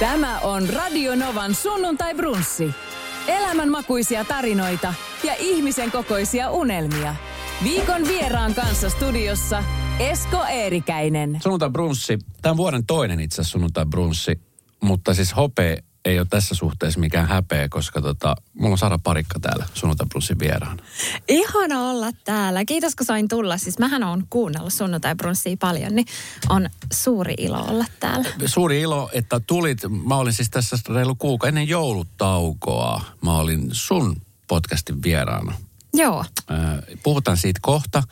Tämä 0.00 0.38
on 0.38 0.68
Radio 0.68 1.14
Novan 1.14 1.54
sunnuntai 1.54 2.14
brunssi. 2.14 2.70
Elämänmakuisia 3.28 4.24
tarinoita 4.24 4.94
ja 5.24 5.34
ihmisen 5.38 5.90
kokoisia 5.90 6.50
unelmia. 6.50 7.14
Viikon 7.64 8.08
vieraan 8.08 8.54
kanssa 8.54 8.90
studiossa 8.90 9.64
Esko 9.98 10.44
Eerikäinen. 10.44 11.38
Sunnuntai 11.42 11.70
brunssi. 11.70 12.18
Tämä 12.42 12.50
on 12.50 12.56
vuoden 12.56 12.86
toinen 12.86 13.20
itse 13.20 13.34
asiassa 13.34 13.52
sunnuntai 13.52 13.86
brunssi, 13.86 14.40
mutta 14.82 15.14
siis 15.14 15.36
hopea 15.36 15.76
ei 16.04 16.18
ole 16.18 16.26
tässä 16.30 16.54
suhteessa 16.54 17.00
mikään 17.00 17.28
häpeä, 17.28 17.68
koska 17.68 18.02
tota, 18.02 18.36
mulla 18.54 18.72
on 18.72 18.78
Sara 18.78 18.98
Parikka 18.98 19.40
täällä 19.40 19.66
sunnuntai 19.74 20.06
brunssin 20.06 20.38
vieraana. 20.38 20.82
Ihana 21.28 21.80
olla 21.90 22.10
täällä. 22.24 22.64
Kiitos 22.64 22.94
kun 22.94 23.06
sain 23.06 23.28
tulla. 23.28 23.58
Siis 23.58 23.78
mähän 23.78 24.02
on 24.02 24.24
kuunnellut 24.30 24.72
sunnuntai 24.72 25.14
brunssia 25.14 25.56
paljon, 25.60 25.94
niin 25.94 26.06
on 26.48 26.68
suuri 26.92 27.34
ilo 27.38 27.64
olla 27.68 27.84
täällä. 28.00 28.28
Suuri 28.46 28.80
ilo, 28.80 29.10
että 29.12 29.40
tulit. 29.40 29.78
Mä 30.06 30.16
olin 30.16 30.32
siis 30.32 30.50
tässä 30.50 30.76
reilu 30.88 31.14
kuukausi 31.14 31.48
ennen 31.48 31.68
joulutaukoa. 31.68 33.02
Mä 33.22 33.38
olin 33.38 33.68
sun 33.72 34.22
podcastin 34.46 35.02
vieraana. 35.02 35.54
Joo. 35.94 36.24
Äh, 36.50 36.98
Puhutaan 37.02 37.36
siitä 37.36 37.60
kohta. 37.62 37.98
Äh, 37.98 38.04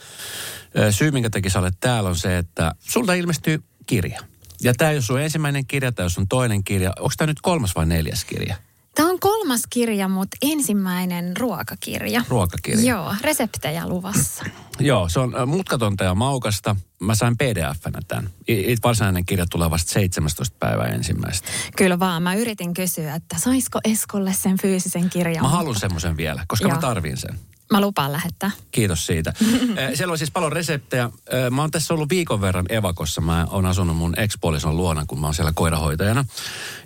Syy, 0.90 1.10
minkä 1.10 1.30
takia 1.30 1.50
sä 1.50 1.58
olet 1.58 1.80
täällä, 1.80 2.10
on 2.10 2.16
se, 2.16 2.38
että 2.38 2.72
sulta 2.80 3.14
ilmestyy 3.14 3.62
kirja. 3.86 4.20
Ja 4.62 4.74
tämä 4.74 4.90
ole 4.90 5.00
sun 5.00 5.20
ensimmäinen 5.20 5.66
kirja, 5.66 5.92
tämä 5.92 6.04
on 6.04 6.10
sun 6.10 6.28
toinen 6.28 6.64
kirja. 6.64 6.92
Onko 6.98 7.12
tämä 7.16 7.26
nyt 7.26 7.40
kolmas 7.42 7.74
vai 7.74 7.86
neljäs 7.86 8.24
kirja? 8.24 8.56
Tämä 8.94 9.08
on 9.08 9.20
kolmas 9.20 9.62
kirja, 9.70 10.08
mutta 10.08 10.36
ensimmäinen 10.42 11.36
ruokakirja. 11.36 12.22
Ruokakirja. 12.28 12.90
Joo, 12.90 13.14
reseptejä 13.20 13.88
luvassa. 13.88 14.44
Joo, 14.78 15.08
se 15.08 15.20
on 15.20 15.34
äh, 15.34 15.46
mutkatonta 15.46 16.04
ja 16.04 16.14
maukasta. 16.14 16.76
Mä 17.00 17.14
sain 17.14 17.36
pdf-nä 17.36 18.00
tämän. 18.08 18.30
It- 18.48 18.82
varsinainen 18.84 19.26
kirja 19.26 19.46
tulee 19.50 19.70
vasta 19.70 19.92
17. 19.92 20.56
päivää 20.58 20.86
ensimmäistä. 20.86 21.48
Kyllä 21.76 21.98
vaan, 21.98 22.22
mä 22.22 22.34
yritin 22.34 22.74
kysyä, 22.74 23.14
että 23.14 23.36
saisiko 23.38 23.80
Eskolle 23.84 24.32
sen 24.32 24.58
fyysisen 24.62 25.10
kirjan. 25.10 25.42
Mä 25.42 25.48
haluan 25.48 25.80
semmoisen 25.80 26.16
vielä, 26.16 26.44
koska 26.48 26.68
mä 26.68 26.74
Joo. 26.74 26.80
tarvin 26.80 27.16
sen. 27.16 27.38
Mä 27.72 27.80
lupaan 27.80 28.12
lähettää. 28.12 28.50
Kiitos 28.70 29.06
siitä. 29.06 29.32
Siellä 29.94 30.12
on 30.12 30.18
siis 30.18 30.30
paljon 30.30 30.52
reseptejä. 30.52 31.10
Mä 31.50 31.60
oon 31.60 31.70
tässä 31.70 31.94
ollut 31.94 32.10
viikon 32.10 32.40
verran 32.40 32.66
Evakossa. 32.68 33.20
Mä 33.20 33.46
oon 33.50 33.66
asunut 33.66 33.96
mun 33.96 34.14
ekspuolison 34.18 34.76
luona, 34.76 35.04
kun 35.06 35.20
mä 35.20 35.26
oon 35.26 35.34
siellä 35.34 35.52
koirahoitajana. 35.54 36.24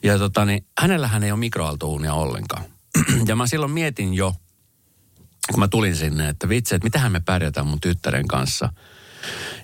Ja 0.02 0.18
tota, 0.18 0.44
niin, 0.44 0.66
hänellähän 0.78 1.24
ei 1.24 1.32
ole 1.32 1.40
mikroaaltouunia 1.40 2.14
ollenkaan. 2.14 2.64
ja 3.28 3.36
mä 3.36 3.46
silloin 3.46 3.72
mietin 3.72 4.14
jo, 4.14 4.34
kun 5.50 5.60
mä 5.60 5.68
tulin 5.68 5.96
sinne, 5.96 6.28
että 6.28 6.48
vitsi, 6.48 6.74
että 6.74 6.86
mitähän 6.86 7.12
me 7.12 7.20
pärjätään 7.20 7.66
mun 7.66 7.80
tyttären 7.80 8.28
kanssa. 8.28 8.72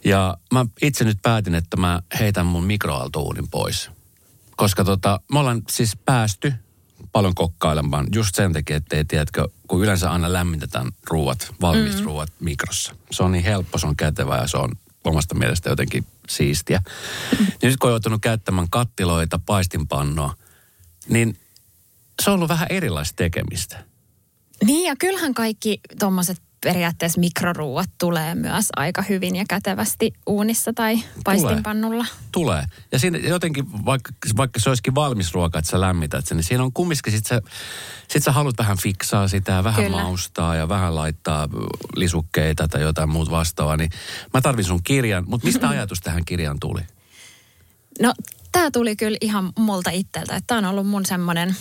Ja 0.04 0.36
mä 0.52 0.66
itse 0.82 1.04
nyt 1.04 1.18
päätin, 1.22 1.54
että 1.54 1.76
mä 1.76 2.02
heitän 2.20 2.46
mun 2.46 2.64
mikroaaltouunin 2.64 3.48
pois. 3.50 3.90
Koska 4.56 4.84
tota, 4.84 5.20
me 5.32 5.38
ollaan 5.38 5.62
siis 5.70 5.96
päästy 6.04 6.52
paljon 7.16 7.34
kokkailemaan 7.34 8.06
just 8.14 8.34
sen 8.34 8.52
takia, 8.52 8.76
että 8.76 8.96
ei 8.96 9.04
tiedätkö, 9.04 9.48
kun 9.68 9.82
yleensä 9.82 10.10
aina 10.10 10.32
lämmitetään 10.32 10.92
ruuat, 11.10 11.54
valmis 11.60 11.98
mm. 11.98 12.04
ruuat 12.04 12.32
mikrossa. 12.40 12.96
Se 13.10 13.22
on 13.22 13.32
niin 13.32 13.44
helppo, 13.44 13.78
se 13.78 13.86
on 13.86 13.96
kätevä 13.96 14.36
ja 14.36 14.48
se 14.48 14.56
on 14.56 14.72
omasta 15.04 15.34
mielestä 15.34 15.70
jotenkin 15.70 16.06
siistiä. 16.28 16.82
Mm. 17.38 17.46
nyt 17.62 17.76
kun 17.76 17.88
on 17.88 17.92
joutunut 17.92 18.22
käyttämään 18.22 18.70
kattiloita, 18.70 19.40
paistinpannoa, 19.46 20.34
niin 21.08 21.38
se 22.22 22.30
on 22.30 22.34
ollut 22.34 22.48
vähän 22.48 22.66
erilaista 22.70 23.16
tekemistä. 23.16 23.84
Niin 24.64 24.84
ja 24.84 24.96
kyllähän 24.96 25.34
kaikki 25.34 25.80
tuommoiset 25.98 26.42
periaatteessa 26.64 27.20
mikroruuat 27.20 27.90
tulee 27.98 28.34
myös 28.34 28.66
aika 28.76 29.02
hyvin 29.02 29.36
ja 29.36 29.44
kätevästi 29.48 30.12
uunissa 30.26 30.72
tai 30.72 31.02
paistinpannulla. 31.24 32.06
Tulee. 32.32 32.64
Ja 32.92 32.98
siinä 32.98 33.18
jotenkin, 33.18 33.84
vaikka, 33.84 34.12
vaikka 34.36 34.60
se 34.60 34.68
olisikin 34.68 34.94
valmis 34.94 35.34
ruoka, 35.34 35.58
että 35.58 35.70
sä 35.70 35.80
lämmität 35.80 36.26
sen, 36.26 36.36
niin 36.36 36.44
siinä 36.44 36.64
on 36.64 36.72
kumminkin, 36.72 37.12
sit 37.12 37.26
sä, 37.26 37.42
sit 38.08 38.22
sä 38.22 38.32
haluat 38.32 38.58
vähän 38.58 38.78
fiksaa 38.78 39.28
sitä 39.28 39.52
ja 39.52 39.64
vähän 39.64 39.84
Kyllä. 39.84 40.02
maustaa 40.02 40.56
ja 40.56 40.68
vähän 40.68 40.94
laittaa 40.94 41.48
lisukkeita 41.96 42.68
tai 42.68 42.82
jotain 42.82 43.08
muuta 43.08 43.30
vastaavaa. 43.30 43.76
Niin 43.76 43.90
mä 44.34 44.40
tarvin 44.40 44.64
sun 44.64 44.82
kirjan, 44.82 45.24
mutta 45.26 45.46
mistä 45.46 45.68
ajatus 45.76 46.00
tähän 46.00 46.24
kirjaan 46.24 46.60
tuli? 46.60 46.80
No, 48.02 48.12
tämä 48.52 48.70
tuli 48.70 48.96
kyllä 48.96 49.18
ihan 49.20 49.52
multa 49.58 49.90
itseltä, 49.90 50.40
tämä 50.46 50.58
on 50.58 50.64
ollut 50.64 50.86
mun 50.86 51.06
semmoinen 51.06 51.56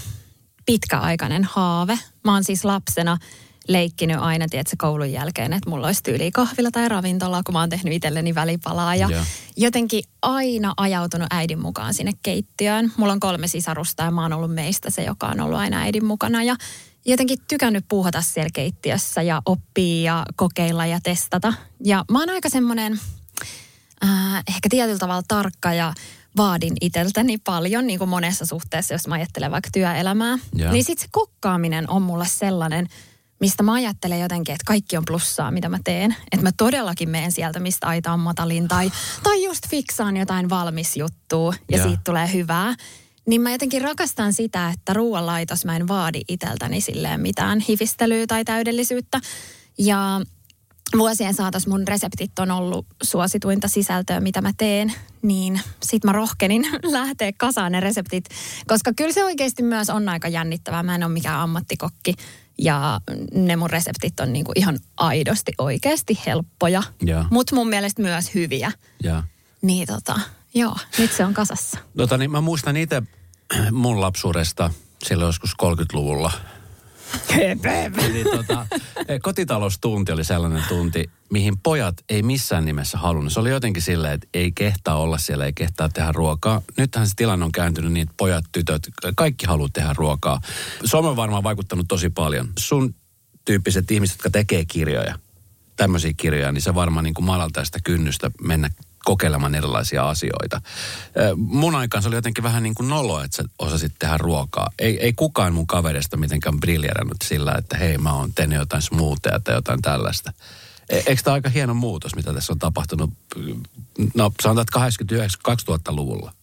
pitkäaikainen 0.65 1.43
haave. 1.43 1.99
Mä 2.23 2.33
oon 2.33 2.43
siis 2.43 2.65
lapsena 2.65 3.17
leikkinyt 3.67 4.17
aina, 4.19 4.45
tiedätkö, 4.49 4.75
koulun 4.79 5.11
jälkeen, 5.11 5.53
että 5.53 5.69
mulla 5.69 5.87
olisi 5.87 6.03
tyyli 6.03 6.31
kahvila 6.31 6.71
tai 6.71 6.89
ravintola, 6.89 7.43
kun 7.43 7.53
mä 7.53 7.59
oon 7.59 7.69
tehnyt 7.69 7.93
itselleni 7.93 8.35
välipalaa. 8.35 8.95
Ja 8.95 9.07
Joo. 9.11 9.23
jotenkin 9.57 10.03
aina 10.21 10.73
ajautunut 10.77 11.27
äidin 11.31 11.59
mukaan 11.59 11.93
sinne 11.93 12.11
keittiöön. 12.23 12.91
Mulla 12.97 13.13
on 13.13 13.19
kolme 13.19 13.47
sisarusta 13.47 14.03
ja 14.03 14.11
mä 14.11 14.21
oon 14.21 14.33
ollut 14.33 14.53
meistä 14.53 14.89
se, 14.89 15.03
joka 15.03 15.27
on 15.27 15.39
ollut 15.39 15.59
aina 15.59 15.81
äidin 15.81 16.05
mukana. 16.05 16.43
Ja 16.43 16.55
jotenkin 17.05 17.39
tykännyt 17.47 17.85
puuhata 17.87 18.21
siellä 18.21 18.49
keittiössä 18.53 19.21
ja 19.21 19.41
oppia 19.45 20.03
ja 20.03 20.25
kokeilla 20.35 20.85
ja 20.85 20.99
testata. 21.03 21.53
Ja 21.83 22.05
mä 22.11 22.19
oon 22.19 22.29
aika 22.29 22.49
semmoinen 22.49 22.99
äh, 24.03 24.43
ehkä 24.47 24.69
tietyllä 24.69 24.99
tavalla 24.99 25.23
tarkka 25.27 25.73
ja 25.73 25.93
vaadin 26.37 26.73
itseltäni 26.81 27.37
paljon, 27.37 27.87
niin 27.87 27.99
kuin 27.99 28.09
monessa 28.09 28.45
suhteessa, 28.45 28.93
jos 28.93 29.07
mä 29.07 29.15
ajattelen 29.15 29.51
vaikka 29.51 29.69
työelämää. 29.73 30.37
Joo. 30.53 30.71
Niin 30.71 30.83
sitten 30.83 31.03
se 31.03 31.07
kokkaaminen 31.11 31.89
on 31.89 32.01
mulle 32.01 32.25
sellainen, 32.27 32.87
mistä 33.39 33.63
mä 33.63 33.73
ajattelen 33.73 34.19
jotenkin, 34.19 34.53
että 34.53 34.65
kaikki 34.65 34.97
on 34.97 35.05
plussaa, 35.05 35.51
mitä 35.51 35.69
mä 35.69 35.79
teen. 35.83 36.15
Että 36.31 36.43
mä 36.43 36.51
todellakin 36.57 37.09
menen 37.09 37.31
sieltä, 37.31 37.59
mistä 37.59 37.87
aita 37.87 38.13
on 38.13 38.19
matalin, 38.19 38.67
tai, 38.67 38.91
tai 39.23 39.43
just 39.43 39.67
fiksaan 39.69 40.17
jotain 40.17 40.49
valmis 40.49 40.97
juttua, 40.97 41.53
ja 41.71 41.77
Joo. 41.77 41.87
siitä 41.87 42.01
tulee 42.05 42.33
hyvää. 42.33 42.75
Niin 43.27 43.41
mä 43.41 43.51
jotenkin 43.51 43.81
rakastan 43.81 44.33
sitä, 44.33 44.69
että 44.69 44.93
ruoanlaitos 44.93 45.65
mä 45.65 45.75
en 45.75 45.87
vaadi 45.87 46.21
itseltäni 46.27 46.81
silleen 46.81 47.21
mitään 47.21 47.59
hivistelyä 47.59 48.27
tai 48.27 48.45
täydellisyyttä. 48.45 49.19
Ja 49.77 50.21
vuosien 50.97 51.33
saatossa 51.33 51.69
mun 51.69 51.87
reseptit 51.87 52.39
on 52.39 52.51
ollut 52.51 52.85
suosituinta 53.03 53.67
sisältöä, 53.67 54.19
mitä 54.19 54.41
mä 54.41 54.51
teen, 54.57 54.93
niin 55.21 55.61
sit 55.83 56.03
mä 56.03 56.11
rohkenin 56.11 56.67
lähteä 56.83 57.31
kasaan 57.37 57.71
ne 57.71 57.79
reseptit, 57.79 58.25
koska 58.67 58.93
kyllä 58.93 59.13
se 59.13 59.23
oikeasti 59.23 59.63
myös 59.63 59.89
on 59.89 60.09
aika 60.09 60.27
jännittävää. 60.27 60.83
Mä 60.83 60.95
en 60.95 61.03
ole 61.03 61.13
mikään 61.13 61.39
ammattikokki 61.39 62.13
ja 62.57 62.99
ne 63.33 63.55
mun 63.55 63.69
reseptit 63.69 64.19
on 64.19 64.33
niinku 64.33 64.51
ihan 64.55 64.79
aidosti 64.97 65.51
oikeasti 65.57 66.19
helppoja, 66.25 66.83
mutta 67.31 67.55
mun 67.55 67.69
mielestä 67.69 68.01
myös 68.01 68.33
hyviä. 68.33 68.71
Ja. 69.03 69.23
Niin 69.61 69.87
tota, 69.87 70.19
joo, 70.53 70.75
nyt 70.97 71.11
se 71.11 71.25
on 71.25 71.33
kasassa. 71.33 71.79
Tota, 71.97 72.17
niin 72.17 72.31
mä 72.31 72.41
muistan 72.41 72.77
itse 72.77 73.03
mun 73.71 74.01
lapsuudesta 74.01 74.71
silloin 75.03 75.27
joskus 75.27 75.53
30-luvulla. 75.63 76.31
Eli 78.05 78.23
tota, 78.23 78.67
kotitaloustunti 79.21 80.11
oli 80.11 80.23
sellainen 80.23 80.63
tunti, 80.69 81.09
mihin 81.35 81.57
pojat 81.57 82.03
ei 82.09 82.23
missään 82.23 82.65
nimessä 82.65 82.97
halunnut. 82.97 83.33
Se 83.33 83.39
oli 83.39 83.49
jotenkin 83.49 83.83
silleen, 83.83 84.13
että 84.13 84.27
ei 84.33 84.51
kehtaa 84.51 84.97
olla 84.97 85.17
siellä, 85.17 85.45
ei 85.45 85.53
kehtaa 85.53 85.89
tehdä 85.89 86.11
ruokaa. 86.11 86.61
Nythän 86.77 87.07
se 87.07 87.13
tilanne 87.15 87.45
on 87.45 87.51
kääntynyt 87.51 87.91
niin, 87.91 88.03
että 88.03 88.13
pojat, 88.17 88.45
tytöt, 88.51 88.89
kaikki 89.15 89.45
haluaa 89.45 89.69
tehdä 89.73 89.93
ruokaa. 89.97 90.41
Some 90.85 91.07
on 91.07 91.15
varmaan 91.15 91.43
vaikuttanut 91.43 91.87
tosi 91.87 92.09
paljon. 92.09 92.49
Sun 92.59 92.95
tyyppiset 93.45 93.91
ihmiset, 93.91 94.15
jotka 94.15 94.29
tekee 94.29 94.65
kirjoja, 94.65 95.19
tämmöisiä 95.75 96.11
kirjoja, 96.17 96.51
niin 96.51 96.61
se 96.61 96.75
varmaan 96.75 97.03
niin 97.03 97.13
kuin 97.13 97.25
madaltaa 97.25 97.65
sitä 97.65 97.79
kynnystä 97.83 98.31
mennä 98.41 98.69
kokeilemaan 99.05 99.55
erilaisia 99.55 100.09
asioita. 100.09 100.61
Mun 101.35 101.75
aikaan 101.75 102.01
se 102.03 102.07
oli 102.07 102.15
jotenkin 102.15 102.43
vähän 102.43 102.63
niin 102.63 102.75
kuin 102.75 102.89
nolo, 102.89 103.23
että 103.23 103.37
sä 103.37 103.43
osasit 103.59 103.93
tehdä 103.99 104.17
ruokaa. 104.17 104.71
Ei, 104.79 104.99
ei 104.99 105.13
kukaan 105.13 105.53
mun 105.53 105.67
kaverista 105.67 106.17
mitenkään 106.17 106.59
briljerannut 106.59 107.17
sillä, 107.23 107.55
että 107.57 107.77
hei 107.77 107.97
mä 107.97 108.13
oon 108.13 108.33
tehnyt 108.33 108.59
jotain 108.59 108.81
smoothia 108.81 109.39
tai 109.43 109.55
jotain 109.55 109.81
tällaista. 109.81 110.33
E- 110.89 111.03
Eikö 111.05 111.21
tämä 111.23 111.33
aika 111.33 111.49
hieno 111.49 111.73
muutos, 111.73 112.15
mitä 112.15 112.33
tässä 112.33 112.53
on 112.53 112.59
tapahtunut, 112.59 113.09
no 114.15 114.31
sanotaan, 114.43 114.89
että 114.89 115.13
89-2000-luvulla? 115.15 116.33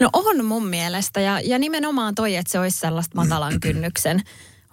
No 0.00 0.10
on 0.12 0.44
mun 0.44 0.66
mielestä 0.66 1.20
ja, 1.20 1.40
ja 1.40 1.58
nimenomaan 1.58 2.14
toi, 2.14 2.36
että 2.36 2.52
se 2.52 2.58
olisi 2.58 2.78
sellaista 2.78 3.16
matalan 3.16 3.60
kynnyksen 3.60 4.22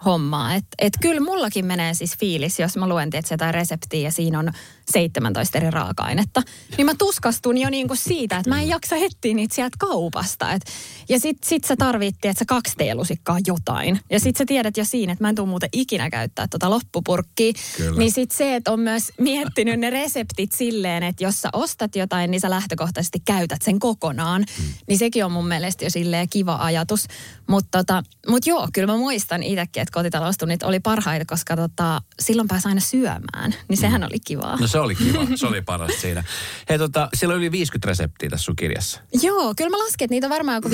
hommaa. 0.06 0.54
Että 0.54 0.76
et 0.80 0.94
kyllä 1.02 1.22
mullakin 1.22 1.66
menee 1.66 1.94
siis 1.94 2.18
fiilis, 2.18 2.60
jos 2.60 2.78
mä 2.78 2.88
luen 2.88 3.10
tietysti 3.10 3.34
jotain 3.34 3.54
reseptiä 3.54 4.00
ja 4.00 4.12
siinä 4.12 4.40
on 4.40 4.52
17 4.92 5.58
eri 5.58 5.72
raaka-ainetta. 5.72 6.42
Niin 6.78 6.86
mä 6.86 6.96
tuskastun 6.98 7.58
jo 7.58 7.70
niinku 7.70 7.96
siitä, 7.96 8.38
että 8.38 8.50
mä 8.50 8.62
en 8.62 8.68
jaksa 8.68 8.96
etsiä 8.96 9.34
niitä 9.34 9.56
sieltä 9.56 9.78
kaupasta. 9.80 10.52
Et, 10.52 10.62
ja 11.10 11.20
sit, 11.20 11.38
sit 11.44 11.64
sä 11.64 11.76
tarvittiin, 11.76 12.30
että 12.30 12.40
sä 12.40 12.46
kaksi 12.48 12.74
teelusikkaa 12.78 13.38
jotain. 13.48 14.00
Ja 14.12 14.20
sit 14.20 14.36
sä 14.36 14.46
tiedät 14.48 14.78
jo 14.78 14.86
siinä, 14.86 15.14
että 15.14 15.24
mä 15.24 15.30
en 15.30 15.36
tule 15.36 15.48
muuten 15.48 15.70
ikinä 15.72 16.10
käyttää 16.10 16.48
tota 16.48 16.70
loppupurkkia. 16.70 17.54
Kyllä. 17.78 18.00
Niin 18.00 18.12
sit 18.12 18.32
se, 18.32 18.56
että 18.56 18.72
on 18.72 18.80
myös 18.80 19.12
miettinyt 19.20 19.80
ne 19.80 19.90
reseptit 19.90 20.52
silleen, 20.52 21.04
että 21.04 21.24
jos 21.24 21.42
sä 21.42 21.50
ostat 21.54 21.96
jotain, 21.96 22.32
niin 22.32 22.42
sä 22.42 22.50
lähtökohtaisesti 22.50 23.20
käytät 23.26 23.62
sen 23.62 23.80
kokonaan. 23.80 24.42
Mm. 24.42 24.74
Niin 24.88 24.98
sekin 24.98 25.26
on 25.26 25.32
mun 25.32 25.48
mielestä 25.48 25.86
jo 25.86 25.90
silleen 25.90 26.30
kiva 26.30 26.56
ajatus. 26.56 27.08
Mutta 27.48 27.78
tota, 27.78 28.04
mut 28.28 28.48
joo, 28.48 28.68
kyllä 28.74 28.94
mä 28.94 28.98
muistan 28.98 29.44
itsekin, 29.44 29.82
että 29.82 29.94
kotitaloustunnit 29.94 30.64
oli 30.64 30.80
parhaita, 30.80 31.26
koska 31.26 31.56
tota, 31.56 32.02
silloin 32.20 32.48
pääsi 32.48 32.68
aina 32.68 32.82
syömään. 32.82 33.56
Niin 33.70 33.78
sehän 33.78 34.04
oli 34.04 34.20
kivaa. 34.26 34.58
No 34.60 34.68
se 34.76 34.80
oli 34.80 34.96
kiva. 34.96 35.26
Se 35.36 35.48
oli 35.48 35.62
paras 35.62 36.02
siinä. 36.02 36.24
Hei 36.70 36.78
tota, 36.78 37.10
siellä 37.14 37.34
on 37.34 37.40
yli 37.40 37.52
50 37.52 37.88
reseptiä 37.88 38.30
tässä 38.30 38.44
sun 38.44 38.56
kirjassa. 38.56 39.02
Joo, 39.22 39.54
kyllä 39.58 39.70
mä 39.70 39.78
lasken, 39.78 40.06
että 40.06 40.14
niitä 40.14 40.28
on 40.28 40.32
varmaan 40.32 40.56
joku 40.56 40.70
58-60, 40.70 40.72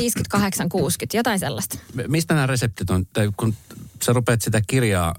jotain 1.13 1.39
sellaista. 1.39 1.77
Mistä 2.07 2.33
nämä 2.33 2.47
reseptit 2.47 2.89
on? 2.89 3.05
Tai 3.13 3.29
kun 3.37 3.55
sä 4.03 4.13
rupeat 4.13 4.41
sitä 4.41 4.61
kirjaa, 4.67 5.15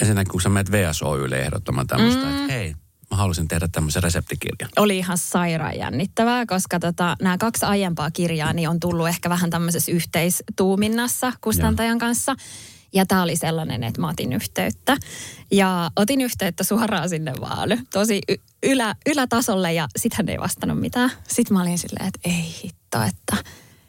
ensinnäkin 0.00 0.32
kun 0.32 0.40
sä 0.40 0.48
menet 0.48 0.72
VSOYlle 0.72 1.38
ehdottamaan 1.38 1.86
tämmöistä, 1.86 2.24
mm. 2.24 2.36
että 2.36 2.52
hei, 2.52 2.74
mä 3.10 3.16
halusin 3.16 3.48
tehdä 3.48 3.68
tämmöisen 3.72 4.02
reseptikirjan. 4.02 4.70
Oli 4.76 4.98
ihan 4.98 5.18
sairaan 5.18 5.78
jännittävää, 5.78 6.46
koska 6.46 6.78
tota, 6.80 7.16
nämä 7.22 7.38
kaksi 7.38 7.66
aiempaa 7.66 8.10
kirjaa 8.10 8.52
niin 8.52 8.68
on 8.68 8.80
tullut 8.80 9.08
ehkä 9.08 9.30
vähän 9.30 9.50
tämmöisessä 9.50 9.92
yhteistuuminnassa 9.92 11.32
kustantajan 11.40 11.96
ja. 11.96 12.00
kanssa. 12.00 12.36
Ja 12.96 13.06
tämä 13.06 13.22
oli 13.22 13.36
sellainen, 13.36 13.84
että 13.84 14.00
mä 14.00 14.08
otin 14.08 14.32
yhteyttä. 14.32 14.96
Ja 15.50 15.90
otin 15.96 16.20
yhteyttä 16.20 16.64
suoraan 16.64 17.08
sinne 17.08 17.32
vaan 17.40 17.68
tosi 17.92 18.20
y- 18.28 18.36
ylä, 18.62 18.94
ylätasolle 19.06 19.72
ja 19.72 19.88
sitten 19.96 20.16
hän 20.16 20.28
ei 20.28 20.38
vastannut 20.38 20.80
mitään. 20.80 21.10
Sitten 21.28 21.56
mä 21.56 21.62
olin 21.62 21.78
silleen, 21.78 22.06
että 22.06 22.20
ei 22.24 22.54
hitto, 22.64 23.02
että 23.02 23.36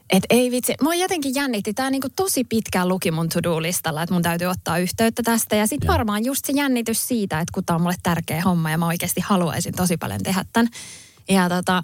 et 0.10 0.24
ei 0.30 0.52
vitsi. 0.52 0.74
Mua 0.82 0.96
jotenkin 0.96 1.36
jännitti. 1.36 1.74
Tämä 1.74 1.90
niinku 1.90 2.08
tosi 2.16 2.44
pitkään 2.44 2.88
luki 2.88 3.12
mun 3.12 3.30
to-do-listalla, 3.30 4.04
että 4.04 4.14
mun 4.14 4.22
täytyy 4.22 4.48
ottaa 4.48 4.78
yhteyttä 4.78 5.24
tästä. 5.24 5.56
Ja 5.56 5.68
sitten 5.68 5.88
varmaan 5.88 6.26
just 6.26 6.46
se 6.46 6.54
jännitys 6.56 7.08
siitä, 7.08 7.40
että 7.40 7.52
kun 7.54 7.66
tämä 7.66 7.76
on 7.76 7.82
mulle 7.82 7.96
tärkeä 8.04 8.42
homma 8.42 8.72
ja 8.72 8.78
mä 8.78 8.88
oikeasti 8.88 9.22
haluaisin 9.22 9.74
tosi 9.76 9.98
paljon 9.98 10.24
tehdä 10.24 10.46
tämän. 10.54 10.70
Ja 11.30 11.50
tota, 11.50 11.84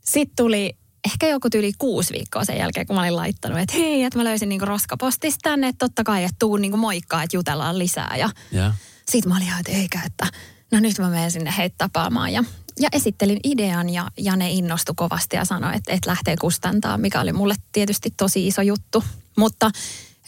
sitten 0.00 0.36
tuli 0.36 0.76
ehkä 1.04 1.28
joku 1.28 1.48
yli 1.54 1.72
kuusi 1.78 2.12
viikkoa 2.12 2.44
sen 2.44 2.58
jälkeen, 2.58 2.86
kun 2.86 2.96
mä 2.96 3.02
olin 3.02 3.16
laittanut, 3.16 3.58
että 3.58 3.76
hei, 3.76 4.04
että 4.04 4.18
mä 4.18 4.24
löysin 4.24 4.48
niinku 4.48 4.66
roskapostista 4.66 5.38
tänne, 5.42 5.68
että 5.68 5.86
totta 5.86 6.04
kai, 6.04 6.24
että 6.24 6.36
tuun 6.38 6.60
niinku 6.60 6.76
moikkaa, 6.76 7.22
että 7.22 7.36
jutellaan 7.36 7.78
lisää. 7.78 8.16
Ja 8.16 8.30
yeah. 8.54 8.74
sitten 9.10 9.28
mä 9.32 9.36
olin 9.36 9.46
ihan, 9.46 9.60
että 9.60 9.72
eikä, 9.72 10.00
että 10.06 10.26
no 10.72 10.80
nyt 10.80 10.98
mä 10.98 11.10
menen 11.10 11.30
sinne 11.30 11.54
heitä 11.56 11.74
tapaamaan. 11.78 12.32
Ja, 12.32 12.44
ja 12.80 12.88
esittelin 12.92 13.40
idean 13.44 13.90
ja, 13.90 14.10
ja 14.18 14.36
ne 14.36 14.50
innostui 14.50 14.94
kovasti 14.96 15.36
ja 15.36 15.44
sanoi, 15.44 15.76
että, 15.76 15.92
että 15.92 16.10
lähtee 16.10 16.36
kustantaa, 16.40 16.98
mikä 16.98 17.20
oli 17.20 17.32
mulle 17.32 17.54
tietysti 17.72 18.10
tosi 18.16 18.46
iso 18.46 18.62
juttu. 18.62 19.04
Mutta 19.36 19.70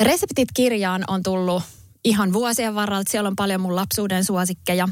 reseptit 0.01 0.49
kirjaan 0.55 1.05
on 1.09 1.23
tullut 1.23 1.63
ihan 2.05 2.33
vuosien 2.33 2.75
varrella. 2.75 3.03
Siellä 3.11 3.29
on 3.29 3.37
paljon 3.37 3.61
mun 3.61 3.77
lapsuuden 3.77 4.25
suosikkeja. 4.25 4.89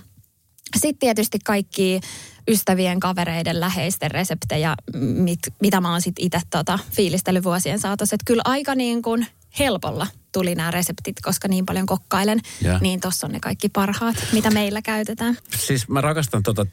Sitten 0.76 0.98
tietysti 0.98 1.38
kaikki 1.44 2.00
ystävien, 2.50 3.00
kavereiden, 3.00 3.60
läheisten 3.60 4.10
reseptejä, 4.10 4.74
mit, 4.96 5.38
mitä 5.60 5.80
mä 5.80 5.90
oon 5.90 6.00
sitten 6.00 6.24
itse 6.24 6.40
tota, 6.50 6.78
fiilistellyt 6.90 7.44
vuosien 7.44 7.78
saatossa. 7.78 8.14
Että 8.14 8.24
kyllä 8.26 8.42
aika 8.44 8.74
niin 8.74 9.02
kuin 9.02 9.26
helpolla 9.58 10.06
tuli 10.32 10.54
nämä 10.54 10.70
reseptit, 10.70 11.16
koska 11.22 11.48
niin 11.48 11.66
paljon 11.66 11.86
kokkailen, 11.86 12.40
yeah. 12.64 12.80
niin 12.80 13.00
tossa 13.00 13.26
on 13.26 13.32
ne 13.32 13.40
kaikki 13.40 13.68
parhaat, 13.68 14.16
mitä 14.32 14.50
meillä 14.50 14.82
käytetään. 14.82 15.38
Siis 15.56 15.88
mä 15.88 16.00
rakastan 16.00 16.42
tota 16.42 16.66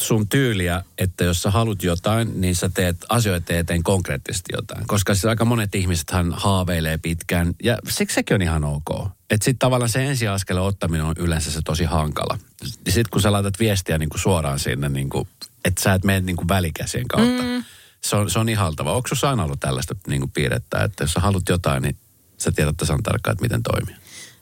sun 0.00 0.28
tyyliä, 0.28 0.82
että 0.98 1.24
jos 1.24 1.42
sä 1.42 1.50
haluat 1.50 1.82
jotain, 1.82 2.40
niin 2.40 2.56
sä 2.56 2.68
teet 2.74 2.96
asioita 3.08 3.54
eteen 3.54 3.82
konkreettisesti 3.82 4.52
jotain. 4.52 4.86
Koska 4.86 5.14
siis 5.14 5.24
aika 5.24 5.44
monet 5.44 5.74
ihmisethän 5.74 6.32
haaveilee 6.32 6.98
pitkään, 6.98 7.54
ja 7.62 7.78
siksi 7.88 8.14
sekin 8.14 8.34
on 8.34 8.42
ihan 8.42 8.64
ok. 8.64 9.08
Että 9.30 9.44
sitten 9.44 9.58
tavallaan 9.58 9.88
se 9.88 10.06
ensiaskeleen 10.06 10.66
ottaminen 10.66 11.06
on 11.06 11.14
yleensä 11.18 11.50
se 11.50 11.60
tosi 11.64 11.84
hankala. 11.84 12.38
Sitten 12.64 13.10
kun 13.10 13.22
sä 13.22 13.32
laitat 13.32 13.58
viestiä 13.58 13.98
niin 13.98 14.08
kuin 14.08 14.20
suoraan 14.20 14.58
sinne, 14.58 14.88
niin 14.88 15.10
kuin, 15.10 15.28
että 15.64 15.82
sä 15.82 15.94
et 15.94 16.04
mene 16.04 16.20
niin 16.20 16.36
kuin 16.36 16.48
välikäsien 16.48 17.08
kautta. 17.08 17.42
Mm. 17.42 17.64
Se, 18.00 18.16
on, 18.16 18.30
se 18.30 18.38
on 18.38 18.48
ihaltava. 18.48 18.92
Onko 18.92 19.08
sinussa 19.08 19.30
aina 19.30 19.44
ollut 19.44 19.60
tällaista 19.60 19.94
niin 20.06 20.20
kuin 20.20 20.30
piirrettä, 20.30 20.84
että 20.84 21.04
jos 21.04 21.12
sä 21.12 21.20
haluat 21.20 21.48
jotain, 21.48 21.82
niin 21.82 21.96
sä 22.38 22.52
tiedät 22.52 22.76
tasan 22.76 23.02
tarkkaan, 23.02 23.32
että 23.32 23.42
miten 23.42 23.62
toimii? 23.62 23.94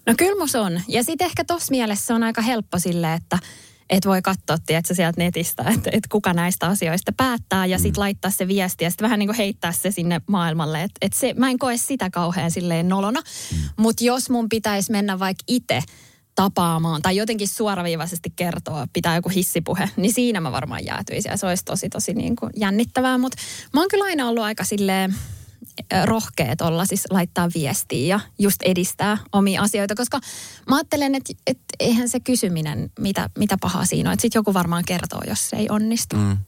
No 0.06 0.14
kyllä 0.18 0.38
mus 0.38 0.54
on. 0.54 0.80
Ja 0.88 1.04
sitten 1.04 1.24
ehkä 1.24 1.44
tuossa 1.44 1.70
mielessä 1.70 2.14
on 2.14 2.22
aika 2.22 2.42
helppo 2.42 2.78
sille, 2.78 3.14
että 3.14 3.38
että 3.90 4.08
voi 4.08 4.22
katsoa, 4.22 4.56
tiedätkö, 4.66 4.94
sieltä 4.94 5.20
netistä, 5.20 5.62
että, 5.74 5.90
että 5.92 6.08
kuka 6.10 6.32
näistä 6.32 6.66
asioista 6.66 7.12
päättää 7.16 7.66
ja 7.66 7.78
sitten 7.78 8.00
mm. 8.00 8.00
laittaa 8.00 8.30
se 8.30 8.48
viesti 8.48 8.84
ja 8.84 8.90
sitten 8.90 9.04
vähän 9.04 9.18
niin 9.18 9.28
kuin 9.28 9.36
heittää 9.36 9.72
se 9.72 9.90
sinne 9.90 10.20
maailmalle. 10.26 10.82
Että, 10.82 10.98
että 11.00 11.18
se, 11.18 11.34
mä 11.34 11.50
en 11.50 11.58
koe 11.58 11.76
sitä 11.76 12.10
kauhean 12.10 12.50
silleen 12.50 12.88
nolona, 12.88 13.20
mm. 13.20 13.58
mutta 13.76 14.04
jos 14.04 14.30
mun 14.30 14.48
pitäisi 14.48 14.92
mennä 14.92 15.18
vaikka 15.18 15.44
itse 15.48 15.82
tapaamaan 16.34 17.02
tai 17.02 17.16
jotenkin 17.16 17.48
suoraviivaisesti 17.48 18.32
kertoa, 18.36 18.86
pitää 18.92 19.14
joku 19.14 19.28
hissipuhe, 19.28 19.90
niin 19.96 20.14
siinä 20.14 20.40
mä 20.40 20.52
varmaan 20.52 20.84
jäätyisin 20.84 21.30
ja 21.30 21.36
se 21.36 21.46
olisi 21.46 21.64
tosi 21.64 21.88
tosi 21.88 22.14
niin 22.14 22.36
kuin 22.36 22.50
jännittävää. 22.56 23.18
Mutta 23.18 23.38
mä 23.74 23.80
oon 23.80 23.88
kyllä 23.88 24.04
aina 24.04 24.28
ollut 24.28 24.44
aika 24.44 24.64
silleen 24.64 25.14
rohkeet 26.04 26.60
olla, 26.60 26.84
siis 26.84 27.04
laittaa 27.10 27.48
viestiä 27.54 28.06
ja 28.16 28.20
just 28.38 28.62
edistää 28.62 29.18
omia 29.32 29.62
asioita, 29.62 29.94
koska 29.94 30.20
mä 30.68 30.76
ajattelen, 30.76 31.14
että, 31.14 31.32
että 31.46 31.64
eihän 31.80 32.08
se 32.08 32.20
kysyminen, 32.20 32.90
mitä, 32.98 33.30
mitä 33.38 33.56
pahaa 33.60 33.84
siinä 33.84 34.10
on, 34.10 34.12
että 34.12 34.22
sitten 34.22 34.38
joku 34.38 34.54
varmaan 34.54 34.84
kertoo, 34.86 35.20
jos 35.26 35.50
se 35.50 35.56
ei 35.56 35.66
onnistu. 35.70 36.16
Mm. 36.16 36.38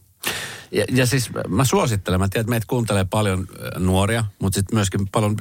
Ja, 0.72 0.84
ja 0.92 1.06
siis 1.06 1.30
mä 1.48 1.64
suosittelen, 1.64 2.20
mä 2.20 2.28
tiedän, 2.28 2.40
että 2.40 2.50
meitä 2.50 2.66
kuuntelee 2.68 3.04
paljon 3.04 3.46
nuoria, 3.78 4.24
mutta 4.38 4.54
sitten 4.54 4.76
myöskin 4.76 5.08
paljon 5.08 5.36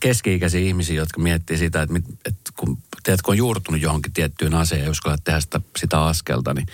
keski-ikäisiä 0.00 0.60
ihmisiä, 0.60 0.96
jotka 0.96 1.20
miettii 1.20 1.58
sitä, 1.58 1.82
että, 1.82 1.94
että 2.26 2.52
kun, 2.56 2.78
tiedät, 3.02 3.22
kun 3.22 3.32
on 3.32 3.38
juurtunut 3.38 3.80
johonkin 3.80 4.12
tiettyyn 4.12 4.54
asiaan 4.54 4.84
ja 4.84 4.90
uskalla 4.90 5.18
tehdä 5.24 5.40
sitä, 5.40 5.60
sitä 5.78 6.04
askelta, 6.04 6.54
niin 6.54 6.66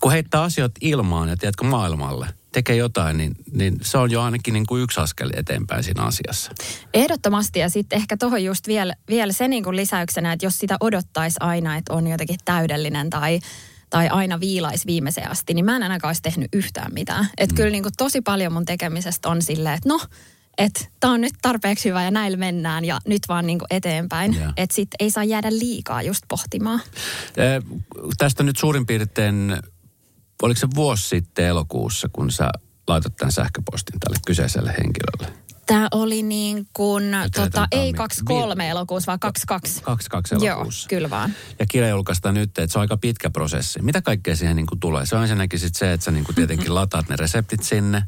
kun 0.00 0.12
heittää 0.12 0.42
asiat 0.42 0.72
ilmaan 0.80 1.28
ja 1.28 1.36
tiedätkö 1.36 1.64
maailmalle– 1.64 2.26
tekee 2.54 2.76
jotain, 2.76 3.16
niin, 3.16 3.36
niin 3.52 3.76
se 3.82 3.98
on 3.98 4.10
jo 4.10 4.22
ainakin 4.22 4.54
niin 4.54 4.66
kuin 4.66 4.82
yksi 4.82 5.00
askel 5.00 5.30
eteenpäin 5.36 5.84
siinä 5.84 6.02
asiassa. 6.02 6.52
Ehdottomasti 6.94 7.58
ja 7.58 7.68
sitten 7.68 7.96
ehkä 7.96 8.16
tuohon 8.16 8.44
just 8.44 8.66
vielä, 8.66 8.94
vielä 9.08 9.32
se 9.32 9.48
niin 9.48 9.64
kuin 9.64 9.76
lisäyksenä, 9.76 10.32
että 10.32 10.46
jos 10.46 10.58
sitä 10.58 10.76
odottaisi 10.80 11.36
aina, 11.40 11.76
että 11.76 11.92
on 11.92 12.06
jotenkin 12.06 12.38
täydellinen 12.44 13.10
tai 13.10 13.40
tai 13.90 14.08
aina 14.08 14.40
viilais 14.40 14.86
viimeiseen 14.86 15.30
asti, 15.30 15.54
niin 15.54 15.64
mä 15.64 15.76
en 15.76 15.82
ainakaan 15.82 16.08
olisi 16.08 16.22
tehnyt 16.22 16.48
yhtään 16.52 16.92
mitään. 16.94 17.28
Että 17.38 17.52
mm. 17.52 17.56
kyllä 17.56 17.70
niin 17.70 17.82
kuin 17.82 17.92
tosi 17.96 18.20
paljon 18.20 18.52
mun 18.52 18.64
tekemisestä 18.64 19.28
on 19.28 19.42
silleen, 19.42 19.74
että 19.74 19.88
no, 19.88 20.00
että 20.58 20.84
tämä 21.00 21.12
on 21.12 21.20
nyt 21.20 21.34
tarpeeksi 21.42 21.88
hyvä 21.88 22.04
ja 22.04 22.10
näillä 22.10 22.36
mennään 22.36 22.84
ja 22.84 23.00
nyt 23.06 23.22
vaan 23.28 23.46
niin 23.46 23.60
eteenpäin. 23.70 24.36
Yeah. 24.36 24.52
Että 24.56 24.74
sitten 24.74 24.96
ei 25.00 25.10
saa 25.10 25.24
jäädä 25.24 25.50
liikaa 25.50 26.02
just 26.02 26.24
pohtimaan. 26.28 26.80
Eh, 27.36 27.62
tästä 28.18 28.42
nyt 28.42 28.56
suurin 28.56 28.86
piirtein 28.86 29.56
oliko 30.42 30.60
se 30.60 30.68
vuosi 30.74 31.08
sitten 31.08 31.44
elokuussa, 31.44 32.08
kun 32.12 32.30
sä 32.30 32.50
laitat 32.88 33.16
tämän 33.16 33.32
sähköpostin 33.32 34.00
tälle 34.00 34.16
kyseiselle 34.26 34.74
henkilölle? 34.78 35.43
Tämä 35.66 35.88
oli 35.90 36.22
niin 36.22 36.66
kuin, 36.72 37.04
tota, 37.36 37.68
ei 37.72 37.92
23 37.92 38.68
elokuussa, 38.68 39.06
vaan 39.06 39.20
22. 39.20 39.82
22 39.82 40.34
elokuussa. 40.34 40.82
Joo, 40.84 40.88
kyllä 40.88 41.10
vaan. 41.10 41.34
Ja 41.58 41.66
kirja 41.66 41.88
julkaistaan 41.88 42.34
nyt, 42.34 42.58
että 42.58 42.72
se 42.72 42.78
on 42.78 42.80
aika 42.80 42.96
pitkä 42.96 43.30
prosessi. 43.30 43.82
Mitä 43.82 44.02
kaikkea 44.02 44.36
siihen 44.36 44.56
niin 44.56 44.66
kuin 44.66 44.80
tulee? 44.80 45.06
Se 45.06 45.16
on 45.16 45.22
ensinnäkin 45.22 45.58
sit 45.58 45.74
se, 45.74 45.92
että 45.92 46.04
sä 46.04 46.10
niin 46.10 46.24
kuin 46.24 46.34
tietenkin 46.34 46.74
lataat 46.84 47.08
ne 47.08 47.16
reseptit 47.16 47.62
sinne. 47.62 48.02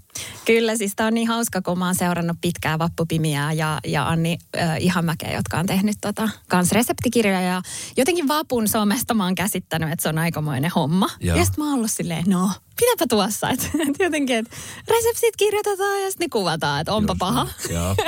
Kyllä, 0.45 0.77
siis 0.77 0.93
tämä 0.97 1.07
on 1.07 1.15
niin 1.15 1.29
hauska, 1.29 1.63
kun 1.63 1.79
mä 1.79 1.87
oon 1.87 1.95
seurannut 1.95 2.37
pitkää 2.41 2.79
vappupimiä 2.79 3.53
ja, 3.53 3.81
ja 3.87 4.09
Anni 4.09 4.39
äh, 4.59 4.77
Ihamäkeä, 4.81 5.33
jotka 5.33 5.59
on 5.59 5.67
tehnyt 5.67 5.97
tota, 6.01 6.29
kans 6.49 6.73
reseptikirjoja. 6.73 7.41
Ja 7.41 7.63
jotenkin 7.97 8.29
vapun 8.29 8.69
somesta 8.69 9.15
mä 9.15 9.25
oon 9.25 9.35
käsittänyt, 9.35 9.93
että 9.93 10.03
se 10.03 10.09
on 10.09 10.19
aikamoinen 10.19 10.71
homma. 10.75 11.09
Joo. 11.21 11.37
Ja 11.37 11.45
sitten 11.45 11.65
mä 11.65 11.71
oon 11.71 11.79
ollut 11.79 11.91
silleen, 11.91 12.25
no 12.27 12.51
pidäpä 12.81 13.07
tuossa. 13.09 13.51
Että 13.51 13.67
et 13.89 13.97
jotenkin, 14.07 14.37
että 14.37 14.57
reseptit 14.89 15.37
kirjoitetaan 15.37 16.03
ja 16.03 16.11
sitten 16.11 16.31
kuvataan, 16.31 16.81
että 16.81 16.93
onpa 16.93 17.13
Just, 17.13 17.19
paha. 17.19 17.47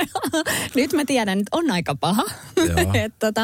Nyt 0.75 0.93
mä 0.93 1.05
tiedän, 1.05 1.39
että 1.39 1.57
on 1.57 1.71
aika 1.71 1.95
paha. 1.95 2.23
et, 3.03 3.13
tota, 3.19 3.41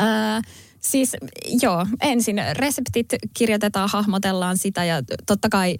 äh, 0.00 0.42
siis 0.80 1.16
joo, 1.62 1.86
ensin 2.00 2.36
reseptit 2.52 3.08
kirjoitetaan, 3.34 3.88
hahmotellaan 3.92 4.58
sitä 4.58 4.84
ja 4.84 5.02
totta 5.26 5.48
kai 5.48 5.78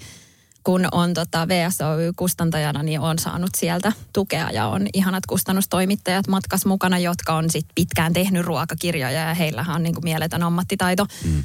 kun 0.65 0.87
on 0.93 1.15
tota 1.15 1.49
VSOY-kustantajana, 1.49 2.83
niin 2.83 3.01
on 3.01 3.19
saanut 3.19 3.51
sieltä 3.57 3.93
tukea 4.13 4.51
ja 4.51 4.67
on 4.67 4.87
ihanat 4.93 5.27
kustannustoimittajat 5.27 6.29
matkas 6.29 6.67
mukana, 6.67 6.99
jotka 6.99 7.35
on 7.35 7.51
sit 7.51 7.67
pitkään 7.75 8.13
tehnyt 8.13 8.45
ruokakirjoja 8.45 9.29
ja 9.29 9.35
heillähän 9.35 9.77
on 9.77 9.83
niinku 9.83 10.01
mieletön 10.01 10.43
ammattitaito. 10.43 11.07
Mm. 11.25 11.45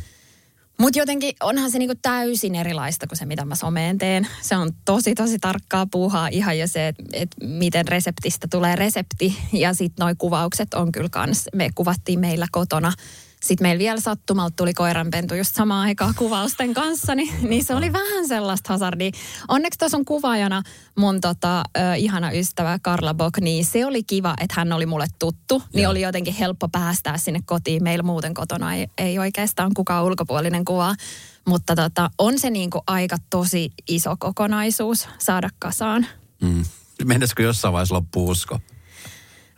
Mutta 0.79 0.99
jotenkin 0.99 1.35
onhan 1.43 1.71
se 1.71 1.79
niinku 1.79 1.95
täysin 2.01 2.55
erilaista 2.55 3.07
kuin 3.07 3.17
se, 3.17 3.25
mitä 3.25 3.45
mä 3.45 3.55
someen 3.55 3.97
teen. 3.97 4.27
Se 4.41 4.57
on 4.57 4.71
tosi, 4.85 5.15
tosi 5.15 5.39
tarkkaa 5.39 5.87
puuhaa 5.91 6.27
ihan 6.27 6.59
jo 6.59 6.67
se, 6.67 6.87
että 6.87 7.03
et 7.13 7.29
miten 7.43 7.87
reseptistä 7.87 8.47
tulee 8.51 8.75
resepti. 8.75 9.37
Ja 9.53 9.73
sitten 9.73 10.03
noi 10.03 10.13
kuvaukset 10.17 10.73
on 10.73 10.91
kyllä 10.91 11.09
kans, 11.09 11.45
me 11.55 11.69
kuvattiin 11.75 12.19
meillä 12.19 12.47
kotona 12.51 12.93
sitten 13.43 13.67
meillä 13.67 13.79
vielä 13.79 13.99
sattumalta 13.99 14.53
tuli 14.55 14.73
koiranpentu 14.73 15.35
just 15.35 15.55
samaan 15.55 15.87
aikaan 15.87 16.13
kuvausten 16.17 16.73
kanssa, 16.73 17.15
niin, 17.15 17.33
niin 17.49 17.63
se 17.63 17.75
oli 17.75 17.93
vähän 17.93 18.27
sellaista 18.27 18.73
hazardia. 18.73 19.11
Onneksi 19.47 19.79
tuossa 19.79 19.97
on 19.97 20.05
kuvaajana 20.05 20.61
mun 20.95 21.21
tota, 21.21 21.63
ö, 21.77 21.95
ihana 21.95 22.31
ystävä 22.31 22.79
Karla 22.81 23.13
Bok, 23.13 23.37
niin 23.37 23.65
se 23.65 23.85
oli 23.85 24.03
kiva, 24.03 24.33
että 24.41 24.53
hän 24.57 24.73
oli 24.73 24.85
mulle 24.85 25.07
tuttu. 25.19 25.63
Niin 25.73 25.89
oli 25.89 26.01
jotenkin 26.01 26.33
helppo 26.33 26.67
päästää 26.69 27.17
sinne 27.17 27.39
kotiin. 27.45 27.83
Meillä 27.83 28.03
muuten 28.03 28.33
kotona 28.33 28.75
ei, 28.75 28.87
ei 28.97 29.19
oikeastaan 29.19 29.71
kukaan 29.73 30.05
ulkopuolinen 30.05 30.65
kuva. 30.65 30.95
Mutta 31.47 31.75
tota, 31.75 32.09
on 32.17 32.39
se 32.39 32.49
niinku 32.49 32.81
aika 32.87 33.17
tosi 33.29 33.71
iso 33.87 34.15
kokonaisuus 34.19 35.07
saada 35.17 35.49
kasaan. 35.59 36.05
Mm. 36.41 36.63
Mennäisikö 37.05 37.43
jossain 37.43 37.73
vaiheessa 37.73 37.95
loppu 37.95 38.29
usko? 38.29 38.59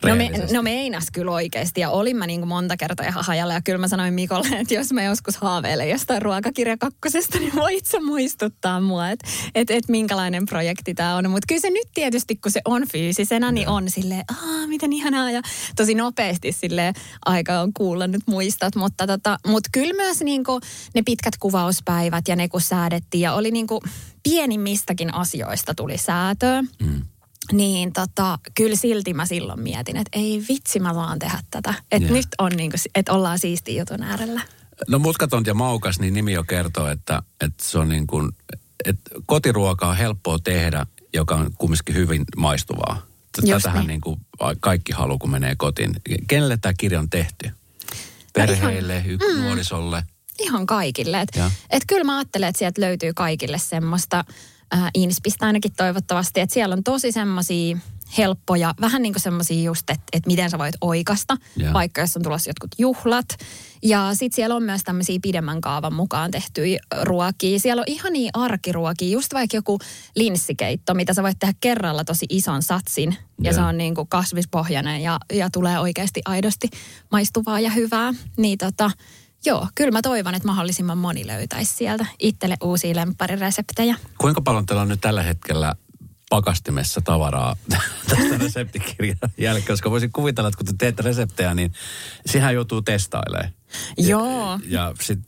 No, 0.06 0.16
me, 0.16 0.30
no 0.52 0.62
meinas 0.62 1.04
kyllä 1.12 1.32
oikeasti 1.32 1.80
ja 1.80 1.90
olin 1.90 2.16
mä 2.16 2.26
niin 2.26 2.48
monta 2.48 2.76
kertaa 2.76 3.06
ihan 3.06 3.24
hajalla. 3.24 3.54
Ja 3.54 3.62
kyllä 3.62 3.78
mä 3.78 3.88
sanoin 3.88 4.14
Mikolle, 4.14 4.48
että 4.60 4.74
jos 4.74 4.92
mä 4.92 5.02
joskus 5.02 5.36
haaveilen 5.36 5.90
jostain 5.90 6.22
ruokakirja 6.22 6.76
kakkosesta, 6.76 7.38
niin 7.38 7.52
voit 7.56 7.86
sä 7.86 8.00
muistuttaa 8.00 8.80
mua, 8.80 9.10
että 9.10 9.28
et, 9.54 9.70
et 9.70 9.88
minkälainen 9.88 10.46
projekti 10.46 10.94
tämä 10.94 11.16
on. 11.16 11.30
Mutta 11.30 11.46
kyllä 11.48 11.60
se 11.60 11.70
nyt 11.70 11.88
tietysti, 11.94 12.36
kun 12.36 12.52
se 12.52 12.60
on 12.64 12.82
fyysisenä, 12.92 13.52
niin 13.52 13.68
on 13.68 13.90
silleen, 13.90 14.24
aah, 14.28 14.68
miten 14.68 14.92
ihanaa. 14.92 15.30
Ja 15.30 15.42
tosi 15.76 15.94
nopeasti 15.94 16.52
sille 16.52 16.92
aika 17.26 17.60
on 17.60 17.72
kuulla 17.72 18.06
nyt 18.06 18.22
muistat. 18.26 18.76
Mutta 18.76 19.06
tota, 19.06 19.38
mut 19.46 19.64
kyllä 19.72 19.94
myös 19.94 20.20
niin 20.20 20.44
ne 20.94 21.02
pitkät 21.02 21.36
kuvauspäivät 21.40 22.28
ja 22.28 22.36
ne 22.36 22.48
kun 22.48 22.60
säädettiin. 22.60 23.22
Ja 23.22 23.34
oli 23.34 23.50
niin 23.50 23.66
pienimmistäkin 24.22 25.14
asioista 25.14 25.74
tuli 25.74 25.98
säätöä. 25.98 26.62
Mm 26.62 27.02
niin 27.52 27.92
tota, 27.92 28.38
kyllä 28.54 28.76
silti 28.76 29.14
mä 29.14 29.26
silloin 29.26 29.60
mietin, 29.60 29.96
että 29.96 30.18
ei 30.18 30.44
vitsi 30.48 30.80
mä 30.80 30.94
vaan 30.94 31.18
tehdä 31.18 31.38
tätä. 31.50 31.74
Että 31.90 31.96
yeah. 31.96 32.12
nyt 32.12 32.26
on 32.38 32.52
niin 32.56 32.70
kuin, 32.70 32.80
että 32.94 33.12
ollaan 33.12 33.38
siisti 33.38 33.76
jutun 33.76 34.02
äärellä. 34.02 34.40
No 34.88 34.98
mutkaton 34.98 35.44
ja 35.46 35.54
maukas, 35.54 36.00
niin 36.00 36.14
nimi 36.14 36.32
jo 36.32 36.44
kertoo, 36.44 36.88
että, 36.88 37.22
että 37.40 37.64
se 37.64 37.78
on 37.78 37.88
niin 37.88 38.06
kuin, 38.06 38.32
että 38.84 39.10
kotiruoka 39.26 39.88
on 39.88 39.96
helppoa 39.96 40.38
tehdä, 40.38 40.86
joka 41.14 41.34
on 41.34 41.50
kumminkin 41.58 41.94
hyvin 41.94 42.24
maistuvaa. 42.36 43.02
Tätähän 43.50 43.78
niin. 43.78 43.88
niin 43.88 44.00
kuin 44.00 44.20
kaikki 44.60 44.92
haluaa, 44.92 45.18
kun 45.18 45.30
menee 45.30 45.54
kotiin. 45.56 45.92
Kenelle 46.28 46.56
tämä 46.56 46.72
kirja 46.78 47.00
on 47.00 47.10
tehty? 47.10 47.50
Perheille, 48.32 48.94
no 48.94 49.00
ihan, 49.00 49.36
mm, 49.36 49.42
nuorisolle? 49.42 50.02
Ihan 50.38 50.66
kaikille. 50.66 51.20
Että 51.20 51.50
et 51.70 51.82
kyllä 51.86 52.04
mä 52.04 52.16
ajattelen, 52.16 52.48
että 52.48 52.58
sieltä 52.58 52.80
löytyy 52.80 53.12
kaikille 53.14 53.58
semmoista 53.58 54.24
äh, 54.74 54.90
Inspistä 54.94 55.46
ainakin 55.46 55.72
toivottavasti, 55.76 56.40
että 56.40 56.54
siellä 56.54 56.72
on 56.72 56.84
tosi 56.84 57.12
semmoisia 57.12 57.76
helppoja, 58.18 58.74
vähän 58.80 59.02
niin 59.02 59.12
kuin 59.12 59.22
semmoisia 59.22 59.62
just, 59.62 59.90
että, 59.90 60.04
että 60.12 60.26
miten 60.30 60.50
sä 60.50 60.58
voit 60.58 60.74
oikasta, 60.80 61.36
yeah. 61.60 61.72
vaikka 61.72 62.00
jos 62.00 62.16
on 62.16 62.22
tulossa 62.22 62.50
jotkut 62.50 62.70
juhlat. 62.78 63.26
Ja 63.82 64.10
sitten 64.14 64.36
siellä 64.36 64.56
on 64.56 64.62
myös 64.62 64.82
tämmöisiä 64.84 65.18
pidemmän 65.22 65.60
kaavan 65.60 65.94
mukaan 65.94 66.30
tehtyjä 66.30 66.80
ruokia. 67.02 67.58
Siellä 67.58 67.80
on 67.80 67.86
ihan 67.86 68.12
niin 68.12 68.30
arkiruokia, 68.34 69.12
just 69.12 69.34
vaikka 69.34 69.56
joku 69.56 69.78
linssikeitto, 70.16 70.94
mitä 70.94 71.14
sä 71.14 71.22
voit 71.22 71.38
tehdä 71.38 71.54
kerralla 71.60 72.04
tosi 72.04 72.26
ison 72.28 72.62
satsin. 72.62 73.16
Ja 73.38 73.44
yeah. 73.44 73.54
se 73.54 73.60
on 73.60 73.78
niin 73.78 73.94
kuin 73.94 74.08
kasvispohjainen 74.08 75.02
ja, 75.02 75.18
ja 75.32 75.50
tulee 75.50 75.78
oikeasti 75.78 76.22
aidosti 76.24 76.68
maistuvaa 77.12 77.60
ja 77.60 77.70
hyvää. 77.70 78.14
Niin 78.36 78.58
tota, 78.58 78.90
Joo, 79.46 79.68
kyllä 79.74 79.90
mä 79.90 80.02
toivon, 80.02 80.34
että 80.34 80.48
mahdollisimman 80.48 80.98
moni 80.98 81.26
löytäisi 81.26 81.74
sieltä 81.74 82.06
itselle 82.18 82.56
uusia 82.62 82.96
lempparireseptejä. 82.96 83.96
Kuinka 84.18 84.40
paljon 84.40 84.66
teillä 84.66 84.82
on 84.82 84.88
nyt 84.88 85.00
tällä 85.00 85.22
hetkellä 85.22 85.74
pakastimessa 86.30 87.00
tavaraa 87.00 87.56
tästä 88.08 88.38
reseptikirjan 88.38 89.18
jälkeen, 89.38 89.66
koska 89.66 89.90
voisin 89.90 90.12
kuvitella, 90.12 90.48
että 90.48 90.56
kun 90.56 90.66
te 90.66 90.72
teette 90.78 91.02
reseptejä, 91.02 91.54
niin 91.54 91.72
siihen 92.26 92.54
joutuu 92.54 92.82
testailemaan. 92.82 93.52
Joo. 93.98 94.52
Ja, 94.52 94.58
ja 94.68 94.94
sit, 95.00 95.18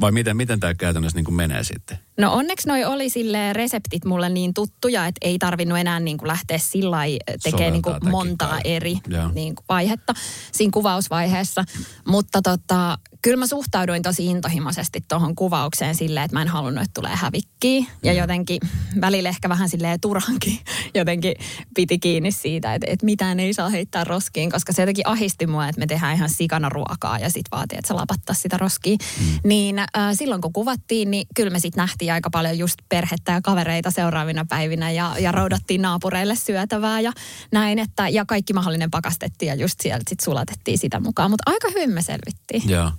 vai 0.00 0.12
miten, 0.12 0.36
miten 0.36 0.60
tämä 0.60 0.74
käytännössä 0.74 1.18
niin 1.18 1.24
kuin 1.24 1.34
menee 1.34 1.64
sitten? 1.64 1.98
No 2.18 2.32
onneksi 2.32 2.68
noi 2.68 2.84
oli 2.84 3.10
sille 3.10 3.52
reseptit 3.52 4.04
mulle 4.04 4.28
niin 4.28 4.54
tuttuja, 4.54 5.06
että 5.06 5.18
ei 5.22 5.38
tarvinnut 5.38 5.78
enää 5.78 6.00
niin 6.00 6.18
kuin 6.18 6.28
lähteä 6.28 6.58
sillä 6.58 6.98
tekemään 7.42 7.72
niin 7.72 7.82
kuin 7.82 8.10
montaa 8.10 8.58
eri 8.64 8.96
niin 9.34 9.54
kuin 9.54 9.64
vaihetta 9.68 10.14
siinä 10.52 10.70
kuvausvaiheessa. 10.70 11.64
Mutta 12.06 12.42
tota, 12.42 12.98
kyllä 13.24 13.36
mä 13.36 13.46
suhtauduin 13.46 14.02
tosi 14.02 14.26
intohimoisesti 14.26 15.04
tuohon 15.08 15.34
kuvaukseen 15.34 15.94
silleen, 15.94 16.24
että 16.24 16.36
mä 16.36 16.42
en 16.42 16.48
halunnut, 16.48 16.84
että 16.84 17.00
tulee 17.00 17.16
hävikkiä. 17.16 17.84
Ja 18.02 18.12
jotenkin 18.12 18.60
välillä 19.00 19.28
ehkä 19.28 19.48
vähän 19.48 19.68
silleen 19.68 20.00
turhankin 20.00 20.58
jotenkin 20.94 21.34
piti 21.74 21.98
kiinni 21.98 22.32
siitä, 22.32 22.74
että, 22.74 22.86
että 22.90 23.06
mitään 23.06 23.40
ei 23.40 23.54
saa 23.54 23.68
heittää 23.68 24.04
roskiin, 24.04 24.50
koska 24.50 24.72
se 24.72 24.82
jotenkin 24.82 25.06
ahisti 25.06 25.46
mua, 25.46 25.68
että 25.68 25.78
me 25.78 25.86
tehdään 25.86 26.14
ihan 26.14 26.30
sikana 26.30 26.68
ruokaa 26.68 27.18
ja 27.18 27.30
sit 27.30 27.46
vaatii, 27.52 27.78
että 27.78 27.88
sä 27.88 27.96
lapattaa 27.96 28.34
sitä 28.34 28.58
roskia. 28.58 28.96
Mm. 29.20 29.38
Niin 29.44 29.78
äh, 29.78 29.86
silloin 30.12 30.40
kun 30.40 30.52
kuvattiin, 30.52 31.10
niin 31.10 31.26
kyllä 31.34 31.50
me 31.50 31.60
sitten 31.60 31.82
nähtiin 31.82 32.12
aika 32.12 32.30
paljon 32.30 32.58
just 32.58 32.78
perhettä 32.88 33.32
ja 33.32 33.40
kavereita 33.40 33.90
seuraavina 33.90 34.46
päivinä 34.48 34.90
ja, 34.90 35.14
ja 35.18 35.32
roudattiin 35.32 35.82
naapureille 35.82 36.36
syötävää 36.36 37.00
ja 37.00 37.12
näin, 37.52 37.78
että 37.78 38.08
ja 38.08 38.24
kaikki 38.24 38.52
mahdollinen 38.52 38.90
pakastettiin 38.90 39.48
ja 39.48 39.54
just 39.54 39.80
sieltä 39.80 40.04
sitten 40.08 40.24
sulatettiin 40.24 40.78
sitä 40.78 41.00
mukaan. 41.00 41.30
Mutta 41.30 41.50
aika 41.50 41.68
hyvin 41.68 41.90
me 41.90 42.02
selvittiin. 42.02 42.70
Joo. 42.70 42.90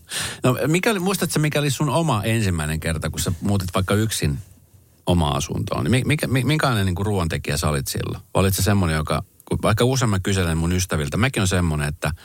No 0.43 0.57
mikä 0.67 0.91
oli, 0.91 0.99
muistatko 0.99 1.39
mikä 1.39 1.59
oli 1.59 1.71
sun 1.71 1.89
oma 1.89 2.23
ensimmäinen 2.23 2.79
kerta, 2.79 3.09
kun 3.09 3.19
sä 3.19 3.31
muutit 3.41 3.69
vaikka 3.73 3.93
yksin 3.93 4.39
omaa 5.05 5.35
asuntoon? 5.35 5.83
Niin 5.83 6.07
mikä, 6.07 6.27
minkälainen 6.27 6.85
niin 6.85 7.05
ruoantekijä 7.05 7.57
sä 7.57 7.69
olit 7.69 7.87
silloin? 7.87 8.23
Olit 8.33 8.55
se 8.55 8.61
semmoinen, 8.61 8.95
joka, 8.95 9.23
vaikka 9.63 9.85
usein 9.85 10.21
kyselen 10.23 10.57
mun 10.57 10.73
ystäviltä, 10.73 11.17
mäkin 11.17 11.41
on 11.41 11.47
semmoinen, 11.47 11.87
että– 11.87 12.11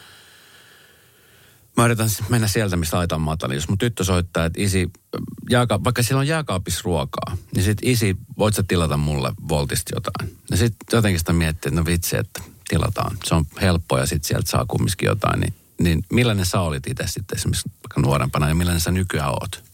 Mä 1.77 1.85
yritän 1.85 2.09
mennä 2.29 2.49
sieltä, 2.49 2.77
mistä 2.77 2.97
laitan 2.97 3.21
maata. 3.21 3.49
Niin 3.49 3.55
jos 3.55 3.69
mun 3.69 3.79
tyttö 3.79 4.05
soittaa, 4.05 4.45
että 4.45 4.63
isi, 4.63 4.91
jääka, 5.51 5.85
vaikka 5.85 6.03
siellä 6.03 6.21
on 6.21 6.27
jääkaapissa 6.27 6.83
ruokaa, 6.85 7.37
niin 7.55 7.65
sit 7.65 7.79
isi, 7.83 8.17
voit 8.39 8.55
sä 8.55 8.63
tilata 8.69 8.97
mulle 8.97 9.33
Voltista 9.49 9.91
jotain? 9.95 10.37
Ja 10.51 10.57
sit 10.57 10.75
jotenkin 10.93 11.19
sitä 11.19 11.33
miettii, 11.33 11.69
että 11.69 11.81
no 11.81 11.87
vitsi, 11.87 12.17
että 12.17 12.43
tilataan. 12.69 13.17
Se 13.25 13.35
on 13.35 13.45
helppoa 13.61 13.99
ja 13.99 14.07
sit 14.07 14.25
sieltä 14.25 14.51
saa 14.51 14.65
kumminkin 14.69 15.07
jotain. 15.07 15.41
Niin, 15.41 15.55
niin 15.81 16.05
millainen 16.13 16.47
sä 16.47 16.61
olit 16.61 16.87
itse 16.87 17.05
sitten 17.07 17.39
esimerkiksi 17.39 17.71
nuorempana 17.97 18.49
ja 18.49 18.55
millainen 18.55 18.81
sä 18.81 18.91
nykyään 18.91 19.31
oot? 19.31 19.71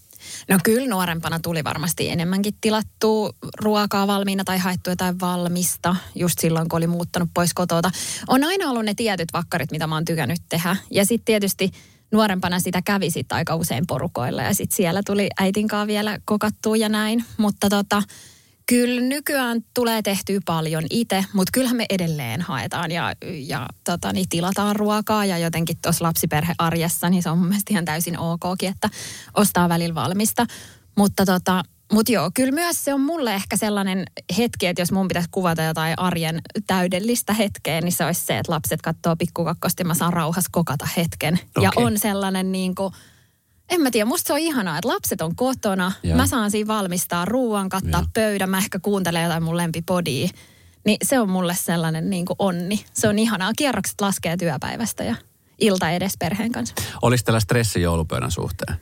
No 0.48 0.58
kyllä 0.64 0.88
nuorempana 0.88 1.40
tuli 1.40 1.64
varmasti 1.64 2.08
enemmänkin 2.08 2.54
tilattua 2.60 3.30
ruokaa 3.60 4.06
valmiina 4.06 4.44
tai 4.44 4.58
haettu 4.58 4.90
jotain 4.90 5.20
valmista 5.20 5.96
just 6.14 6.38
silloin, 6.38 6.68
kun 6.68 6.76
oli 6.76 6.86
muuttanut 6.86 7.30
pois 7.34 7.54
kotota. 7.54 7.90
On 8.28 8.44
aina 8.44 8.70
ollut 8.70 8.84
ne 8.84 8.94
tietyt 8.94 9.28
vakkarit, 9.32 9.70
mitä 9.70 9.86
mä 9.86 9.94
oon 9.94 10.04
tykännyt 10.04 10.40
tehdä. 10.48 10.76
Ja 10.90 11.04
sitten 11.04 11.24
tietysti 11.24 11.70
nuorempana 12.12 12.60
sitä 12.60 12.82
kävi 12.82 13.10
sit 13.10 13.32
aika 13.32 13.54
usein 13.54 13.86
porukoilla 13.86 14.42
ja 14.42 14.54
sitten 14.54 14.76
siellä 14.76 15.02
tuli 15.06 15.28
äitinkaan 15.40 15.86
vielä 15.86 16.18
kokattua 16.24 16.76
ja 16.76 16.88
näin. 16.88 17.24
Mutta 17.36 17.68
tota, 17.68 18.02
Kyllä 18.68 19.00
nykyään 19.00 19.60
tulee 19.74 20.02
tehtyä 20.02 20.40
paljon 20.44 20.84
itse, 20.90 21.24
mutta 21.32 21.50
kyllähän 21.52 21.76
me 21.76 21.86
edelleen 21.90 22.40
haetaan 22.40 22.90
ja, 22.90 23.14
ja 23.32 23.66
tota, 23.84 24.12
niin 24.12 24.28
tilataan 24.28 24.76
ruokaa 24.76 25.24
ja 25.24 25.38
jotenkin 25.38 25.76
tuossa 25.82 26.04
lapsiperhearjessa, 26.04 27.10
niin 27.10 27.22
se 27.22 27.30
on 27.30 27.38
mun 27.38 27.48
mielestä 27.48 27.72
ihan 27.72 27.84
täysin 27.84 28.18
okkin, 28.18 28.68
että 28.68 28.90
ostaa 29.34 29.68
välillä 29.68 29.94
valmista. 29.94 30.46
Mutta 30.96 31.24
tota, 31.24 31.62
mut 31.92 32.08
joo, 32.08 32.30
kyllä 32.34 32.52
myös 32.52 32.84
se 32.84 32.94
on 32.94 33.00
mulle 33.00 33.34
ehkä 33.34 33.56
sellainen 33.56 34.04
hetki, 34.38 34.66
että 34.66 34.82
jos 34.82 34.92
mun 34.92 35.08
pitäisi 35.08 35.28
kuvata 35.30 35.62
jotain 35.62 35.98
arjen 35.98 36.40
täydellistä 36.66 37.32
hetkeä, 37.32 37.80
niin 37.80 37.92
se 37.92 38.04
olisi 38.04 38.26
se, 38.26 38.38
että 38.38 38.52
lapset 38.52 38.82
katsoo 38.82 39.16
pikkukakkosta 39.16 39.80
ja 39.80 39.86
mä 39.86 39.94
saan 39.94 40.12
rauhassa 40.12 40.50
kokata 40.52 40.88
hetken. 40.96 41.34
Okay. 41.34 41.62
Ja 41.64 41.70
on 41.76 41.98
sellainen 41.98 42.52
niin 42.52 42.74
kuin, 42.74 42.92
en 43.70 43.80
mä 43.80 43.90
tiedä, 43.90 44.04
musta 44.04 44.26
se 44.26 44.32
on 44.32 44.38
ihanaa, 44.38 44.78
että 44.78 44.88
lapset 44.88 45.20
on 45.20 45.36
kotona. 45.36 45.92
Joo. 46.02 46.16
Mä 46.16 46.26
saan 46.26 46.50
siinä 46.50 46.68
valmistaa 46.68 47.24
ruoan, 47.24 47.68
kattaa 47.68 48.00
Joo. 48.00 48.08
pöydän, 48.14 48.50
mä 48.50 48.58
ehkä 48.58 48.78
kuuntelen 48.78 49.22
jotain 49.22 49.42
mun 49.42 49.56
lempipodia. 49.56 50.28
Niin 50.84 50.96
se 51.02 51.20
on 51.20 51.30
mulle 51.30 51.54
sellainen 51.54 52.10
niin 52.10 52.26
kuin 52.26 52.36
onni. 52.38 52.84
Se 52.92 53.08
on 53.08 53.18
ihanaa. 53.18 53.52
Kierrokset 53.56 54.00
laskee 54.00 54.36
työpäivästä 54.36 55.04
ja 55.04 55.14
ilta 55.60 55.90
edes 55.90 56.12
perheen 56.18 56.52
kanssa. 56.52 56.74
Olisi 57.02 57.24
tällä 57.24 57.40
stressi 57.40 57.82
joulupöydän 57.82 58.30
suhteen? 58.30 58.76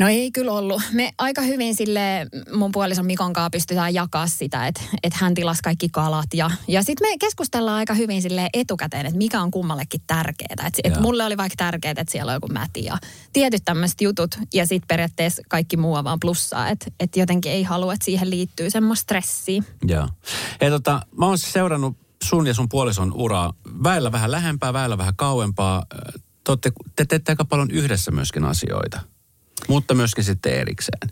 No 0.00 0.08
ei 0.08 0.30
kyllä 0.30 0.52
ollut. 0.52 0.82
Me 0.92 1.12
aika 1.18 1.42
hyvin 1.42 1.74
sille 1.74 2.26
mun 2.52 2.72
puolison 2.72 3.06
Mikon 3.06 3.32
kanssa 3.32 3.50
pystytään 3.50 3.94
jakaa 3.94 4.26
sitä, 4.26 4.66
että, 4.66 4.80
että 5.02 5.18
hän 5.20 5.34
tilasi 5.34 5.62
kaikki 5.62 5.88
kalat. 5.88 6.26
Ja, 6.34 6.50
ja 6.68 6.82
sitten 6.82 7.08
me 7.08 7.18
keskustellaan 7.18 7.76
aika 7.76 7.94
hyvin 7.94 8.22
sille 8.22 8.48
etukäteen, 8.52 9.06
että 9.06 9.18
mikä 9.18 9.40
on 9.40 9.50
kummallekin 9.50 10.00
tärkeää. 10.06 10.66
Että, 10.66 10.80
että 10.84 11.00
mulle 11.00 11.24
oli 11.24 11.36
vaikka 11.36 11.56
tärkeää, 11.56 11.90
että 11.90 12.12
siellä 12.12 12.30
on 12.30 12.36
joku 12.36 12.48
mäti 12.48 12.84
ja 12.84 12.98
tietyt 13.32 13.62
tämmöiset 13.64 14.00
jutut. 14.00 14.38
Ja 14.54 14.66
sitten 14.66 14.88
periaatteessa 14.88 15.42
kaikki 15.48 15.76
muu 15.76 15.94
on 15.94 16.04
vaan 16.04 16.20
plussaa. 16.20 16.68
Että, 16.68 16.86
että 17.00 17.20
jotenkin 17.20 17.52
ei 17.52 17.62
halua, 17.62 17.92
että 17.92 18.04
siihen 18.04 18.30
liittyy 18.30 18.70
semmoista 18.70 19.02
stressiä. 19.02 19.62
Joo. 19.88 20.08
Hei 20.60 20.70
tota, 20.70 21.06
mä 21.16 21.26
oon 21.26 21.38
siis 21.38 21.52
seurannut 21.52 21.96
sun 22.24 22.46
ja 22.46 22.54
sun 22.54 22.68
puolison 22.68 23.12
uraa 23.12 23.54
väillä 23.82 24.12
vähän 24.12 24.30
lähempää, 24.30 24.72
väillä 24.72 24.98
vähän 24.98 25.16
kauempaa. 25.16 25.86
Te, 26.60 26.72
te 26.96 27.04
teette 27.04 27.32
aika 27.32 27.44
paljon 27.44 27.70
yhdessä 27.70 28.10
myöskin 28.10 28.44
asioita 28.44 29.00
mutta 29.68 29.94
myöskin 29.94 30.24
sitten 30.24 30.52
erikseen. 30.52 31.10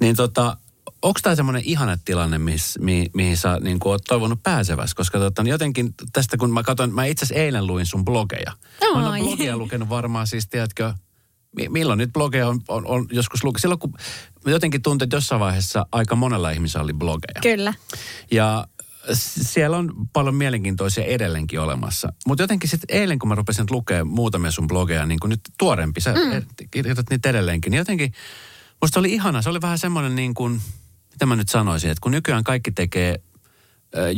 Niin 0.00 0.16
tota, 0.16 0.56
onko 1.02 1.20
tämä 1.22 1.34
semmoinen 1.34 1.62
ihana 1.64 1.98
tilanne, 2.04 2.38
miss, 2.38 2.78
mi, 2.78 3.10
mihin 3.14 3.36
sä 3.36 3.58
niin 3.60 3.78
oot 3.84 4.04
toivonut 4.08 4.42
pääsevässä? 4.42 4.96
Koska 4.96 5.18
tota, 5.18 5.42
jotenkin 5.42 5.94
tästä, 6.12 6.36
kun 6.36 6.50
mä 6.50 6.62
katson, 6.62 6.94
mä 6.94 7.04
itse 7.04 7.24
asiassa 7.24 7.42
eilen 7.42 7.66
luin 7.66 7.86
sun 7.86 8.04
blogeja. 8.04 8.52
Mä 8.94 9.08
oon 9.08 9.22
blogeja 9.22 9.56
lukenut 9.56 9.88
varmaan 9.88 10.26
siis, 10.26 10.48
tiedätkö, 10.48 10.94
milloin 11.68 11.98
nyt 11.98 12.12
blogeja 12.12 12.48
on, 12.48 12.60
on, 12.68 12.86
on 12.86 13.06
joskus 13.10 13.44
lukenut. 13.44 13.60
Silloin 13.60 13.78
kun 13.78 13.94
jotenkin 14.46 14.82
tuntuu, 14.82 15.04
että 15.04 15.16
jossain 15.16 15.40
vaiheessa 15.40 15.86
aika 15.92 16.16
monella 16.16 16.50
ihmisellä 16.50 16.84
oli 16.84 16.92
blogeja. 16.92 17.40
Kyllä. 17.42 17.74
Ja 18.30 18.66
siellä 19.12 19.76
on 19.76 19.92
paljon 20.12 20.34
mielenkiintoisia 20.34 21.04
edelleenkin 21.04 21.60
olemassa. 21.60 22.12
Mutta 22.26 22.42
jotenkin 22.42 22.70
sitten 22.70 22.96
eilen, 22.96 23.18
kun 23.18 23.28
mä 23.28 23.34
rupesin 23.34 23.66
lukemaan 23.70 24.08
muutamia 24.08 24.50
sun 24.50 24.66
blogeja, 24.66 25.06
niin 25.06 25.20
kuin 25.20 25.30
nyt 25.30 25.40
tuorempi, 25.58 26.00
sä 26.00 26.12
mm. 26.12 26.66
kirjoitat 26.70 27.10
niitä 27.10 27.28
edelleenkin, 27.28 27.70
niin 27.70 27.78
jotenkin 27.78 28.12
musta 28.80 29.00
oli 29.00 29.12
ihana. 29.12 29.42
Se 29.42 29.50
oli 29.50 29.60
vähän 29.60 29.78
semmoinen 29.78 30.16
niin 30.16 30.34
kuin, 30.34 30.60
mitä 31.10 31.26
mä 31.26 31.36
nyt 31.36 31.48
sanoisin, 31.48 31.90
että 31.90 32.00
kun 32.00 32.12
nykyään 32.12 32.44
kaikki 32.44 32.70
tekee 32.70 33.20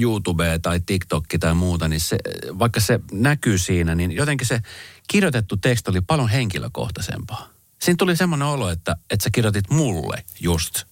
YouTube 0.01 0.59
tai 0.63 0.81
TikTok 0.87 1.25
tai 1.41 1.55
muuta, 1.55 1.89
niin 1.89 2.01
se, 2.01 2.19
vaikka 2.59 2.81
se 2.81 3.01
näkyy 3.13 3.59
siinä, 3.59 3.95
niin 3.95 4.13
jotenkin 4.13 4.47
se 4.47 4.61
kirjoitettu 5.09 5.57
teksti 5.57 5.91
oli 5.91 6.01
paljon 6.01 6.29
henkilökohtaisempaa. 6.29 7.49
Siinä 7.83 7.97
tuli 7.97 8.17
semmoinen 8.17 8.49
olo, 8.49 8.71
että, 8.71 8.97
että 9.11 9.25
sä 9.25 9.31
kirjoitit 9.33 9.71
mulle 9.71 10.25
just. 10.41 10.85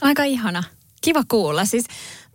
Aika 0.00 0.24
ihana. 0.24 0.62
Kiva 1.00 1.24
kuulla. 1.28 1.64
Siis 1.64 1.84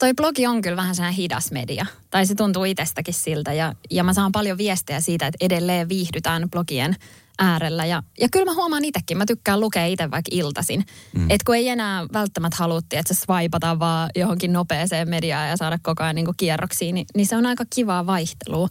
toi 0.01 0.13
blogi 0.13 0.48
on 0.48 0.62
kyllä 0.62 0.77
vähän 0.77 0.96
sehän 0.96 1.13
hidas 1.13 1.51
media. 1.51 1.86
Tai 2.10 2.25
se 2.25 2.36
tuntuu 2.36 2.63
itsestäkin 2.63 3.13
siltä. 3.13 3.53
Ja, 3.53 3.75
ja 3.89 4.03
mä 4.03 4.13
saan 4.13 4.31
paljon 4.31 4.58
viestejä 4.58 5.01
siitä, 5.01 5.27
että 5.27 5.46
edelleen 5.46 5.89
viihdytään 5.89 6.50
blogien 6.51 6.96
äärellä. 7.39 7.86
Ja, 7.86 8.03
ja 8.20 8.29
kyllä 8.31 8.46
mä 8.46 8.53
huomaan 8.53 8.86
itsekin, 8.86 9.17
mä 9.17 9.25
tykkään 9.25 9.60
lukea 9.60 9.86
itse 9.86 10.12
vaikka 10.12 10.29
iltasin. 10.31 10.86
Mm. 11.15 11.24
Että 11.29 11.46
kun 11.46 11.55
ei 11.55 11.70
enää 11.70 12.05
välttämättä 12.13 12.58
halutti, 12.60 12.98
että 12.98 13.13
se 13.13 13.20
swipata 13.20 13.79
vaan 13.79 14.10
johonkin 14.15 14.53
nopeeseen 14.53 15.10
mediaan 15.10 15.50
ja 15.50 15.58
saada 15.58 15.79
koko 15.81 16.03
ajan 16.03 16.15
niin 16.15 16.27
kierroksiin, 16.38 16.96
niin, 16.96 17.05
niin 17.15 17.27
se 17.27 17.36
on 17.36 17.46
aika 17.46 17.63
kivaa 17.75 18.05
vaihtelua. 18.05 18.67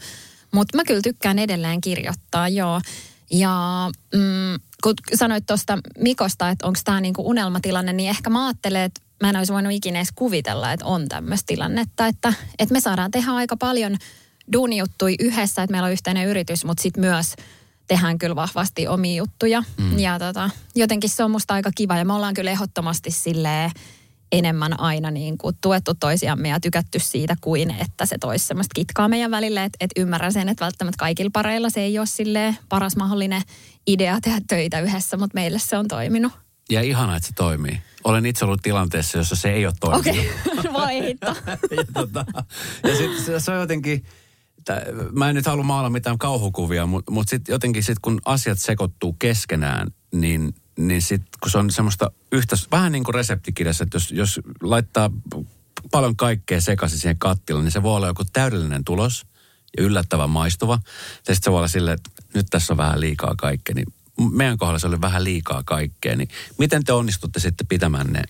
Mutta 0.52 0.76
mä 0.76 0.84
kyllä 0.84 1.02
tykkään 1.02 1.38
edelleen 1.38 1.80
kirjoittaa, 1.80 2.48
joo. 2.48 2.80
Ja 3.30 3.90
mm, 4.14 4.60
kun 4.82 4.94
sanoit 5.14 5.46
tuosta 5.46 5.78
Mikosta, 5.98 6.48
että 6.48 6.66
onko 6.66 6.80
tämä 6.84 7.00
niinku 7.00 7.28
unelmatilanne, 7.28 7.92
niin 7.92 8.10
ehkä 8.10 8.30
mä 8.30 8.46
ajattelen, 8.46 8.82
että 8.82 9.00
mä 9.20 9.30
en 9.30 9.36
olisi 9.36 9.52
voinut 9.52 9.72
ikinä 9.72 9.98
edes 9.98 10.12
kuvitella, 10.14 10.72
että 10.72 10.86
on 10.86 11.08
tämmöistä 11.08 11.46
tilannetta, 11.46 12.06
että, 12.06 12.32
että 12.58 12.72
me 12.72 12.80
saadaan 12.80 13.10
tehdä 13.10 13.32
aika 13.32 13.56
paljon 13.56 13.96
duunijuttui 14.52 15.14
yhdessä, 15.18 15.62
että 15.62 15.72
meillä 15.72 15.86
on 15.86 15.92
yhteinen 15.92 16.28
yritys, 16.28 16.64
mutta 16.64 16.82
sitten 16.82 17.00
myös 17.00 17.34
tehdään 17.86 18.18
kyllä 18.18 18.36
vahvasti 18.36 18.88
omia 18.88 19.16
juttuja. 19.16 19.62
Mm. 19.78 19.98
Ja 19.98 20.18
tota, 20.18 20.50
jotenkin 20.74 21.10
se 21.10 21.24
on 21.24 21.30
musta 21.30 21.54
aika 21.54 21.70
kiva 21.74 21.96
ja 21.96 22.04
me 22.04 22.12
ollaan 22.12 22.34
kyllä 22.34 22.50
ehdottomasti 22.50 23.10
silleen 23.10 23.70
enemmän 24.32 24.80
aina 24.80 25.10
niin 25.10 25.38
kuin 25.38 25.56
tuettu 25.60 25.94
toisiamme 25.94 26.48
ja 26.48 26.60
tykätty 26.60 26.98
siitä 26.98 27.36
kuin 27.40 27.70
että 27.70 28.06
se 28.06 28.18
toisi 28.18 28.46
semmoista 28.46 28.72
kitkaa 28.74 29.08
meidän 29.08 29.30
välille. 29.30 29.64
Että 29.64 29.76
et 29.80 29.90
ymmärrän 29.96 30.32
sen, 30.32 30.48
että 30.48 30.64
välttämättä 30.64 30.98
kaikilla 30.98 31.30
pareilla 31.32 31.70
se 31.70 31.80
ei 31.80 31.98
ole 31.98 32.56
paras 32.68 32.96
mahdollinen 32.96 33.42
idea 33.86 34.18
tehdä 34.22 34.40
töitä 34.48 34.80
yhdessä, 34.80 35.16
mutta 35.16 35.34
meille 35.34 35.58
se 35.58 35.78
on 35.78 35.88
toiminut. 35.88 36.32
Ja 36.70 36.82
ihana, 36.82 37.16
että 37.16 37.28
se 37.28 37.34
toimii. 37.34 37.80
Olen 38.04 38.26
itse 38.26 38.44
ollut 38.44 38.62
tilanteessa, 38.62 39.18
jossa 39.18 39.36
se 39.36 39.52
ei 39.52 39.66
ole 39.66 39.74
toiminut. 39.80 40.06
Okei, 40.06 40.30
okay. 40.58 40.72
voi 40.72 41.02
hitto. 41.08 41.26
ja 41.76 41.84
tota, 41.94 42.24
ja 42.82 42.96
sitten 42.96 43.24
se, 43.24 43.40
se 43.40 43.52
on 43.52 43.60
jotenkin, 43.60 44.04
mä 45.12 45.28
en 45.28 45.34
nyt 45.34 45.46
halua 45.46 45.64
maala 45.64 45.90
mitään 45.90 46.18
kauhukuvia, 46.18 46.86
mutta 46.86 47.12
mut 47.12 47.28
sitten 47.28 47.52
jotenkin 47.52 47.84
sit, 47.84 47.98
kun 47.98 48.20
asiat 48.24 48.58
sekoittuu 48.58 49.12
keskenään, 49.12 49.88
niin, 50.14 50.54
niin 50.78 51.02
sitten 51.02 51.30
kun 51.42 51.50
se 51.50 51.58
on 51.58 51.70
semmoista 51.70 52.10
yhtä, 52.32 52.56
vähän 52.70 52.92
niin 52.92 53.04
kuin 53.04 53.14
reseptikirjassa, 53.14 53.84
että 53.84 53.96
jos, 53.96 54.12
jos 54.12 54.40
laittaa 54.62 55.10
paljon 55.90 56.16
kaikkea 56.16 56.60
sekaisin 56.60 56.98
siihen 56.98 57.18
kattilaan, 57.18 57.64
niin 57.64 57.72
se 57.72 57.82
voi 57.82 57.96
olla 57.96 58.06
joku 58.06 58.24
täydellinen 58.32 58.84
tulos 58.84 59.26
ja 59.76 59.82
yllättävän 59.82 60.30
maistuva. 60.30 60.78
Ja 61.28 61.34
sitten 61.34 61.44
se 61.44 61.50
voi 61.50 61.58
olla 61.58 61.68
silleen, 61.68 61.94
että 61.94 62.10
nyt 62.34 62.46
tässä 62.50 62.72
on 62.72 62.76
vähän 62.76 63.00
liikaa 63.00 63.34
kaikkea, 63.36 63.74
niin 63.74 63.92
meidän 64.32 64.58
kohdalla 64.58 64.78
se 64.78 64.86
oli 64.86 65.00
vähän 65.00 65.24
liikaa 65.24 65.62
kaikkea. 65.64 66.16
Niin 66.16 66.28
miten 66.58 66.84
te 66.84 66.92
onnistutte 66.92 67.40
sitten 67.40 67.66
pitämään 67.66 68.06
ne, 68.06 68.22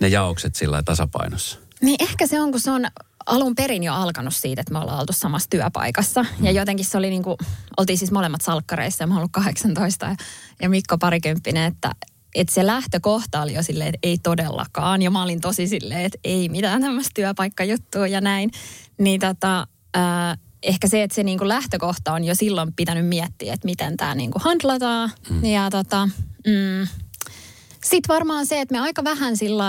ne 0.00 0.08
jaokset 0.08 0.54
sillä 0.54 0.82
tasapainossa? 0.82 1.58
Niin 1.80 1.96
ehkä 2.02 2.26
se 2.26 2.40
on, 2.40 2.50
kun 2.50 2.60
se 2.60 2.70
on 2.70 2.86
alun 3.26 3.54
perin 3.54 3.82
jo 3.82 3.94
alkanut 3.94 4.34
siitä, 4.34 4.60
että 4.60 4.72
me 4.72 4.78
ollaan 4.78 5.00
oltu 5.00 5.12
samassa 5.12 5.50
työpaikassa. 5.50 6.22
Mm. 6.22 6.44
Ja 6.44 6.50
jotenkin 6.50 6.86
se 6.86 6.98
oli 6.98 7.10
niin 7.10 7.22
kuin, 7.22 7.36
oltiin 7.76 7.98
siis 7.98 8.12
molemmat 8.12 8.40
salkkareissa 8.40 9.02
ja 9.02 9.06
mä 9.06 9.16
ollut 9.16 9.32
18 9.32 10.06
ja, 10.06 10.16
ja 10.62 10.68
Mikko 10.68 10.98
parikymppinen, 10.98 11.64
että, 11.64 11.92
että 12.34 12.54
se 12.54 12.66
lähtökohta 12.66 13.42
oli 13.42 13.54
jo 13.54 13.62
silleen, 13.62 13.88
että 13.88 14.08
ei 14.08 14.18
todellakaan. 14.18 15.02
Ja 15.02 15.10
mä 15.10 15.22
olin 15.22 15.40
tosi 15.40 15.66
silleen, 15.66 16.04
että 16.04 16.18
ei 16.24 16.48
mitään 16.48 16.82
tämmöistä 16.82 17.10
työpaikkajuttua 17.14 18.06
ja 18.06 18.20
näin. 18.20 18.50
Niin 18.98 19.20
tota, 19.20 19.66
äh, 19.96 20.38
ehkä 20.62 20.88
se, 20.88 21.02
että 21.02 21.14
se 21.14 21.22
niin 21.22 21.38
kuin 21.38 21.48
lähtökohta 21.48 22.12
on 22.12 22.24
jo 22.24 22.34
silloin 22.34 22.72
pitänyt 22.76 23.06
miettiä, 23.06 23.54
että 23.54 23.66
miten 23.66 23.96
tämä 23.96 24.14
niin 24.14 24.30
kuin 24.30 24.42
handlataan. 24.42 25.10
Mm. 25.30 25.44
Ja 25.44 25.70
tota, 25.70 26.06
mm, 26.46 26.86
sitten 27.84 28.14
varmaan 28.14 28.46
se, 28.46 28.60
että 28.60 28.74
me 28.74 28.80
aika 28.80 29.04
vähän 29.04 29.36
sillä 29.36 29.64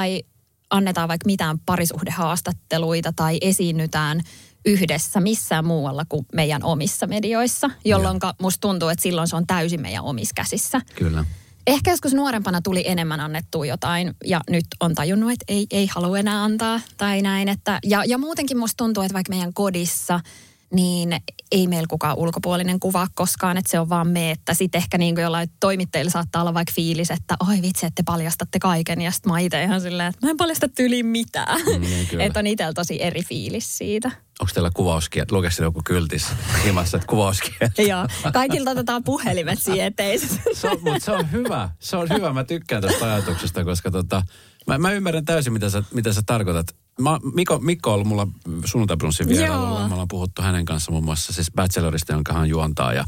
annetaan 0.69 1.07
vaikka 1.07 1.25
mitään 1.25 1.59
parisuhdehaastatteluita 1.59 3.13
tai 3.15 3.37
esiinnytään 3.41 4.21
yhdessä 4.65 5.19
missään 5.19 5.65
muualla 5.65 6.05
kuin 6.09 6.25
meidän 6.33 6.63
omissa 6.63 7.07
medioissa, 7.07 7.69
jolloin 7.85 8.19
musta 8.41 8.61
tuntuu, 8.61 8.89
että 8.89 9.03
silloin 9.03 9.27
se 9.27 9.35
on 9.35 9.47
täysin 9.47 9.81
meidän 9.81 10.03
omissa 10.03 10.33
käsissä. 10.35 10.81
Kyllä. 10.95 11.25
Ehkä 11.67 11.91
joskus 11.91 12.13
nuorempana 12.13 12.61
tuli 12.61 12.83
enemmän 12.87 13.19
annettua 13.19 13.65
jotain 13.65 14.13
ja 14.25 14.41
nyt 14.49 14.65
on 14.79 14.95
tajunnut, 14.95 15.31
että 15.31 15.45
ei, 15.47 15.67
ei 15.71 15.87
halua 15.87 16.19
enää 16.19 16.43
antaa 16.43 16.81
tai 16.97 17.21
näin. 17.21 17.49
Että, 17.49 17.79
ja, 17.83 18.03
ja 18.05 18.17
muutenkin 18.17 18.57
musta 18.57 18.77
tuntuu, 18.77 19.03
että 19.03 19.13
vaikka 19.13 19.29
meidän 19.29 19.53
kodissa– 19.53 20.19
niin 20.73 21.17
ei 21.51 21.67
meillä 21.67 21.87
kukaan 21.89 22.17
ulkopuolinen 22.17 22.79
kuvaa 22.79 23.07
koskaan, 23.15 23.57
että 23.57 23.71
se 23.71 23.79
on 23.79 23.89
vaan 23.89 24.07
me, 24.07 24.31
että 24.31 24.53
sitten 24.53 24.79
ehkä 24.79 24.97
niin 24.97 25.15
kuin 25.15 25.23
jollain 25.23 25.49
toimittajilla 25.59 26.11
saattaa 26.11 26.41
olla 26.41 26.53
vaikka 26.53 26.73
fiilis, 26.75 27.11
että 27.11 27.35
oi 27.49 27.61
vitsi, 27.61 27.85
että 27.85 27.95
te 27.95 28.03
paljastatte 28.05 28.59
kaiken 28.59 29.01
ja 29.01 29.11
sitten 29.11 29.31
mä 29.31 29.39
itse 29.39 29.63
ihan 29.63 29.81
silleen, 29.81 30.09
että 30.09 30.25
mä 30.25 30.29
en 30.29 30.37
paljasta 30.37 30.67
tyyliin 30.67 31.05
mitään. 31.05 31.61
Mm, 31.65 31.81
niin 31.81 32.21
että 32.21 32.39
on 32.39 32.47
itsellä 32.47 32.73
tosi 32.73 33.03
eri 33.03 33.23
fiilis 33.23 33.77
siitä. 33.77 34.11
Onko 34.39 34.51
teillä 34.53 34.71
kuvauskia? 34.73 35.25
Lukee 35.31 35.49
joku 35.61 35.81
kyltis 35.85 36.27
himassa, 36.65 36.97
että 36.97 37.07
kuvauskia? 37.07 37.69
Joo, 37.89 38.07
kaikilta 38.33 38.71
otetaan 38.71 39.03
puhelimet 39.03 39.59
siihen 39.59 39.87
eteen. 39.87 40.19
se 40.53 40.69
on, 40.69 40.77
mutta 40.81 41.05
se 41.05 41.11
on 41.11 41.31
hyvä, 41.31 41.69
se 41.79 41.97
on 41.97 42.09
hyvä. 42.09 42.33
Mä 42.33 42.43
tykkään 42.43 42.81
tästä 42.81 43.05
ajatuksesta, 43.05 43.63
koska 43.63 43.91
tota, 43.91 44.23
mä, 44.67 44.77
mä 44.77 44.91
ymmärrän 44.91 45.25
täysin, 45.25 45.53
mitä 45.53 45.69
sä, 45.69 45.83
mitä 45.93 46.13
sä 46.13 46.21
tarkoitat 46.25 46.75
Mä, 47.01 47.19
Mikko, 47.33 47.59
Mikko 47.59 47.89
on 47.89 47.93
ollut 47.93 48.07
mulla 48.07 48.27
sunnuntaibrunssin 48.65 49.27
vierailulla. 49.27 49.87
Me 49.87 49.93
ollaan 49.93 50.07
puhuttu 50.07 50.41
hänen 50.41 50.65
kanssa 50.65 50.91
muun 50.91 51.03
muassa 51.03 51.33
siis 51.33 51.51
Bachelorista, 51.55 52.13
jonka 52.13 52.33
hän 52.33 52.49
juontaa 52.49 52.93
ja, 52.93 53.05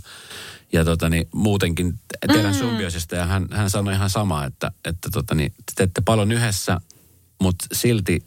ja 0.74 0.86
tota, 0.86 1.10
niin, 1.10 1.28
muutenkin 1.34 2.00
teidän 2.28 2.54
mm. 2.54 2.60
symbiosista. 2.60 3.16
Ja 3.16 3.26
hän, 3.26 3.48
hän 3.52 3.70
sanoi 3.70 3.94
ihan 3.94 4.10
samaa, 4.10 4.46
että, 4.46 4.72
että 4.86 5.10
tota, 5.14 5.36
niin, 5.36 5.52
te 5.52 5.74
teette 5.76 6.02
paljon 6.02 6.32
yhdessä, 6.32 6.82
mutta 7.40 7.66
silti 7.74 8.24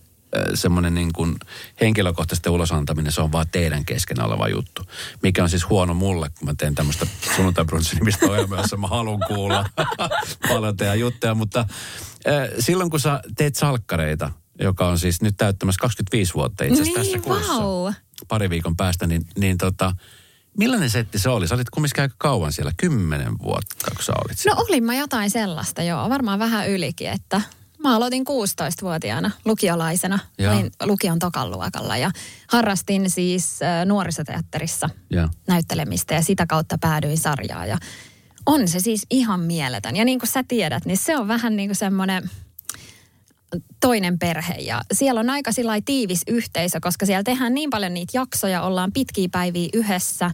semmoinen 0.54 0.94
niin 0.94 1.12
kuin 1.12 1.36
henkilökohtaisesti 1.80 2.50
ulosantaminen, 2.50 3.12
se 3.12 3.20
on 3.20 3.32
vaan 3.32 3.46
teidän 3.52 3.84
kesken 3.84 4.22
oleva 4.22 4.48
juttu. 4.48 4.82
Mikä 5.22 5.42
on 5.42 5.50
siis 5.50 5.68
huono 5.68 5.94
mulle, 5.94 6.30
kun 6.38 6.48
mä 6.48 6.54
teen 6.58 6.74
tämmöistä 6.74 7.06
sunnuntaibrunssin 7.36 7.98
nimistä 7.98 8.26
ohjelmaa, 8.26 8.58
jossa 8.58 8.76
mä 8.76 8.86
haluan 8.86 9.20
kuulla 9.28 9.66
paljon 10.48 10.76
teidän 10.76 11.00
juttuja. 11.00 11.34
Mutta 11.34 11.60
äh, 11.60 12.48
silloin 12.58 12.90
kun 12.90 13.00
sä 13.00 13.20
teet 13.36 13.56
salkkareita, 13.56 14.30
joka 14.60 14.88
on 14.88 14.98
siis 14.98 15.22
nyt 15.22 15.34
täyttämässä 15.36 15.80
25 15.80 16.34
vuotta 16.34 16.64
itse 16.64 16.82
asiassa 16.82 17.02
niin, 17.02 17.12
tässä 17.12 17.28
kuussa. 17.28 17.62
Wow. 17.62 17.92
Pari 18.28 18.50
viikon 18.50 18.76
päästä, 18.76 19.06
niin, 19.06 19.26
niin 19.38 19.58
tota, 19.58 19.94
millainen 20.58 20.90
setti 20.90 21.18
se 21.18 21.28
oli? 21.28 21.48
Sä 21.48 21.54
olit 21.54 21.70
kumminkin 21.70 22.02
aika 22.02 22.14
kauan 22.18 22.52
siellä, 22.52 22.72
kymmenen 22.76 23.38
vuotta, 23.38 23.90
kun 23.96 24.04
sä 24.04 24.12
olit 24.24 24.38
siellä. 24.38 24.56
No 24.56 24.64
olin 24.68 24.84
mä 24.84 24.94
jotain 24.94 25.30
sellaista, 25.30 25.82
joo, 25.82 26.10
varmaan 26.10 26.38
vähän 26.38 26.68
ylikin, 26.68 27.08
että 27.08 27.40
Mä 27.82 27.96
aloitin 27.96 28.24
16-vuotiaana 28.28 29.30
lukiolaisena. 29.44 30.18
Ja. 30.38 30.52
Olin 30.52 30.70
lukion 30.84 31.18
tokan 31.18 31.50
luokalla 31.50 31.96
ja 31.96 32.10
harrastin 32.48 33.10
siis 33.10 33.60
nuorisoteatterissa 33.84 34.90
ja. 35.10 35.28
näyttelemistä 35.48 36.14
ja 36.14 36.22
sitä 36.22 36.46
kautta 36.46 36.78
päädyin 36.80 37.18
sarjaan. 37.18 37.68
Ja 37.68 37.78
on 38.46 38.68
se 38.68 38.80
siis 38.80 39.06
ihan 39.10 39.40
mieletön. 39.40 39.96
Ja 39.96 40.04
niin 40.04 40.18
kuin 40.18 40.28
sä 40.28 40.44
tiedät, 40.48 40.84
niin 40.84 40.96
se 40.96 41.16
on 41.16 41.28
vähän 41.28 41.56
niin 41.56 41.68
kuin 41.68 41.76
semmoinen 41.76 42.30
toinen 43.80 44.18
perhe 44.18 44.54
ja 44.54 44.82
siellä 44.92 45.20
on 45.20 45.30
aika 45.30 45.52
sillä 45.52 45.80
tiivis 45.84 46.22
yhteisö, 46.26 46.78
koska 46.80 47.06
siellä 47.06 47.22
tehdään 47.22 47.54
niin 47.54 47.70
paljon 47.70 47.94
niitä 47.94 48.18
jaksoja, 48.18 48.62
ollaan 48.62 48.92
pitkiä 48.92 49.28
päiviä 49.32 49.68
yhdessä. 49.74 50.30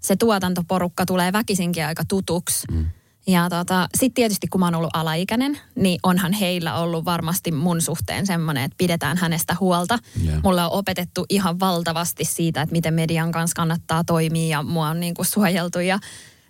Se 0.00 0.16
tuotantoporukka 0.16 1.06
tulee 1.06 1.32
väkisinkin 1.32 1.86
aika 1.86 2.02
tutuksi. 2.08 2.66
Mm. 2.70 2.86
Ja 3.26 3.50
tota, 3.50 3.88
sitten 3.94 4.14
tietysti 4.14 4.46
kun 4.46 4.60
mä 4.60 4.66
oon 4.66 4.74
ollut 4.74 4.96
alaikäinen, 4.96 5.58
niin 5.74 6.00
onhan 6.02 6.32
heillä 6.32 6.74
ollut 6.74 7.04
varmasti 7.04 7.50
mun 7.50 7.80
suhteen 7.80 8.26
semmoinen, 8.26 8.64
että 8.64 8.74
pidetään 8.78 9.16
hänestä 9.16 9.56
huolta. 9.60 9.98
Yeah. 10.24 10.42
Mulla 10.42 10.66
on 10.66 10.78
opetettu 10.78 11.26
ihan 11.28 11.60
valtavasti 11.60 12.24
siitä, 12.24 12.62
että 12.62 12.72
miten 12.72 12.94
median 12.94 13.32
kanssa 13.32 13.54
kannattaa 13.56 14.04
toimia 14.04 14.48
ja 14.48 14.62
mua 14.62 14.88
on 14.88 15.00
niin 15.00 15.14
kuin 15.14 15.26
suojeltu 15.26 15.80
ja 15.80 15.98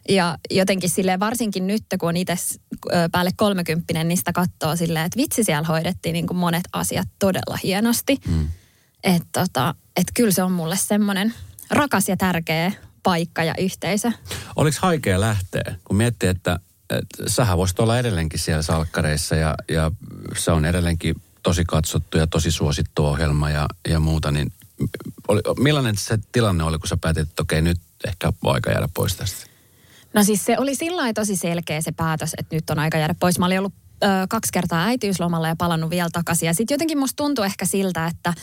ja 0.09 0.39
jotenkin 0.51 0.91
sille 0.91 1.21
varsinkin 1.21 1.67
nyt, 1.67 1.83
kun 2.01 2.09
on 2.09 2.17
itse 2.17 2.35
päälle 3.13 3.31
kolmekymppinen, 3.37 4.09
niin 4.09 4.19
sitä 4.19 4.33
katsoo 4.33 4.77
silleen, 4.77 5.05
että 5.05 5.17
vitsi 5.17 5.45
siellä 5.45 5.67
hoidettiin 5.67 6.13
niin 6.13 6.27
kuin 6.27 6.37
monet 6.37 6.65
asiat 6.73 7.09
todella 7.19 7.59
hienosti. 7.63 8.21
Mm. 8.29 8.49
Että 9.05 9.29
tota, 9.33 9.75
et 9.97 10.07
kyllä 10.15 10.31
se 10.31 10.43
on 10.43 10.53
mulle 10.53 10.77
semmoinen 10.77 11.35
rakas 11.71 12.09
ja 12.09 12.17
tärkeä 12.17 12.73
paikka 13.03 13.45
ja 13.45 13.55
yhteisö. 13.59 14.13
Oliko 14.57 14.77
haikea 14.81 15.21
lähteä, 15.21 15.75
kun 15.85 15.97
miettii, 15.97 16.29
että, 16.29 16.59
että 16.91 17.25
sähän 17.27 17.59
voisit 17.59 17.81
olla 17.81 17.99
edelleenkin 17.99 18.41
siellä 18.41 18.63
salkkareissa 18.63 19.37
ja, 19.37 19.55
ja 19.69 19.91
se 20.37 20.51
on 20.51 20.65
edelleenkin 20.65 21.15
tosi 21.43 21.65
katsottu 21.65 22.19
ja 22.19 22.27
tosi 22.27 22.51
suosittu 22.51 23.07
ohjelma 23.07 23.51
ja, 23.51 23.67
ja 23.89 24.01
muuta, 24.01 24.31
niin 24.31 24.53
oli, 25.29 25.41
millainen 25.59 25.97
se 25.97 26.19
tilanne 26.33 26.65
oli, 26.65 26.79
kun 26.79 26.89
sä 26.89 26.97
päätit, 26.97 27.29
että 27.29 27.43
okei, 27.43 27.63
nyt 27.63 27.81
ehkä 28.07 28.33
on 28.45 28.55
aika 28.55 28.71
jäädä 28.71 28.89
pois 28.95 29.17
tästä? 29.17 29.54
No 30.15 30.25
siis 30.25 30.45
se 30.45 30.59
oli 30.59 30.75
sillä 30.75 31.13
tosi 31.13 31.37
selkeä 31.37 31.81
se 31.81 31.93
päätös, 31.93 32.35
että 32.39 32.57
nyt 32.57 32.71
on 32.71 32.79
aika 32.79 32.99
jäädä 32.99 33.15
pois. 33.21 33.39
Mä 33.39 33.47
olin 33.47 33.59
ollut 33.59 33.75
ö, 34.05 34.07
kaksi 34.29 34.53
kertaa 34.53 34.85
äitiyslomalla 34.85 35.49
ja 35.49 35.57
palannut 35.57 35.91
vielä 35.91 36.09
takaisin. 36.13 36.47
Ja 36.47 36.55
sitten 36.55 36.75
jotenkin 36.75 36.99
musta 36.99 37.17
tuntui 37.17 37.47
ehkä 37.47 37.67
siltä, 37.67 38.07
että 38.07 38.35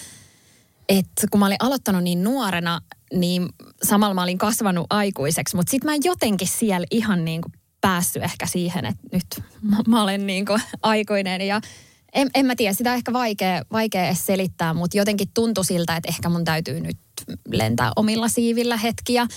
että 0.89 1.27
kun 1.31 1.39
mä 1.39 1.45
olin 1.45 1.57
aloittanut 1.59 2.03
niin 2.03 2.23
nuorena, 2.23 2.81
niin 3.13 3.49
samalla 3.83 4.13
mä 4.13 4.23
olin 4.23 4.37
kasvanut 4.37 4.87
aikuiseksi, 4.89 5.55
mutta 5.55 5.71
sitten 5.71 5.91
mä 5.91 5.97
jotenkin 6.03 6.47
siellä 6.47 6.87
ihan 6.91 7.25
niin 7.25 7.41
kuin 7.41 7.53
päässyt 7.81 8.23
ehkä 8.23 8.45
siihen, 8.45 8.85
että 8.85 9.01
nyt 9.11 9.25
mä, 9.61 9.77
mä 9.87 10.03
olen 10.03 10.27
niin 10.27 10.45
kuin 10.45 10.61
aikuinen 10.81 11.41
ja 11.41 11.61
en, 12.13 12.29
en 12.35 12.45
mä 12.45 12.55
tiedä, 12.55 12.73
sitä 12.73 12.89
on 12.89 12.95
ehkä 12.95 13.13
vaikea, 13.13 13.61
vaikea 13.71 14.05
edes 14.05 14.25
selittää, 14.25 14.73
mutta 14.73 14.97
jotenkin 14.97 15.27
tuntui 15.33 15.65
siltä, 15.65 15.95
että 15.95 16.09
ehkä 16.09 16.29
mun 16.29 16.45
täytyy 16.45 16.79
nyt 16.79 16.97
lentää 17.51 17.91
omilla 17.95 18.27
siivillä 18.27 18.77
hetkiä. 18.77 19.27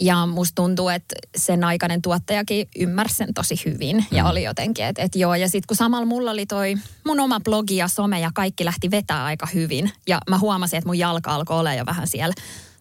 Ja 0.00 0.26
musta 0.26 0.54
tuntuu, 0.54 0.88
että 0.88 1.14
sen 1.36 1.64
aikainen 1.64 2.02
tuottajakin 2.02 2.68
ymmärsi 2.78 3.14
sen 3.14 3.34
tosi 3.34 3.54
hyvin. 3.64 3.96
Mm. 3.96 4.16
Ja 4.16 4.28
oli 4.28 4.42
jotenkin, 4.42 4.84
että, 4.84 5.02
että 5.02 5.18
joo. 5.18 5.34
Ja 5.34 5.48
sitten 5.48 5.66
kun 5.68 5.76
samalla 5.76 6.06
mulla 6.06 6.30
oli 6.30 6.46
toi 6.46 6.74
mun 7.06 7.20
oma 7.20 7.40
blogi 7.40 7.76
ja 7.76 7.88
some 7.88 8.20
ja 8.20 8.30
kaikki 8.34 8.64
lähti 8.64 8.90
vetää 8.90 9.24
aika 9.24 9.46
hyvin. 9.54 9.90
Ja 10.06 10.18
mä 10.30 10.38
huomasin, 10.38 10.76
että 10.78 10.88
mun 10.88 10.98
jalka 10.98 11.34
alkoi 11.34 11.58
olla 11.58 11.74
jo 11.74 11.86
vähän 11.86 12.06
siellä 12.06 12.34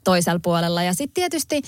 toisella 0.03 0.39
puolella. 0.39 0.83
Ja 0.83 0.93
sitten 0.93 1.13
tietysti 1.13 1.61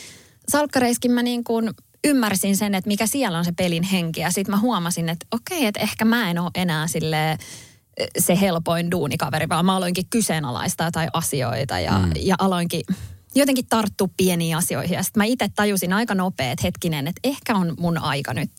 salkkareiskin 0.49 1.11
mä 1.11 1.23
niin 1.23 1.43
kuin 1.43 1.71
ymmärsin 2.03 2.57
sen, 2.57 2.75
että 2.75 2.87
mikä 2.87 3.07
siellä 3.07 3.37
on 3.37 3.45
se 3.45 3.51
pelin 3.51 3.83
henki. 3.83 4.21
Ja 4.21 4.31
sitten 4.31 4.55
mä 4.55 4.59
huomasin, 4.59 5.09
että 5.09 5.25
okei, 5.31 5.65
että 5.65 5.79
ehkä 5.79 6.05
mä 6.05 6.29
en 6.29 6.39
ole 6.39 6.51
enää 6.55 6.87
silleen 6.87 7.37
se 8.19 8.39
helpoin 8.41 8.91
duunikaveri, 8.91 9.49
vaan 9.49 9.65
mä 9.65 9.75
aloinkin 9.75 10.05
kyseenalaistaa 10.09 10.91
tai 10.91 11.07
asioita 11.13 11.79
ja, 11.79 11.99
mm. 11.99 12.11
ja 12.15 12.35
aloinkin 12.39 12.81
jotenkin 13.35 13.65
tarttua 13.69 14.07
pieniin 14.17 14.57
asioihin. 14.57 14.95
Ja 14.95 15.03
sitten 15.03 15.21
mä 15.21 15.25
itse 15.25 15.47
tajusin 15.55 15.93
aika 15.93 16.15
nopeet 16.15 16.63
hetkinen, 16.63 17.07
että 17.07 17.19
ehkä 17.23 17.55
on 17.55 17.73
mun 17.79 17.97
aika 17.97 18.33
nyt 18.33 18.51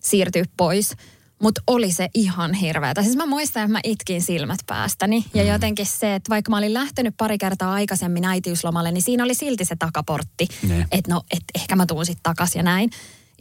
siirtyä 0.00 0.44
pois. 0.56 0.96
Mutta 1.42 1.62
oli 1.66 1.92
se 1.92 2.08
ihan 2.14 2.54
hirveätä. 2.54 3.02
Siis 3.02 3.16
mä 3.16 3.26
muistan, 3.26 3.62
että 3.62 3.72
mä 3.72 3.80
itkin 3.84 4.22
silmät 4.22 4.58
päästäni. 4.66 5.24
Ja 5.34 5.42
mm. 5.42 5.48
jotenkin 5.48 5.86
se, 5.86 6.14
että 6.14 6.30
vaikka 6.30 6.50
mä 6.50 6.58
olin 6.58 6.74
lähtenyt 6.74 7.14
pari 7.16 7.38
kertaa 7.38 7.72
aikaisemmin 7.72 8.24
äitiyslomalle, 8.24 8.92
niin 8.92 9.02
siinä 9.02 9.24
oli 9.24 9.34
silti 9.34 9.64
se 9.64 9.76
takaportti. 9.78 10.48
Että 10.92 11.10
no, 11.14 11.22
et 11.30 11.42
ehkä 11.54 11.76
mä 11.76 11.86
tuun 11.86 12.06
sitten 12.06 12.22
takaisin 12.22 12.58
ja 12.58 12.62
näin. 12.62 12.90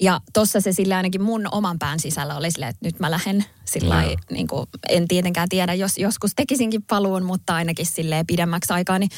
Ja 0.01 0.21
tossa 0.33 0.61
se 0.61 0.71
sillä 0.71 0.97
ainakin 0.97 1.21
mun 1.21 1.47
oman 1.51 1.79
pään 1.79 1.99
sisällä 1.99 2.37
oli 2.37 2.51
silleen, 2.51 2.69
että 2.69 2.85
nyt 2.85 2.99
mä 2.99 3.11
lähden 3.11 3.45
sillä 3.65 4.01
no. 4.01 4.15
niin 4.31 4.47
kuin, 4.47 4.67
en 4.89 5.07
tietenkään 5.07 5.49
tiedä, 5.49 5.73
jos 5.73 5.97
joskus 5.97 6.31
tekisinkin 6.35 6.83
paluun, 6.83 7.23
mutta 7.23 7.55
ainakin 7.55 7.85
silleen 7.85 8.27
pidemmäksi 8.27 8.73
aikaa, 8.73 8.99
niin 8.99 9.09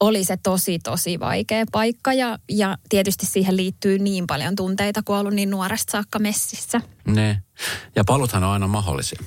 oli 0.00 0.24
se 0.24 0.36
tosi, 0.36 0.78
tosi 0.78 1.20
vaikea 1.20 1.64
paikka 1.72 2.12
ja, 2.12 2.38
ja 2.48 2.78
tietysti 2.88 3.26
siihen 3.26 3.56
liittyy 3.56 3.98
niin 3.98 4.26
paljon 4.26 4.56
tunteita, 4.56 5.02
kun 5.02 5.16
ollut 5.16 5.34
niin 5.34 5.50
nuoresta 5.50 5.90
saakka 5.92 6.18
messissä. 6.18 6.80
Ne. 7.06 7.42
Ja 7.96 8.04
paluthan 8.04 8.44
on 8.44 8.50
aina 8.50 8.68
mahdollisia. 8.68 9.20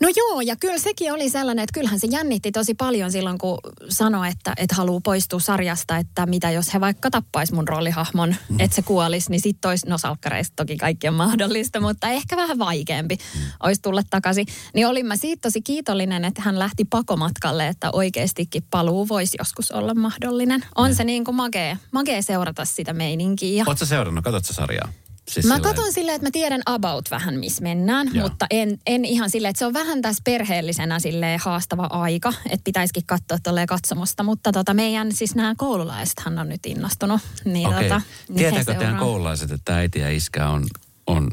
No 0.00 0.08
joo, 0.16 0.40
ja 0.40 0.56
kyllä 0.56 0.78
sekin 0.78 1.12
oli 1.12 1.30
sellainen, 1.30 1.62
että 1.62 1.74
kyllähän 1.74 2.00
se 2.00 2.06
jännitti 2.10 2.52
tosi 2.52 2.74
paljon 2.74 3.12
silloin, 3.12 3.38
kun 3.38 3.58
sanoi, 3.88 4.28
että, 4.28 4.52
että 4.56 4.74
haluaa 4.74 5.00
poistua 5.04 5.40
sarjasta, 5.40 5.96
että 5.96 6.26
mitä 6.26 6.50
jos 6.50 6.74
he 6.74 6.80
vaikka 6.80 7.10
tappais 7.10 7.52
mun 7.52 7.68
roolihahmon, 7.68 8.36
mm. 8.48 8.60
että 8.60 8.74
se 8.74 8.82
kuolisi, 8.82 9.30
niin 9.30 9.40
sitten 9.40 9.68
olisi, 9.68 9.88
no 9.88 9.98
salkkareista 9.98 10.52
toki 10.56 10.76
kaikki 10.76 11.08
on 11.08 11.14
mahdollista, 11.14 11.80
mutta 11.80 12.08
ehkä 12.08 12.36
vähän 12.36 12.58
vaikeampi 12.58 13.16
mm. 13.16 13.40
olisi 13.62 13.82
tulla 13.82 14.02
takaisin. 14.10 14.46
Niin 14.74 14.86
olin 14.86 15.06
mä 15.06 15.16
siitä 15.16 15.40
tosi 15.40 15.62
kiitollinen, 15.62 16.24
että 16.24 16.42
hän 16.42 16.58
lähti 16.58 16.84
pakomatkalle, 16.84 17.68
että 17.68 17.90
oikeastikin 17.92 18.62
paluu 18.70 19.08
voisi 19.08 19.36
joskus 19.40 19.70
olla 19.70 19.94
mahdollinen. 19.94 20.64
On 20.74 20.90
mm. 20.90 20.94
se 20.94 21.04
niin 21.04 21.24
kuin 21.24 21.34
magee, 21.34 21.78
magee 21.92 22.22
seurata 22.22 22.64
sitä 22.64 22.92
meininkiä. 22.92 23.64
Oletko 23.66 23.84
seurannut, 23.84 24.24
katsotko 24.24 24.52
sarjaa? 24.52 24.88
Siis 25.28 25.46
mä 25.46 25.54
silleen... 25.54 25.74
katson 25.74 25.92
silleen, 25.92 26.14
että 26.14 26.26
mä 26.26 26.30
tiedän 26.30 26.62
about 26.66 27.10
vähän, 27.10 27.34
missä 27.34 27.62
mennään, 27.62 28.10
Joo. 28.14 28.28
mutta 28.28 28.46
en, 28.50 28.78
en 28.86 29.04
ihan 29.04 29.30
silleen, 29.30 29.50
että 29.50 29.58
se 29.58 29.66
on 29.66 29.72
vähän 29.72 30.02
tässä 30.02 30.22
perheellisenä 30.24 30.98
silleen 30.98 31.40
haastava 31.44 31.86
aika, 31.90 32.32
että 32.50 32.64
pitäisikin 32.64 33.02
katsoa 33.06 33.38
tolleen 33.42 33.66
katsomusta. 33.66 34.22
Mutta 34.22 34.52
tota, 34.52 34.74
meidän 34.74 35.12
siis 35.12 35.34
nämä 35.34 35.54
koululaisethan 35.56 36.38
on 36.38 36.48
nyt 36.48 36.66
innostunut. 36.66 37.20
Niin 37.44 37.68
Okei. 37.68 37.82
Tota, 37.82 38.02
niin 38.28 38.36
Tietääkö 38.36 38.74
teidän 38.74 38.96
koululaiset, 38.96 39.50
että 39.50 39.76
äiti 39.76 39.98
ja 39.98 40.10
iskä 40.10 40.48
on, 40.48 40.66
on 41.06 41.30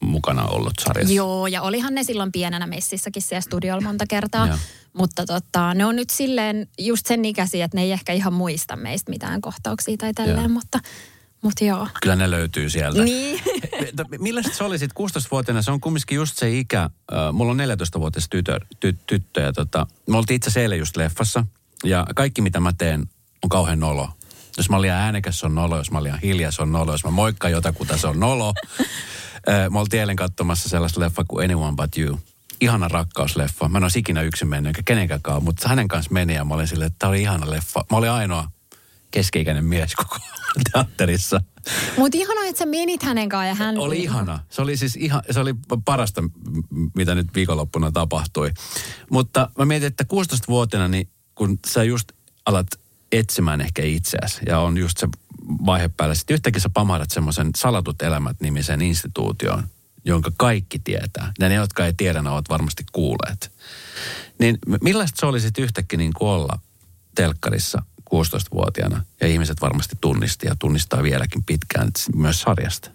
mukana 0.00 0.46
ollut 0.46 0.72
sarjassa? 0.80 1.14
Joo, 1.14 1.46
ja 1.46 1.62
olihan 1.62 1.94
ne 1.94 2.02
silloin 2.02 2.32
pienenä 2.32 2.66
messissäkin 2.66 3.22
siellä 3.22 3.40
studiolla 3.40 3.82
monta 3.82 4.06
kertaa. 4.06 4.46
Joo. 4.46 4.56
Mutta 4.92 5.26
tota, 5.26 5.74
ne 5.74 5.84
on 5.84 5.96
nyt 5.96 6.10
silleen 6.10 6.68
just 6.78 7.06
sen 7.06 7.24
ikäisiä, 7.24 7.64
että 7.64 7.76
ne 7.76 7.82
ei 7.82 7.92
ehkä 7.92 8.12
ihan 8.12 8.32
muista 8.32 8.76
meistä 8.76 9.10
mitään 9.10 9.40
kohtauksia 9.40 9.96
tai 9.96 10.12
tälleen, 10.14 10.38
Joo. 10.38 10.48
mutta 10.48 10.78
Mut 11.42 11.60
joo. 11.60 11.88
Kyllä 12.02 12.16
ne 12.16 12.30
löytyy 12.30 12.70
sieltä. 12.70 13.04
Niin. 13.04 13.40
Millaista 14.18 14.56
se 14.56 14.64
oli 14.64 14.78
sitten 14.78 15.04
16-vuotiaana? 15.06 15.62
Se 15.62 15.70
on 15.70 15.80
kumminkin 15.80 16.16
just 16.16 16.38
se 16.38 16.58
ikä. 16.58 16.90
mulla 17.32 17.50
on 17.50 17.58
14-vuotias 17.58 18.28
tytö, 18.30 18.60
ty, 18.80 18.98
tyttö 19.06 19.40
ja 19.40 19.52
tota, 19.52 19.86
me 20.08 20.16
oltiin 20.16 20.36
itse 20.36 20.50
asiassa 20.50 20.74
just 20.74 20.96
leffassa. 20.96 21.44
Ja 21.84 22.06
kaikki 22.14 22.42
mitä 22.42 22.60
mä 22.60 22.72
teen 22.78 23.00
on 23.42 23.48
kauhean 23.48 23.80
nolo. 23.80 24.08
Jos 24.56 24.70
mä 24.70 24.76
olin 24.76 24.90
äänekäs, 24.90 25.40
se 25.40 25.46
on 25.46 25.54
nolo. 25.54 25.76
Jos 25.76 25.90
mä 25.90 25.98
olin 25.98 26.18
hiljaa, 26.22 26.50
se 26.50 26.62
on 26.62 26.72
nolo. 26.72 26.92
Jos 26.92 27.04
mä 27.04 27.10
moikkaan 27.10 27.52
jotakuta, 27.52 27.96
se 27.96 28.06
on 28.06 28.20
nolo. 28.20 28.54
mä 29.70 29.80
oltiin 29.80 30.00
eilen 30.00 30.16
katsomassa 30.16 30.68
sellaista 30.68 31.00
leffa 31.00 31.24
kuin 31.28 31.44
Anyone 31.44 31.76
But 31.76 31.98
You. 31.98 32.20
Ihana 32.60 32.88
rakkausleffa. 32.88 33.68
Mä 33.68 33.78
en 33.78 33.84
olisi 33.84 33.98
ikinä 33.98 34.22
yksin 34.22 34.48
mennyt, 34.48 34.68
enkä 34.68 34.82
kenenkään 34.84 35.20
mutta 35.40 35.68
hänen 35.68 35.88
kanssa 35.88 36.12
meni 36.12 36.34
ja 36.34 36.44
mä 36.44 36.54
olin 36.54 36.68
silleen, 36.68 36.86
että 36.86 36.98
tämä 36.98 37.10
oli 37.10 37.22
ihana 37.22 37.50
leffa. 37.50 37.84
Mä 37.90 37.96
olin 37.96 38.10
ainoa 38.10 38.48
keski-ikäinen 39.12 39.64
mies 39.64 39.94
koko 39.94 40.16
teatterissa. 40.72 41.40
Mutta 41.96 42.18
ihana, 42.18 42.40
että 42.44 42.58
sä 42.58 42.66
menit 42.66 43.02
hänen 43.02 43.28
kanssaan 43.28 43.48
ja 43.48 43.54
hän... 43.54 43.78
Oli 43.78 44.02
ihana. 44.02 44.38
Se 44.50 44.62
oli 44.62 44.76
siis 44.76 44.96
ihan, 44.96 45.22
se 45.30 45.40
oli 45.40 45.54
parasta, 45.84 46.22
mitä 46.94 47.14
nyt 47.14 47.34
viikonloppuna 47.34 47.92
tapahtui. 47.92 48.50
Mutta 49.10 49.50
mä 49.58 49.64
mietin, 49.64 49.86
että 49.86 50.04
16-vuotiaana, 50.12 50.88
niin 50.88 51.08
kun 51.34 51.58
sä 51.66 51.84
just 51.84 52.12
alat 52.46 52.66
etsimään 53.12 53.60
ehkä 53.60 53.82
itseäsi 53.82 54.40
ja 54.46 54.58
on 54.58 54.78
just 54.78 54.98
se 54.98 55.08
vaihe 55.66 55.90
päällä. 55.96 56.14
Sitten 56.14 56.34
yhtäkkiä 56.34 56.60
sä 56.60 56.70
pamahdat 56.70 57.10
semmoisen 57.10 57.50
salatut 57.56 58.02
elämät 58.02 58.40
nimisen 58.40 58.82
instituutioon, 58.82 59.64
jonka 60.04 60.30
kaikki 60.36 60.78
tietää. 60.78 61.32
Ja 61.38 61.48
ne, 61.48 61.54
jotka 61.54 61.86
ei 61.86 61.92
tiedä, 61.96 62.22
ne 62.22 62.30
ovat 62.30 62.48
varmasti 62.48 62.84
kuulleet. 62.92 63.52
Niin 64.38 64.58
millaista 64.82 65.20
se 65.20 65.26
olisi 65.26 65.50
yhtäkkiä 65.58 65.96
niin 65.96 66.12
kuin 66.12 66.28
olla 66.28 66.58
telkkarissa 67.14 67.82
16-vuotiaana 68.14 69.04
ja 69.20 69.26
ihmiset 69.26 69.60
varmasti 69.60 69.96
tunnisti 70.00 70.46
ja 70.46 70.56
tunnistaa 70.58 71.02
vieläkin 71.02 71.44
pitkään 71.44 71.90
myös 72.16 72.40
sarjasta. 72.40 72.90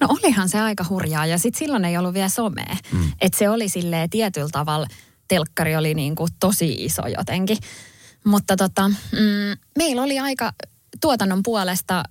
No 0.00 0.08
olihan 0.10 0.48
se 0.48 0.60
aika 0.60 0.84
hurjaa 0.88 1.26
ja 1.26 1.38
sitten 1.38 1.58
silloin 1.58 1.84
ei 1.84 1.98
ollut 1.98 2.14
vielä 2.14 2.28
somea. 2.28 2.76
Mm. 2.92 3.12
Että 3.20 3.38
se 3.38 3.50
oli 3.50 3.68
silleen 3.68 4.10
tietyllä 4.10 4.48
tavalla, 4.52 4.86
telkkari 5.28 5.76
oli 5.76 5.94
niin 5.94 6.14
kuin 6.14 6.30
tosi 6.40 6.72
iso 6.72 7.02
jotenkin. 7.18 7.58
Mutta 8.24 8.56
tota, 8.56 8.88
mm, 8.88 9.58
meillä 9.78 10.02
oli 10.02 10.18
aika 10.18 10.52
tuotannon 11.00 11.42
puolesta 11.42 12.02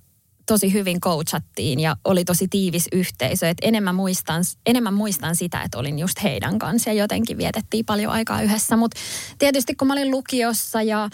tosi 0.46 0.72
hyvin 0.72 1.00
coachattiin 1.00 1.80
ja 1.80 1.96
oli 2.04 2.24
tosi 2.24 2.48
tiivis 2.48 2.88
yhteisö. 2.92 3.48
Et 3.48 3.58
enemmän, 3.62 3.94
muistan, 3.94 4.44
enemmän 4.66 4.94
muistan 4.94 5.36
sitä, 5.36 5.62
että 5.62 5.78
olin 5.78 5.98
just 5.98 6.22
heidän 6.22 6.58
kanssa 6.58 6.90
ja 6.90 6.94
jotenkin 6.94 7.38
vietettiin 7.38 7.84
paljon 7.84 8.12
aikaa 8.12 8.42
yhdessä. 8.42 8.76
Mutta 8.76 9.00
tietysti 9.38 9.74
kun 9.74 9.88
mä 9.88 9.94
olin 9.94 10.10
lukiossa 10.10 10.82
ja 10.82 11.10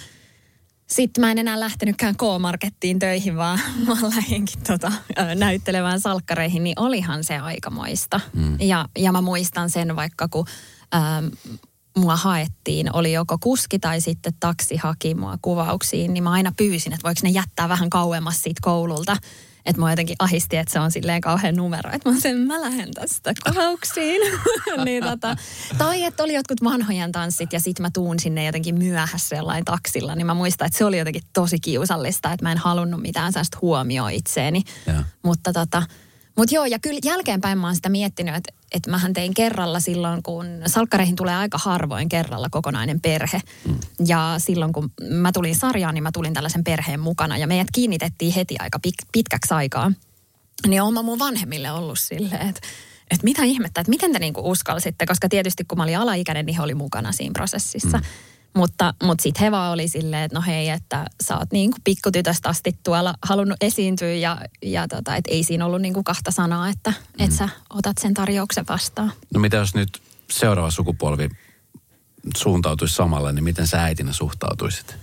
sitten 0.92 1.20
mä 1.20 1.30
en 1.30 1.38
enää 1.38 1.60
lähtenytkään 1.60 2.16
K-markettiin 2.16 2.98
töihin, 2.98 3.36
vaan 3.36 3.60
mä 3.86 3.94
lähdinkin 4.16 4.62
tota, 4.66 4.92
näyttelemään 5.34 6.00
salkkareihin, 6.00 6.64
niin 6.64 6.80
olihan 6.80 7.24
se 7.24 7.38
aikamoista. 7.38 8.20
Mm. 8.32 8.56
Ja, 8.60 8.88
ja 8.98 9.12
mä 9.12 9.20
muistan 9.20 9.70
sen 9.70 9.96
vaikka, 9.96 10.28
kun 10.28 10.46
ähm, 10.94 11.26
mua 11.96 12.16
haettiin, 12.16 12.96
oli 12.96 13.12
joko 13.12 13.38
kuski 13.38 13.78
tai 13.78 14.00
sitten 14.00 14.32
taksi 14.40 14.76
haki 14.76 15.14
mua 15.14 15.38
kuvauksiin, 15.42 16.14
niin 16.14 16.24
mä 16.24 16.30
aina 16.30 16.52
pyysin, 16.56 16.92
että 16.92 17.04
voiko 17.04 17.20
ne 17.22 17.30
jättää 17.30 17.68
vähän 17.68 17.90
kauemmas 17.90 18.42
siitä 18.42 18.60
koululta 18.62 19.16
että 19.66 19.80
mua 19.80 19.90
jotenkin 19.90 20.16
ahisti, 20.18 20.56
että 20.56 20.72
se 20.72 20.80
on 20.80 20.90
silleen 20.90 21.20
kauhean 21.20 21.56
numero. 21.56 21.90
Että 21.92 22.10
mä 22.10 22.20
sen, 22.20 22.36
mä 22.36 22.60
lähden 22.60 22.94
tästä 22.94 23.32
kuvauksiin. 23.48 24.20
niin 24.84 25.04
tota, 25.04 25.36
tai 25.78 26.04
että 26.04 26.22
oli 26.22 26.34
jotkut 26.34 26.64
vanhojen 26.64 27.12
tanssit 27.12 27.52
ja 27.52 27.60
sitten 27.60 27.82
mä 27.82 27.90
tuun 27.94 28.18
sinne 28.20 28.44
jotenkin 28.44 28.78
myöhässä 28.78 29.36
jollain 29.36 29.64
taksilla. 29.64 30.14
Niin 30.14 30.26
mä 30.26 30.34
muistan, 30.34 30.66
että 30.66 30.78
se 30.78 30.84
oli 30.84 30.98
jotenkin 30.98 31.22
tosi 31.32 31.58
kiusallista, 31.60 32.32
että 32.32 32.44
mä 32.44 32.52
en 32.52 32.58
halunnut 32.58 33.02
mitään 33.02 33.32
sellaista 33.32 33.58
huomioa 33.62 34.10
itseeni. 34.10 34.62
Ja. 34.86 35.04
Mutta 35.22 35.52
tota, 35.52 35.82
mutta 36.36 36.54
joo, 36.54 36.64
ja 36.64 36.78
kyllä 36.78 37.00
jälkeenpäin 37.04 37.58
mä 37.58 37.66
oon 37.66 37.76
sitä 37.76 37.88
miettinyt, 37.88 38.34
että, 38.34 38.52
että 38.74 38.90
mähän 38.90 39.12
tein 39.12 39.34
kerralla 39.34 39.80
silloin, 39.80 40.22
kun 40.22 40.46
salkkareihin 40.66 41.16
tulee 41.16 41.36
aika 41.36 41.58
harvoin 41.58 42.08
kerralla 42.08 42.48
kokonainen 42.50 43.00
perhe. 43.00 43.40
Mm. 43.68 43.78
Ja 44.06 44.34
silloin, 44.38 44.72
kun 44.72 44.90
mä 45.10 45.32
tulin 45.32 45.56
sarjaan, 45.56 45.94
niin 45.94 46.02
mä 46.02 46.10
tulin 46.12 46.34
tällaisen 46.34 46.64
perheen 46.64 47.00
mukana. 47.00 47.38
Ja 47.38 47.46
meidät 47.46 47.68
kiinnitettiin 47.74 48.34
heti 48.34 48.56
aika 48.58 48.78
pit- 48.86 49.08
pitkäksi 49.12 49.54
aikaa. 49.54 49.92
Niin 50.66 50.82
oon 50.82 50.94
mä 50.94 51.02
mun 51.02 51.18
vanhemmille 51.18 51.70
ollut 51.70 51.98
silleen, 51.98 52.48
että 52.48 52.60
että 53.10 53.24
mitä 53.24 53.44
ihmettä, 53.44 53.80
että 53.80 53.90
miten 53.90 54.12
te 54.12 54.18
niinku 54.18 54.50
uskalsitte, 54.50 55.06
koska 55.06 55.28
tietysti 55.28 55.64
kun 55.64 55.78
mä 55.78 55.84
olin 55.84 55.98
alaikäinen, 55.98 56.46
niin 56.46 56.56
he 56.56 56.62
oli 56.62 56.74
mukana 56.74 57.12
siinä 57.12 57.32
prosessissa. 57.32 57.98
Mm. 57.98 58.04
Mutta, 58.54 58.94
mutta 59.02 59.22
sitten 59.22 59.44
he 59.44 59.50
vaan 59.50 59.72
oli 59.72 59.88
silleen, 59.88 60.22
että 60.22 60.38
no 60.38 60.42
hei, 60.46 60.68
että 60.68 61.06
sä 61.26 61.38
oot 61.38 61.52
niin 61.52 61.70
kuin 61.70 61.80
pikkutytöstä 61.84 62.48
asti 62.48 62.76
tuolla 62.82 63.14
halunnut 63.22 63.56
esiintyä 63.60 64.14
ja, 64.14 64.38
ja 64.62 64.88
tota, 64.88 65.16
että 65.16 65.30
ei 65.32 65.44
siinä 65.44 65.66
ollut 65.66 65.82
niin 65.82 65.94
kuin 65.94 66.04
kahta 66.04 66.30
sanaa, 66.30 66.68
että 66.68 66.90
mm. 66.90 67.24
et 67.24 67.32
sä 67.32 67.48
otat 67.70 67.98
sen 67.98 68.14
tarjouksen 68.14 68.64
vastaan. 68.68 69.12
No 69.34 69.40
mitä 69.40 69.56
jos 69.56 69.74
nyt 69.74 70.02
seuraava 70.30 70.70
sukupolvi 70.70 71.28
suuntautuisi 72.36 72.94
samalle, 72.94 73.32
niin 73.32 73.44
miten 73.44 73.66
sä 73.66 73.82
äitinä 73.82 74.12
suhtautuisit? 74.12 74.96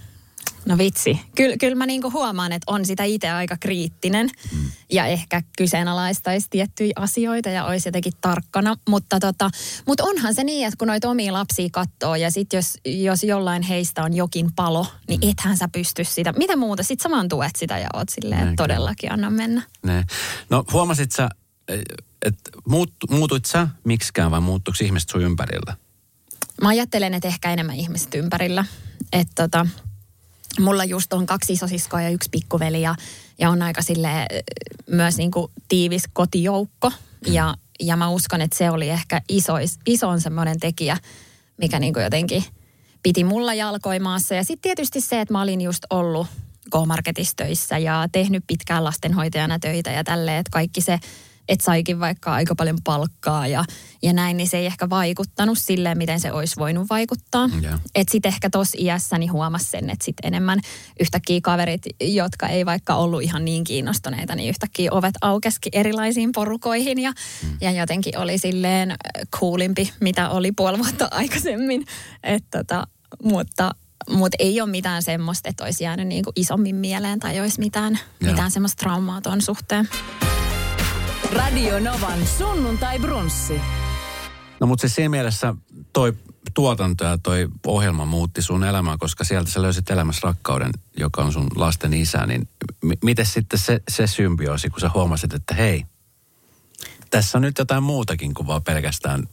No 0.65 0.77
vitsi. 0.77 1.19
Kyllä, 1.35 1.57
kyllä 1.57 1.75
mä 1.75 1.85
niinku 1.85 2.11
huomaan, 2.11 2.51
että 2.51 2.71
on 2.71 2.85
sitä 2.85 3.03
itse 3.03 3.29
aika 3.29 3.57
kriittinen 3.59 4.29
mm. 4.51 4.71
ja 4.91 5.05
ehkä 5.05 5.43
kyseenalaistaisi 5.57 6.47
tiettyjä 6.49 6.93
asioita 6.95 7.49
ja 7.49 7.65
olisi 7.65 7.87
jotenkin 7.87 8.13
tarkkana. 8.21 8.75
Mutta 8.89 9.19
tota, 9.19 9.49
mut 9.87 9.99
onhan 9.99 10.35
se 10.35 10.43
niin, 10.43 10.67
että 10.67 10.77
kun 10.77 10.87
noita 10.87 11.09
omia 11.09 11.33
lapsia 11.33 11.69
katsoo 11.71 12.15
ja 12.15 12.31
sitten 12.31 12.57
jos, 12.57 12.77
jos 12.85 13.23
jollain 13.23 13.61
heistä 13.61 14.03
on 14.03 14.13
jokin 14.13 14.53
palo, 14.55 14.87
niin 15.07 15.19
mm. 15.23 15.29
ethän 15.29 15.57
sä 15.57 15.67
pysty 15.67 16.03
sitä. 16.03 16.33
Mitä 16.37 16.55
muuta? 16.55 16.83
Sitten 16.83 17.03
saman 17.03 17.29
tuet 17.29 17.55
sitä 17.55 17.77
ja 17.77 17.87
oot 17.93 18.09
silleen, 18.09 18.41
että 18.41 18.63
todellakin 18.63 19.11
anna 19.11 19.29
mennä. 19.29 19.61
Ne. 19.83 20.05
No 20.49 20.63
huomasit 20.73 21.11
sä, 21.11 21.29
että 22.25 22.51
muut, 22.67 22.93
muutuit 23.09 23.45
sä 23.45 23.67
miksikään 23.83 24.31
vai 24.31 24.41
muuttuiko 24.41 24.77
ihmiset 24.83 25.09
sun 25.09 25.21
ympärillä? 25.21 25.77
Mä 26.61 26.69
ajattelen, 26.69 27.13
että 27.13 27.27
ehkä 27.27 27.53
enemmän 27.53 27.75
ihmiset 27.75 28.15
ympärillä. 28.15 28.65
Että 29.13 29.43
tota, 29.43 29.67
mulla 30.59 30.83
just 30.83 31.13
on 31.13 31.25
kaksi 31.25 31.53
isosiskoa 31.53 32.01
ja 32.01 32.09
yksi 32.09 32.29
pikkuveli 32.29 32.81
ja, 32.81 32.95
ja 33.39 33.49
on 33.49 33.61
aika 33.61 33.81
sille 33.81 34.09
myös 34.87 35.17
niin 35.17 35.31
kuin 35.31 35.51
tiivis 35.67 36.03
kotijoukko. 36.13 36.89
Mm. 36.89 37.33
Ja, 37.33 37.55
ja 37.79 37.95
mä 37.95 38.09
uskon, 38.09 38.41
että 38.41 38.57
se 38.57 38.69
oli 38.69 38.89
ehkä 38.89 39.21
isois, 39.29 39.79
isoin 39.85 40.21
semmoinen 40.21 40.59
tekijä, 40.59 40.97
mikä 41.57 41.79
niin 41.79 41.93
kuin 41.93 42.03
jotenkin 42.03 42.43
piti 43.03 43.23
mulla 43.23 43.53
jalkoimaassa. 43.53 44.35
Ja 44.35 44.43
sitten 44.43 44.61
tietysti 44.61 45.01
se, 45.01 45.21
että 45.21 45.33
mä 45.33 45.41
olin 45.41 45.61
just 45.61 45.83
ollut 45.89 46.27
K-Marketissa 46.71 47.35
töissä 47.35 47.77
ja 47.77 48.07
tehnyt 48.11 48.43
pitkään 48.47 48.83
lastenhoitajana 48.83 49.59
töitä 49.59 49.91
ja 49.91 50.03
tälleen, 50.03 50.37
että 50.37 50.51
kaikki 50.51 50.81
se– 50.81 50.99
että 51.49 51.65
saikin 51.65 51.99
vaikka 51.99 52.33
aika 52.33 52.55
paljon 52.55 52.77
palkkaa 52.83 53.47
ja, 53.47 53.65
ja 54.01 54.13
näin, 54.13 54.37
niin 54.37 54.47
se 54.47 54.57
ei 54.57 54.65
ehkä 54.65 54.89
vaikuttanut 54.89 55.57
silleen, 55.57 55.97
miten 55.97 56.19
se 56.19 56.31
olisi 56.31 56.55
voinut 56.59 56.89
vaikuttaa. 56.89 57.49
Yeah. 57.63 57.79
Että 57.95 58.11
sitten 58.11 58.29
ehkä 58.29 58.49
tuossa 58.49 58.77
iässäni 58.81 59.27
huomasi 59.27 59.65
sen, 59.65 59.89
että 59.89 60.05
sitten 60.05 60.27
enemmän 60.27 60.59
yhtäkkiä 60.99 61.39
kaverit, 61.43 61.81
jotka 62.01 62.47
ei 62.47 62.65
vaikka 62.65 62.95
ollut 62.95 63.21
ihan 63.21 63.45
niin 63.45 63.63
kiinnostuneita, 63.63 64.35
niin 64.35 64.49
yhtäkkiä 64.49 64.91
ovet 64.91 65.15
aukeski 65.21 65.69
erilaisiin 65.73 66.31
porukoihin 66.31 66.99
ja, 66.99 67.11
mm. 67.43 67.57
ja 67.61 67.71
jotenkin 67.71 68.17
oli 68.17 68.37
silleen 68.37 68.95
coolimpi, 69.39 69.93
mitä 69.99 70.29
oli 70.29 70.51
puoli 70.51 70.77
vuotta 70.77 71.07
aikaisemmin. 71.21 71.85
Et 72.23 72.43
tota, 72.51 72.87
mutta 73.23 73.71
mutta 74.09 74.35
ei 74.39 74.61
ole 74.61 74.69
mitään 74.69 75.03
semmoista, 75.03 75.49
että 75.49 75.63
olisi 75.63 75.83
jäänyt 75.83 76.07
niinku 76.07 76.31
isommin 76.35 76.75
mieleen 76.75 77.19
tai 77.19 77.39
olisi 77.39 77.59
mitään, 77.59 77.99
mitään 78.19 78.51
semmoista 78.51 78.83
traumaa 78.83 79.21
tuon 79.21 79.41
suhteen. 79.41 79.89
Radio 81.35 81.79
Novan 81.79 82.27
sunnuntai 82.37 82.99
brunssi. 82.99 83.61
No 84.59 84.67
mutta 84.67 84.87
se 84.87 84.93
siinä 84.93 85.09
mielessä 85.09 85.55
toi 85.93 86.13
tuotanto 86.53 87.03
ja 87.03 87.17
toi 87.17 87.47
ohjelma 87.67 88.05
muutti 88.05 88.41
sun 88.41 88.63
elämää, 88.63 88.97
koska 88.97 89.23
sieltä 89.23 89.51
sä 89.51 89.61
löysit 89.61 89.89
elämässä 89.89 90.21
rakkauden, 90.23 90.71
joka 90.97 91.21
on 91.23 91.33
sun 91.33 91.47
lasten 91.55 91.93
isä. 91.93 92.25
Niin 92.25 92.49
m- 92.83 92.91
miten 93.03 93.25
sitten 93.25 93.59
se, 93.59 93.81
se 93.89 94.07
symbioosi, 94.07 94.69
kun 94.69 94.79
sä 94.79 94.91
huomasit, 94.93 95.33
että 95.33 95.55
hei, 95.55 95.85
tässä 97.11 97.37
on 97.37 97.41
nyt 97.41 97.57
jotain 97.57 97.83
muutakin 97.83 98.33
kuin 98.33 98.47
vaan 98.47 98.63
pelkästään 98.63 99.23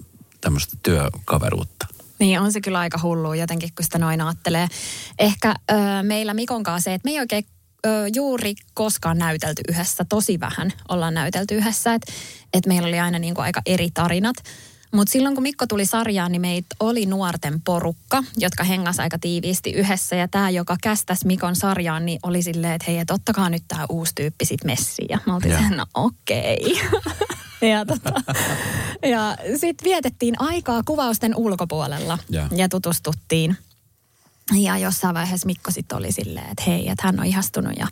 tämmöistä 0.40 0.76
työkaveruutta. 0.82 1.86
Niin, 2.18 2.40
on 2.40 2.52
se 2.52 2.60
kyllä 2.60 2.78
aika 2.78 3.00
hullu 3.02 3.34
jotenkin, 3.34 3.70
kun 3.74 3.84
sitä 3.84 3.98
noin 3.98 4.20
ajattelee. 4.20 4.68
Ehkä 5.18 5.54
ö, 5.70 5.74
meillä 6.02 6.34
Mikon 6.34 6.62
kanssa 6.62 6.84
se, 6.84 6.94
että 6.94 7.06
me 7.06 7.10
ei 7.10 7.20
oikein 7.20 7.46
ö, 7.86 7.88
juuri 8.14 8.54
koskaan 8.74 9.18
näytelty 9.18 9.62
yhdessä, 9.68 10.04
tosi 10.08 10.40
vähän 10.40 10.72
ollaan 10.88 11.14
näytelty 11.14 11.54
yhdessä, 11.54 11.94
että 11.94 12.12
et 12.52 12.66
meillä 12.66 12.88
oli 12.88 13.00
aina 13.00 13.18
niinku 13.18 13.40
aika 13.40 13.62
eri 13.66 13.88
tarinat. 13.94 14.36
Mutta 14.92 15.12
silloin 15.12 15.34
kun 15.34 15.42
Mikko 15.42 15.66
tuli 15.66 15.86
sarjaan, 15.86 16.32
niin 16.32 16.40
meitä 16.40 16.76
oli 16.80 17.06
nuorten 17.06 17.62
porukka, 17.64 18.24
jotka 18.36 18.64
hengas 18.64 19.00
aika 19.00 19.18
tiiviisti 19.18 19.70
yhdessä. 19.70 20.16
Ja 20.16 20.28
tämä, 20.28 20.50
joka 20.50 20.76
kästäs 20.82 21.24
Mikon 21.24 21.56
sarjaan, 21.56 22.06
niin 22.06 22.18
oli 22.22 22.42
silleen, 22.42 22.72
että 22.72 22.84
hei, 22.88 22.98
et 22.98 23.10
ottakaa 23.10 23.50
nyt 23.50 23.62
tämä 23.68 23.86
uusi 23.88 24.12
tyyppi 24.14 24.44
sit 24.44 24.64
messiin. 24.64 25.08
Ja 25.10 25.18
mä 25.26 25.34
oltiin 25.34 25.52
yeah. 25.52 25.68
sen, 25.68 25.76
no 25.76 25.86
okei. 25.94 26.80
Okay. 26.86 27.00
ja 27.70 27.86
tota, 27.86 28.12
ja 29.02 29.36
sitten 29.56 29.84
vietettiin 29.84 30.34
aikaa 30.38 30.82
kuvausten 30.86 31.36
ulkopuolella 31.36 32.18
yeah. 32.32 32.48
ja 32.56 32.68
tutustuttiin. 32.68 33.56
Ja 34.54 34.78
jossain 34.78 35.14
vaiheessa 35.14 35.46
Mikko 35.46 35.70
sitten 35.70 35.98
oli 35.98 36.12
silleen, 36.12 36.50
että 36.50 36.62
hei, 36.66 36.88
että 36.88 37.06
hän 37.06 37.20
on 37.20 37.26
ihastunut 37.26 37.72
ja 37.78 37.86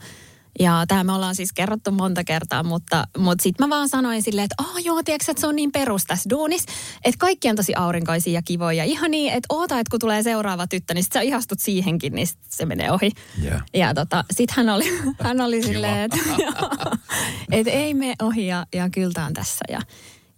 ja 0.58 0.84
tämä 0.88 1.04
me 1.04 1.12
ollaan 1.12 1.34
siis 1.34 1.52
kerrottu 1.52 1.90
monta 1.90 2.24
kertaa, 2.24 2.62
mutta, 2.62 3.04
mutta 3.18 3.42
sitten 3.42 3.68
mä 3.68 3.76
vaan 3.76 3.88
sanoin 3.88 4.22
silleen, 4.22 4.44
että 4.44 4.62
oh, 4.62 4.84
joo, 4.84 5.02
tiedätkö, 5.02 5.30
että 5.30 5.40
se 5.40 5.46
on 5.46 5.56
niin 5.56 5.72
perus 5.72 6.04
tässä 6.04 6.30
duunis, 6.30 6.66
että 7.04 7.18
kaikki 7.18 7.50
on 7.50 7.56
tosi 7.56 7.74
aurinkoisia 7.74 8.32
ja 8.32 8.42
kivoja. 8.42 8.84
Ihan 8.84 9.10
niin, 9.10 9.32
että 9.32 9.46
oota, 9.48 9.78
että 9.78 9.90
kun 9.90 10.00
tulee 10.00 10.22
seuraava 10.22 10.66
tyttö, 10.66 10.94
niin 10.94 11.04
sit 11.04 11.12
sä 11.12 11.20
ihastut 11.20 11.60
siihenkin, 11.60 12.14
niin 12.14 12.26
sit 12.26 12.38
se 12.48 12.66
menee 12.66 12.90
ohi. 12.90 13.10
Yeah. 13.42 13.62
Ja 13.74 13.94
tota, 13.94 14.24
sitten 14.30 14.56
hän 14.56 14.74
oli, 14.74 15.00
hän 15.24 15.40
oli 15.40 15.62
silleen, 15.62 15.98
että 15.98 16.18
et 17.52 17.66
ei 17.66 17.94
me 17.94 18.14
ohi 18.22 18.46
ja, 18.46 18.66
ja 18.74 18.90
kyllä 18.90 19.26
on 19.26 19.34
tässä. 19.34 19.64
Ja, 19.68 19.80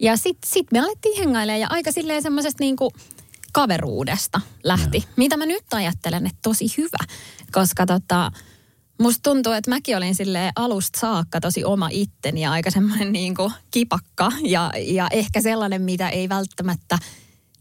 ja 0.00 0.16
sitten 0.16 0.50
sit 0.50 0.72
me 0.72 0.80
alettiin 0.80 1.18
hengailemaan 1.18 1.60
ja 1.60 1.66
aika 1.70 1.92
silleen 1.92 2.22
semmoisesta 2.22 2.60
niinku, 2.60 2.92
kaveruudesta 3.56 4.40
lähti. 4.64 4.98
Ja. 4.98 5.12
Mitä 5.16 5.36
mä 5.36 5.46
nyt 5.46 5.64
ajattelen, 5.74 6.26
että 6.26 6.38
tosi 6.42 6.66
hyvä, 6.78 6.98
koska 7.52 7.86
tota, 7.86 8.32
musta 9.00 9.30
tuntuu, 9.30 9.52
että 9.52 9.70
mäkin 9.70 9.96
olin 9.96 10.14
sille 10.14 10.52
alusta 10.56 11.00
saakka 11.00 11.40
tosi 11.40 11.64
oma 11.64 11.88
itteni 11.92 12.40
ja 12.40 12.52
aika 12.52 12.70
semmoinen 12.70 13.12
niin 13.12 13.34
kuin 13.34 13.52
kipakka 13.70 14.32
ja, 14.42 14.72
ja 14.76 15.08
ehkä 15.10 15.40
sellainen, 15.40 15.82
mitä 15.82 16.08
ei 16.08 16.28
välttämättä 16.28 16.98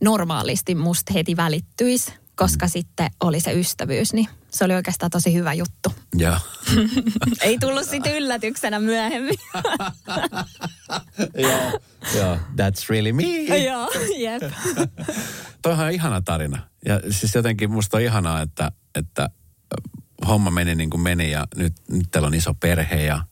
normaalisti 0.01 0.75
musta 0.75 1.13
heti 1.13 1.37
välittyisi, 1.37 2.13
koska 2.35 2.65
mm. 2.65 2.69
sitten 2.69 3.11
oli 3.19 3.39
se 3.39 3.53
ystävyys, 3.53 4.13
niin 4.13 4.27
se 4.51 4.65
oli 4.65 4.73
oikeastaan 4.73 5.09
tosi 5.09 5.33
hyvä 5.33 5.53
juttu. 5.53 5.93
Joo. 6.15 6.37
ei 7.41 7.59
tullut 7.59 7.83
sitten 7.83 8.15
yllätyksenä 8.15 8.79
myöhemmin. 8.79 9.35
Joo, 11.37 11.79
joo, 12.15 12.35
that's 12.35 12.89
really 12.89 13.13
me. 13.13 13.23
Joo, 13.57 13.91
jep. 14.17 14.43
Toihan 15.61 15.85
on 15.85 15.91
ihana 15.91 16.21
tarina. 16.21 16.69
Ja 16.85 16.99
siis 17.09 17.35
jotenkin 17.35 17.71
musta 17.71 17.97
on 17.97 18.03
ihanaa, 18.03 18.41
että, 18.41 18.71
että 18.95 19.29
homma 20.27 20.51
meni 20.51 20.75
niin 20.75 20.89
kuin 20.89 21.01
meni 21.01 21.31
ja 21.31 21.47
nyt, 21.55 21.73
nyt 21.89 22.07
teillä 22.11 22.27
on 22.27 22.33
iso 22.33 22.53
perhe 22.53 23.03
ja 23.03 23.23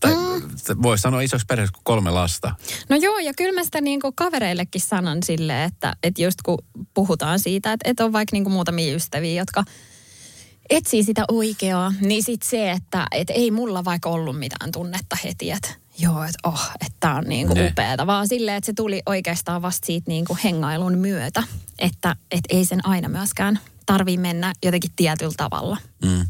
tai 0.00 0.14
mm. 0.14 0.82
voisi 0.82 1.02
sanoa 1.02 1.20
isoksi 1.20 1.46
perheeksi 1.46 1.72
kuin 1.72 1.84
kolme 1.84 2.10
lasta. 2.10 2.54
No 2.88 2.96
joo, 2.96 3.18
ja 3.18 3.32
kyllä 3.36 3.52
mä 3.52 3.64
sitä 3.64 3.80
niin 3.80 4.00
kuin 4.00 4.14
kavereillekin 4.14 4.80
sanon 4.80 5.22
silleen, 5.22 5.62
että, 5.62 5.96
että 6.02 6.22
just 6.22 6.42
kun 6.42 6.58
puhutaan 6.94 7.38
siitä, 7.38 7.72
että, 7.72 7.90
että 7.90 8.04
on 8.04 8.12
vaikka 8.12 8.34
niin 8.34 8.44
kuin 8.44 8.52
muutamia 8.52 8.94
ystäviä, 8.94 9.40
jotka 9.40 9.64
etsii 10.70 11.04
sitä 11.04 11.24
oikeaa, 11.28 11.92
niin 12.00 12.22
sitten 12.22 12.48
se, 12.48 12.70
että, 12.70 13.06
että 13.10 13.32
ei 13.32 13.50
mulla 13.50 13.84
vaikka 13.84 14.08
ollut 14.08 14.38
mitään 14.38 14.72
tunnetta 14.72 15.16
heti, 15.24 15.50
että 15.50 15.68
joo, 15.98 16.24
että 16.24 16.38
oh, 16.44 16.70
että 16.86 17.14
on 17.14 17.24
niin 17.24 17.46
kuin 17.46 17.66
upeata, 17.66 18.06
vaan 18.06 18.28
silleen, 18.28 18.56
että 18.56 18.66
se 18.66 18.72
tuli 18.72 19.02
oikeastaan 19.06 19.62
vasta 19.62 19.86
siitä 19.86 20.10
niin 20.10 20.24
kuin 20.24 20.38
hengailun 20.44 20.98
myötä, 20.98 21.42
että, 21.78 22.16
että 22.30 22.56
ei 22.56 22.64
sen 22.64 22.86
aina 22.86 23.08
myöskään 23.08 23.60
tarvii 23.86 24.18
mennä 24.18 24.52
jotenkin 24.64 24.90
tietyllä 24.96 25.34
tavalla. 25.36 25.76
Mm. 26.04 26.26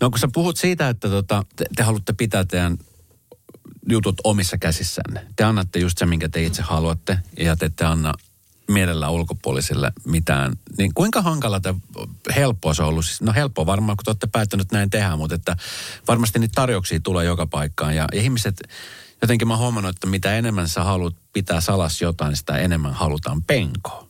No 0.00 0.10
kun 0.10 0.18
sä 0.18 0.28
puhut 0.32 0.56
siitä, 0.56 0.88
että 0.88 1.08
tota, 1.08 1.44
te, 1.56 1.64
te 1.76 1.82
haluatte 1.82 2.12
pitää 2.12 2.44
teidän 2.44 2.78
jutut 3.88 4.20
omissa 4.24 4.58
käsissänne. 4.58 5.26
Te 5.36 5.44
annatte 5.44 5.78
just 5.78 5.98
se, 5.98 6.06
minkä 6.06 6.28
te 6.28 6.42
itse 6.42 6.62
haluatte 6.62 7.18
ja 7.38 7.56
te 7.56 7.66
ette 7.66 7.84
anna 7.84 8.14
mielellä 8.68 9.10
ulkopuolisille 9.10 9.92
mitään. 10.04 10.56
Niin 10.78 10.94
kuinka 10.94 11.22
hankala 11.22 11.60
tai 11.60 11.74
helppoa 12.36 12.74
se 12.74 12.82
on 12.82 12.88
ollut? 12.88 13.04
Siis, 13.04 13.20
no 13.20 13.32
helppoa 13.32 13.66
varmaan, 13.66 13.96
kun 13.96 14.04
te 14.04 14.10
olette 14.10 14.26
päättänyt 14.26 14.72
näin 14.72 14.90
tehdä, 14.90 15.16
mutta 15.16 15.34
että 15.34 15.56
varmasti 16.08 16.38
niitä 16.38 16.52
tarjouksia 16.54 17.00
tulee 17.00 17.24
joka 17.24 17.46
paikkaan. 17.46 17.96
Ja, 17.96 18.08
ja 18.12 18.20
ihmiset, 18.20 18.68
jotenkin 19.22 19.48
mä 19.48 19.54
oon 19.54 19.60
huomannut, 19.62 19.96
että 19.96 20.06
mitä 20.06 20.34
enemmän 20.34 20.68
sä 20.68 20.84
haluat 20.84 21.14
pitää 21.32 21.60
salas 21.60 22.00
jotain, 22.00 22.36
sitä 22.36 22.58
enemmän 22.58 22.94
halutaan 22.94 23.42
penkoa. 23.42 24.08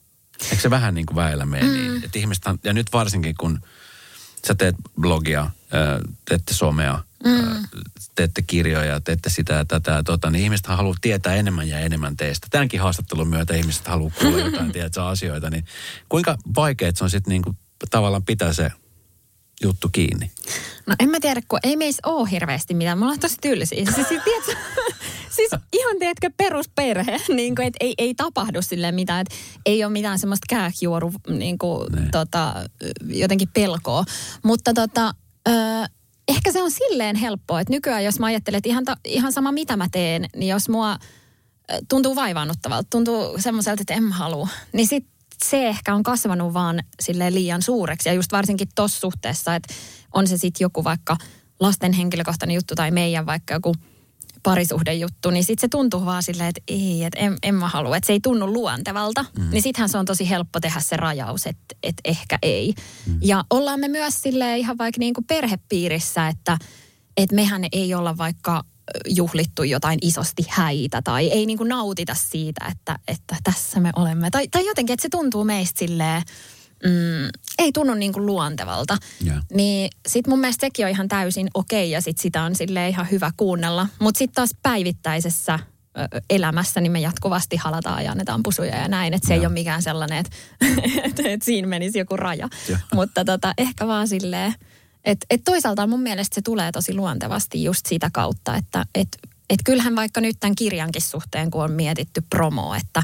Eikö 0.51 0.63
se 0.63 0.71
vähän 0.71 0.95
niin 0.95 1.07
kuin 1.07 1.17
väellä 1.17 1.47
mene 1.47 1.67
mm. 1.67 1.73
niin? 1.73 2.05
Että 2.05 2.19
ihmiset, 2.19 2.45
ja 2.65 2.73
nyt 2.73 2.87
varsinkin 2.93 3.35
kun 3.41 3.61
sä 4.47 4.55
teet 4.55 4.77
blogia, 5.01 5.51
teette 6.25 6.55
somea, 6.55 7.03
mm. 7.25 7.65
teette 8.15 8.43
kirjoja, 8.43 9.01
teette 9.01 9.31
sitä 9.31 9.55
ja 9.55 9.65
tätä 9.65 10.03
tota, 10.03 10.31
niin 10.31 10.45
ihmiset 10.45 10.67
haluaa 10.67 10.97
tietää 11.01 11.35
enemmän 11.35 11.69
ja 11.69 11.79
enemmän 11.79 12.17
teistä. 12.17 12.47
Tämänkin 12.51 12.81
haastattelun 12.81 13.29
myötä 13.29 13.55
ihmiset 13.55 13.87
haluaa 13.87 14.13
kuulla 14.21 14.39
jotain 14.39 14.73
tietää 14.73 15.07
asioita, 15.07 15.51
niin 15.51 15.65
kuinka 16.09 16.37
vaikeet 16.57 16.97
se 16.97 17.05
on 17.05 17.11
sitten 17.11 17.31
niin 17.31 17.43
kuin 17.43 17.59
tavallaan 17.91 18.25
pitää 18.25 18.53
se 18.53 18.71
juttu 19.63 19.89
kiinni? 19.93 20.31
No 20.87 20.95
en 21.01 21.11
mä 21.11 21.21
tiedä, 21.21 21.41
kun 21.49 21.59
ei 21.63 21.77
meissä 21.77 22.01
ole 22.07 22.31
hirveästi 22.31 22.75
mitään. 22.75 22.99
Me 22.99 23.05
ollaan 23.05 23.21
tosi 23.21 23.37
tylsiä. 23.41 23.85
Siis, 23.85 24.09
siis, 24.09 24.23
tiedätkö, 24.25 24.53
siis 25.37 25.51
ihan 25.73 25.99
teetkö 25.99 26.31
perusperhe, 26.37 27.21
niin 27.29 27.55
kuin, 27.55 27.67
että 27.67 27.77
ei, 27.81 27.95
ei 27.99 28.15
tapahdu 28.15 28.63
sille 28.63 28.93
mitään. 28.93 29.21
Että 29.21 29.35
ei 29.67 29.85
ole 29.85 29.93
mitään 29.93 30.19
semmoista 30.19 30.47
kääkjuoru 30.49 31.13
niin 31.29 31.59
kuin, 31.59 31.89
tota, 32.13 32.55
jotenkin 33.07 33.49
pelkoa. 33.55 34.05
Mutta 34.43 34.75
tota, 34.75 35.15
ö, 35.49 35.53
ehkä 36.29 36.53
se 36.53 36.63
on 36.63 36.71
silleen 36.71 37.17
helppoa, 37.17 37.61
että 37.61 37.73
nykyään 37.73 38.05
jos 38.05 38.19
mä 38.19 38.27
ajattelen, 38.27 38.59
että 38.59 38.69
ihan, 38.69 38.85
ta, 38.85 38.97
ihan 39.05 39.33
sama 39.33 39.53
mitä 39.53 39.77
mä 39.77 39.89
teen, 39.93 40.27
niin 40.37 40.49
jos 40.49 40.69
mua 40.69 40.99
tuntuu 41.89 42.17
vaivaannuttavalta, 42.17 42.87
tuntuu 42.91 43.39
semmoiselta, 43.39 43.83
että 43.83 43.95
en 43.95 44.03
mä 44.03 44.15
halua, 44.15 44.49
niin 44.73 44.87
sitten 44.87 45.13
se 45.45 45.69
ehkä 45.69 45.95
on 45.95 46.03
kasvanut 46.03 46.55
vaan 46.55 46.81
sille 47.01 47.35
liian 47.35 47.63
suureksi. 47.63 48.09
Ja 48.09 48.13
just 48.13 48.33
varsinkin 48.33 48.69
tuossa 48.75 49.01
suhteessa, 49.01 49.55
että 49.55 49.75
on 50.15 50.27
se 50.27 50.37
sitten 50.37 50.65
joku 50.65 50.85
vaikka 50.85 51.17
lasten 51.61 51.93
henkilökohtainen 51.93 52.55
juttu 52.55 52.75
tai 52.75 52.91
meidän 52.91 53.27
vaikka 53.27 53.55
joku 53.55 53.75
parisuhdejuttu, 54.51 55.31
niin 55.31 55.45
sitten 55.45 55.61
se 55.61 55.69
tuntuu 55.69 56.05
vaan 56.05 56.23
silleen, 56.23 56.49
että 56.49 56.61
ei, 56.69 57.05
että 57.05 57.19
en, 57.19 57.37
en 57.43 57.55
mä 57.55 57.69
halua, 57.69 57.97
että 57.97 58.07
se 58.07 58.13
ei 58.13 58.21
tunnu 58.21 58.53
luontevalta. 58.53 59.25
Mm. 59.39 59.51
Niin 59.51 59.63
sittenhän 59.63 59.89
se 59.89 59.99
on 59.99 60.05
tosi 60.05 60.31
helppo 60.31 60.61
tehdä 60.61 60.81
se 60.81 60.97
rajaus, 60.97 61.47
että, 61.47 61.75
että 61.83 62.01
ehkä 62.05 62.39
ei. 62.43 62.75
Mm. 63.07 63.19
Ja 63.23 63.45
ollaan 63.51 63.81
me 63.81 63.89
myös 63.89 64.23
sille 64.23 64.59
ihan 64.59 64.79
vaikka 64.79 64.99
niin 64.99 65.15
kuin 65.15 65.25
perhepiirissä, 65.25 66.29
että, 66.29 66.59
että 67.17 67.35
mehän 67.35 67.65
ei 67.73 67.95
olla 67.95 68.17
vaikka 68.17 68.65
juhlittu 69.09 69.63
jotain 69.63 69.99
isosti 70.03 70.47
häitä 70.49 71.03
tai 71.03 71.29
ei 71.29 71.47
niin 71.47 71.59
kuin 71.59 71.69
nautita 71.69 72.15
siitä, 72.15 72.67
että, 72.71 72.99
että 73.09 73.37
tässä 73.45 73.81
me 73.81 73.91
olemme. 73.97 74.31
Tai, 74.31 74.49
tai 74.49 74.67
jotenkin, 74.67 74.95
että 74.95 75.03
se 75.03 75.09
tuntuu 75.09 75.45
meistä 75.45 75.79
silleen, 75.79 76.23
mm, 76.85 77.29
ei 77.59 77.73
tunnu 77.73 77.95
niin 77.95 78.13
kuin 78.13 78.27
luontevalta. 78.27 78.97
Yeah. 79.27 79.43
Niin 79.55 79.91
sit 80.09 80.27
mun 80.27 80.39
mielestä 80.39 80.67
sekin 80.67 80.87
on 80.87 80.91
ihan 80.91 81.09
täysin 81.09 81.49
okei 81.55 81.85
okay, 81.85 81.91
ja 81.93 82.01
sit 82.01 82.19
sitä 82.19 82.43
on 82.43 82.55
sille 82.55 82.89
ihan 82.89 83.11
hyvä 83.11 83.31
kuunnella. 83.37 83.89
Mutta 83.99 84.19
sitten 84.19 84.35
taas 84.35 84.51
päivittäisessä 84.63 85.59
elämässä, 86.31 86.81
niin 86.81 86.93
me 86.93 87.01
jatkuvasti 87.01 87.57
halataan 87.57 88.05
ja 88.05 88.11
annetaan 88.11 88.43
pusuja 88.43 88.77
ja 88.77 88.89
näin. 88.89 89.15
Että 89.15 89.29
se 89.29 89.35
yeah. 89.35 89.43
ei 89.43 89.47
ole 89.47 89.55
mikään 89.55 89.83
sellainen, 89.83 90.19
että, 90.19 90.37
että, 91.07 91.23
että 91.25 91.45
siinä 91.45 91.69
menisi 91.69 91.99
joku 91.99 92.17
raja. 92.17 92.49
Yeah. 92.69 92.83
Mutta 92.95 93.25
tota, 93.25 93.55
ehkä 93.59 93.87
vaan 93.87 94.09
silleen, 94.09 94.55
että, 95.05 95.27
että 95.31 95.51
toisaalta 95.51 95.87
mun 95.87 96.01
mielestä 96.01 96.35
se 96.35 96.43
tulee 96.43 96.73
tosi 96.73 96.95
luontevasti 96.95 97.65
just 97.65 97.87
sitä 97.87 98.11
kautta, 98.13 98.57
että, 98.57 98.87
että, 98.95 99.19
että 99.51 99.65
kyllähän 99.65 99.97
vaikka 99.97 100.21
nyt 100.21 100.37
tämän 100.41 100.55
kirjankin 100.55 101.03
suhteen, 101.03 101.51
kun 101.51 101.65
on 101.65 101.73
mietitty 101.73 102.23
promo, 102.31 102.75
että 102.75 103.03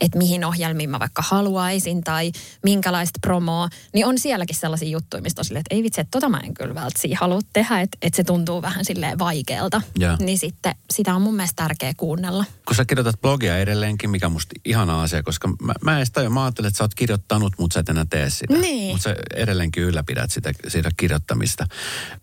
että 0.00 0.18
mihin 0.18 0.44
ohjelmiin 0.44 0.90
mä 0.90 0.98
vaikka 0.98 1.22
haluaisin 1.26 2.04
tai 2.04 2.32
minkälaista 2.64 3.18
promoa, 3.22 3.68
niin 3.94 4.06
on 4.06 4.18
sielläkin 4.18 4.56
sellaisia 4.56 4.88
juttuja, 4.88 5.22
mistä 5.22 5.40
on 5.40 5.44
silleen, 5.44 5.60
että 5.60 5.74
ei 5.74 5.82
vitsi, 5.82 6.00
että 6.00 6.10
tota 6.10 6.28
mä 6.28 6.40
en 6.44 6.54
kyllä 6.54 6.74
välttämättä 6.74 7.18
halua 7.20 7.40
tehdä, 7.52 7.80
että, 7.80 7.98
että 8.02 8.16
se 8.16 8.24
tuntuu 8.24 8.62
vähän 8.62 8.84
silleen 8.84 9.18
vaikealta. 9.18 9.82
Ja. 9.98 10.16
Niin 10.20 10.38
sitten 10.38 10.74
sitä 10.90 11.14
on 11.14 11.22
mun 11.22 11.34
mielestä 11.34 11.62
tärkeä 11.62 11.92
kuunnella. 11.96 12.44
Kun 12.66 12.76
sä 12.76 12.84
kirjoitat 12.84 13.20
blogia 13.20 13.58
edelleenkin, 13.58 14.10
mikä 14.10 14.28
musta 14.28 14.54
ihana 14.64 15.02
asia, 15.02 15.22
koska 15.22 15.48
mä, 15.48 15.74
mä 15.84 16.00
en 16.00 16.06
sitä 16.06 16.30
mä 16.30 16.44
ajattelin, 16.44 16.68
että 16.68 16.78
sä 16.78 16.84
oot 16.84 16.94
kirjoittanut, 16.94 17.52
mutta 17.58 17.74
sä 17.74 17.80
et 17.80 17.88
enää 17.88 18.06
tee 18.10 18.30
sitä. 18.30 18.54
Niin. 18.54 18.92
Mutta 18.92 19.02
sä 19.02 19.16
edelleenkin 19.34 19.82
ylläpidät 19.82 20.30
sitä, 20.30 20.52
sitä 20.68 20.90
kirjoittamista. 20.96 21.66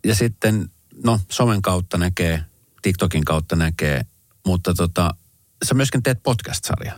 Ja 0.06 0.16
sitten, 0.16 0.70
no, 1.04 1.20
somen 1.30 1.62
kautta 1.62 1.98
näkee, 1.98 2.44
TikTokin 2.84 3.26
kautta 3.26 3.56
näkee, 3.56 4.06
mutta 4.46 4.74
tota, 4.74 5.16
sä 5.66 5.74
myöskin 5.74 6.04
teet 6.04 6.24
podcast-sarjaa. 6.24 6.98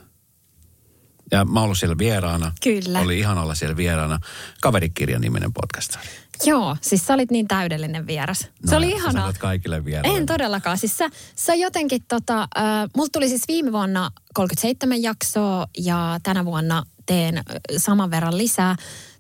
Ja 1.32 1.46
mä 1.46 1.60
oon 1.60 1.64
ollut 1.64 1.78
siellä 1.78 1.98
vieraana. 1.98 2.52
Kyllä. 2.64 3.00
Oli 3.00 3.20
ihan 3.20 3.38
olla 3.38 3.56
siellä 3.56 3.78
vieraana. 3.78 4.20
Kaverikirjan 4.62 5.22
niminen 5.22 5.54
podcast. 5.54 5.98
Joo, 6.46 6.78
siis 6.82 7.06
sä 7.06 7.14
olit 7.14 7.32
niin 7.32 7.48
täydellinen 7.48 8.08
vieras. 8.08 8.42
No, 8.42 8.70
se 8.70 8.76
oli 8.76 8.90
ihanaa. 8.90 9.32
Sä 9.32 9.40
kaikille 9.40 9.86
vieraille. 9.86 10.18
En 10.18 10.26
todellakaan. 10.26 10.78
Siis 10.78 10.98
sä, 10.98 11.10
sä 11.36 11.56
jotenkin 11.56 12.02
tota, 12.08 12.42
äh, 12.42 12.90
mulla 12.96 13.10
tuli 13.12 13.30
siis 13.30 13.48
viime 13.48 13.72
vuonna 13.72 14.12
37 14.34 15.02
jaksoa 15.04 15.68
ja 15.78 16.20
tänä 16.24 16.46
vuonna 16.46 16.84
teen 17.06 17.44
saman 17.78 18.12
verran 18.12 18.38
lisää. 18.38 18.76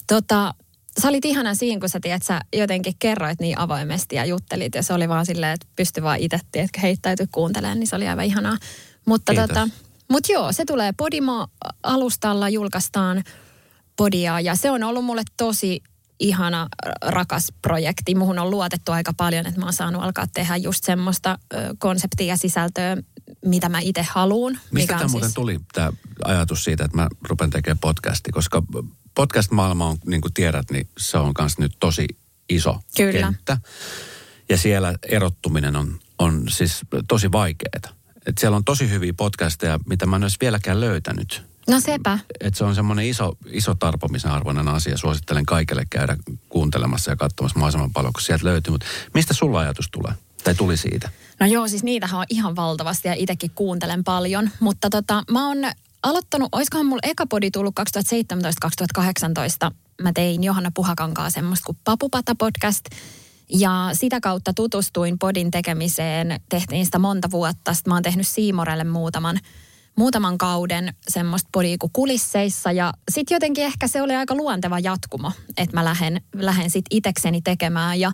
Tota, 0.08 0.54
sä 1.02 1.10
olit 1.10 1.26
ihana 1.26 1.54
siinä, 1.54 1.80
kun 1.80 1.90
sä, 1.90 2.00
tiedät, 2.00 2.24
sä 2.24 2.42
jotenkin 2.56 2.94
kerroit 3.00 3.40
niin 3.40 3.60
avoimesti 3.60 4.16
ja 4.16 4.26
juttelit. 4.26 4.76
Ja 4.76 4.84
se 4.84 4.94
oli 4.94 5.10
vaan 5.10 5.26
silleen, 5.26 5.54
että 5.54 5.68
pystyi 5.76 6.04
vaan 6.04 6.20
itse, 6.20 6.40
että 6.54 6.80
heittäytyi 6.82 7.28
kuuntelemaan, 7.32 7.80
niin 7.80 7.88
se 7.88 7.96
oli 7.96 8.08
aivan 8.08 8.26
ihanaa. 8.26 8.58
Mutta 9.06 9.32
Kiitos. 9.32 9.48
tota, 9.48 9.70
mutta 10.12 10.32
joo, 10.32 10.52
se 10.52 10.66
tulee 10.66 10.92
Podimo-alustalla, 10.98 12.50
julkaistaan 12.50 13.24
Podia 13.96 14.40
ja 14.40 14.56
se 14.56 14.72
on 14.72 14.84
ollut 14.84 15.06
mulle 15.06 15.24
tosi 15.38 15.84
ihana, 16.20 16.68
rakas 17.02 17.54
projekti. 17.62 18.16
Muhun 18.16 18.40
on 18.40 18.52
luotettu 18.52 18.92
aika 18.92 19.14
paljon, 19.18 19.46
että 19.46 19.60
mä 19.60 19.66
oon 19.66 19.74
saanut 19.74 20.04
alkaa 20.04 20.26
tehdä 20.34 20.56
just 20.56 20.84
semmoista 20.84 21.40
ö, 21.54 21.58
konseptia 21.80 22.28
ja 22.28 22.38
sisältöä, 22.38 22.98
mitä 23.46 23.70
mä 23.70 23.80
itse 23.80 24.06
haluan. 24.10 24.60
Mistä 24.72 24.88
tämä 24.88 25.00
siis... 25.00 25.12
muuten 25.12 25.34
tuli, 25.34 25.60
tämä 25.74 25.92
ajatus 26.26 26.64
siitä, 26.64 26.86
että 26.86 26.98
mä 26.98 27.08
rupen 27.30 27.50
tekemään 27.50 27.80
podcasti? 27.80 28.32
Koska 28.32 28.64
podcast-maailma 29.16 29.90
on, 29.90 29.98
niin 30.06 30.22
kuin 30.22 30.34
tiedät, 30.34 30.72
niin 30.72 30.88
se 30.98 31.18
on 31.18 31.34
myös 31.40 31.58
nyt 31.58 31.76
tosi 31.80 32.08
iso 32.50 32.80
Kyllä. 32.98 33.12
kenttä. 33.20 33.58
Ja 34.50 34.58
siellä 34.58 34.96
erottuminen 35.08 35.76
on, 35.76 36.00
on 36.20 36.44
siis 36.50 36.82
tosi 37.08 37.32
vaikeaa. 37.32 37.96
Et 38.26 38.38
siellä 38.38 38.58
on 38.58 38.66
tosi 38.66 38.90
hyviä 38.90 39.14
podcasteja, 39.14 39.80
mitä 39.86 40.06
mä 40.06 40.16
en 40.16 40.24
olisi 40.24 40.38
vieläkään 40.42 40.80
löytänyt. 40.80 41.44
No 41.68 41.80
sepä. 41.80 42.20
Et 42.40 42.56
se 42.56 42.64
on 42.64 42.76
semmoinen 42.76 43.06
iso, 43.06 43.38
iso 43.52 43.76
tarpomisen 43.76 44.32
arvoinen 44.32 44.68
asia. 44.68 44.98
Suosittelen 44.98 45.46
kaikille 45.46 45.86
käydä 45.90 46.18
kuuntelemassa 46.50 47.12
ja 47.12 47.16
katsomassa 47.16 47.60
mahdollisimman 47.60 47.94
paljon, 47.94 48.14
kun 48.14 48.22
sieltä 48.22 48.46
löytyy. 48.46 48.72
Mutta 48.72 48.86
mistä 49.14 49.34
sulla 49.34 49.60
ajatus 49.60 49.90
tulee? 49.92 50.14
Tai 50.44 50.56
tuli 50.56 50.78
siitä? 50.78 51.10
No 51.40 51.46
joo, 51.46 51.68
siis 51.68 51.84
niitähän 51.84 52.20
on 52.20 52.26
ihan 52.30 52.56
valtavasti 52.56 53.08
ja 53.08 53.14
itsekin 53.18 53.52
kuuntelen 53.56 54.04
paljon. 54.04 54.50
Mutta 54.60 54.90
tota, 54.90 55.24
mä 55.32 55.48
oon 55.48 55.58
aloittanut, 56.04 56.50
oiskohan 56.52 56.86
mulla 56.86 57.10
eka 57.10 57.26
podi 57.26 57.52
tullut 57.52 57.76
2017-2018. 59.70 59.72
Mä 60.02 60.12
tein 60.14 60.44
Johanna 60.44 60.72
Puhakankaa 60.74 61.30
semmoista 61.30 61.66
kuin 61.66 61.78
Papupata 61.84 62.36
podcast– 62.36 62.86
ja 63.50 63.90
sitä 63.94 64.20
kautta 64.20 64.54
tutustuin 64.54 65.20
podin 65.20 65.52
tekemiseen. 65.52 66.40
Tehtiin 66.50 66.86
sitä 66.86 67.00
monta 67.00 67.32
vuotta. 67.32 67.74
Sitten 67.74 67.92
mä 67.92 67.96
oon 67.96 68.04
tehnyt 68.04 68.28
Siimorelle 68.28 68.84
muutaman, 68.84 69.40
muutaman 69.96 70.38
kauden 70.38 70.96
semmoista 71.08 71.50
podia 71.52 71.78
kuin 71.80 71.92
kulisseissa. 71.94 72.72
Ja 72.72 72.94
sitten 73.12 73.36
jotenkin 73.36 73.64
ehkä 73.64 73.88
se 73.88 74.02
oli 74.02 74.16
aika 74.16 74.36
luonteva 74.36 74.80
jatkumo, 74.80 75.32
että 75.58 75.78
mä 75.78 75.86
lähden, 75.86 76.22
lähden 76.36 76.70
sitten 76.70 76.98
itekseni 76.98 77.42
tekemään. 77.42 78.00
Ja, 78.00 78.12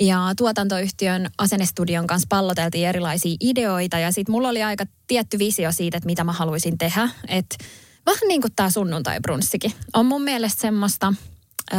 ja 0.00 0.32
tuotantoyhtiön 0.36 1.30
asennestudion 1.38 2.06
kanssa 2.06 2.26
palloteltiin 2.28 2.88
erilaisia 2.88 3.36
ideoita. 3.40 3.98
Ja 3.98 4.12
sitten 4.12 4.32
mulla 4.32 4.48
oli 4.48 4.62
aika 4.62 4.84
tietty 5.06 5.38
visio 5.38 5.72
siitä, 5.72 5.96
että 5.96 6.06
mitä 6.06 6.24
mä 6.24 6.32
haluaisin 6.32 6.78
tehdä. 6.78 7.08
Että 7.28 7.56
vähän 8.06 8.28
niin 8.28 8.40
kuin 8.40 8.52
tämä 8.56 8.70
sunnuntai-brunssikin. 8.70 9.72
On 9.92 10.06
mun 10.06 10.22
mielestä 10.22 10.60
semmoista... 10.60 11.12
Öö, 11.72 11.78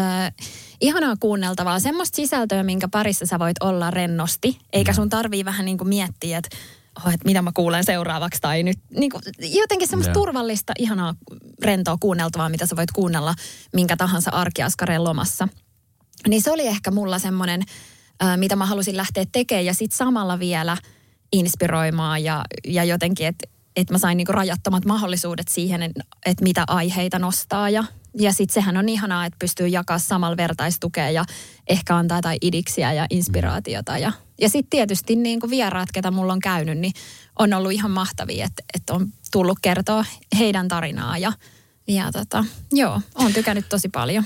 ihanaa 0.82 1.16
kuunneltavaa, 1.20 1.80
semmoista 1.80 2.16
sisältöä, 2.16 2.64
minkä 2.64 2.88
parissa 2.88 3.26
sä 3.26 3.40
voit 3.40 3.58
olla 3.64 3.92
rennosti, 3.92 4.60
eikä 4.74 4.94
sun 4.94 5.10
tarvii 5.10 5.46
vähän 5.46 5.66
niin 5.66 5.78
kuin 5.78 5.88
miettiä, 5.88 6.38
että 6.38 6.58
oh, 7.06 7.14
että 7.14 7.26
mitä 7.26 7.42
mä 7.42 7.52
kuulen 7.54 7.84
seuraavaksi 7.84 8.42
tai 8.42 8.64
nyt 8.64 8.80
niin 8.90 9.12
kuin, 9.12 9.24
jotenkin 9.40 9.88
semmoista 9.88 10.10
yeah. 10.10 10.26
turvallista, 10.26 10.74
ihanaa 10.80 11.16
rentoa 11.64 11.98
kuunneltavaa, 12.00 12.50
mitä 12.50 12.66
sä 12.66 12.76
voit 12.76 12.92
kuunnella 12.92 13.36
minkä 13.74 13.98
tahansa 13.98 14.32
arkiaskareen 14.32 15.04
lomassa. 15.04 15.48
Niin 16.28 16.42
se 16.42 16.52
oli 16.52 16.68
ehkä 16.68 16.92
mulla 16.92 17.20
semmoinen, 17.20 17.64
mitä 18.38 18.56
mä 18.56 18.66
halusin 18.66 18.98
lähteä 18.98 19.26
tekemään 19.32 19.66
ja 19.66 19.74
sitten 19.74 19.98
samalla 19.98 20.40
vielä 20.40 20.78
inspiroimaan 21.32 22.24
ja, 22.24 22.46
ja 22.68 22.84
jotenkin, 22.84 23.28
että 23.28 23.48
että 23.76 23.94
mä 23.94 23.98
sain 23.98 24.18
niinku 24.18 24.32
rajattomat 24.32 24.86
mahdollisuudet 24.86 25.48
siihen, 25.48 25.84
että 26.26 26.44
mitä 26.44 26.64
aiheita 26.68 27.20
nostaa 27.20 27.70
ja 27.70 27.84
ja 28.20 28.34
sitten 28.34 28.54
sehän 28.54 28.78
on 28.78 28.90
ihanaa, 28.90 29.26
että 29.26 29.38
pystyy 29.40 29.68
jakaa 29.68 30.00
samalla 30.00 30.38
vertaistukea 30.38 31.10
ja 31.10 31.26
ehkä 31.68 31.96
antaa 31.96 32.18
jotain 32.18 32.38
idiksiä 32.42 32.94
ja 32.94 33.06
inspiraatiota. 33.10 33.98
Ja, 33.98 34.12
ja 34.42 34.50
sitten 34.50 34.70
tietysti 34.70 35.16
niin 35.16 35.40
kuin 35.40 35.50
vieraat, 35.50 35.92
ketä 35.92 36.12
mulla 36.12 36.34
on 36.34 36.40
käynyt, 36.40 36.78
niin 36.78 36.94
on 37.40 37.54
ollut 37.54 37.72
ihan 37.72 37.92
mahtavia, 37.92 38.46
että, 38.46 38.64
että 38.74 38.94
on 38.94 39.08
tullut 39.32 39.60
kertoa 39.62 40.06
heidän 40.40 40.68
tarinaa. 40.68 41.18
Ja, 41.18 41.34
ja 41.88 42.12
tota, 42.12 42.46
joo, 42.72 43.02
on 43.16 43.34
tykännyt 43.34 43.70
tosi 43.70 43.90
paljon. 43.90 44.26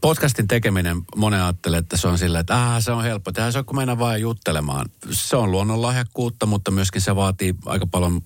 Podcastin 0.00 0.48
tekeminen, 0.48 1.02
monen 1.16 1.42
ajattelee, 1.42 1.78
että 1.78 1.96
se 1.96 2.08
on 2.08 2.18
sillä, 2.18 2.40
että 2.40 2.74
ah, 2.74 2.82
se 2.82 2.92
on 2.92 3.02
helppo 3.02 3.32
tehdä, 3.32 3.50
se 3.50 3.58
on 3.58 3.64
kun 3.64 3.76
mennä 3.76 3.98
vain 3.98 4.22
juttelemaan. 4.22 4.86
Se 5.10 5.36
on 5.36 5.50
luonnonlahjakkuutta, 5.50 6.46
mutta 6.46 6.70
myöskin 6.70 7.00
se 7.00 7.16
vaatii 7.16 7.54
aika 7.66 7.86
paljon 7.86 8.20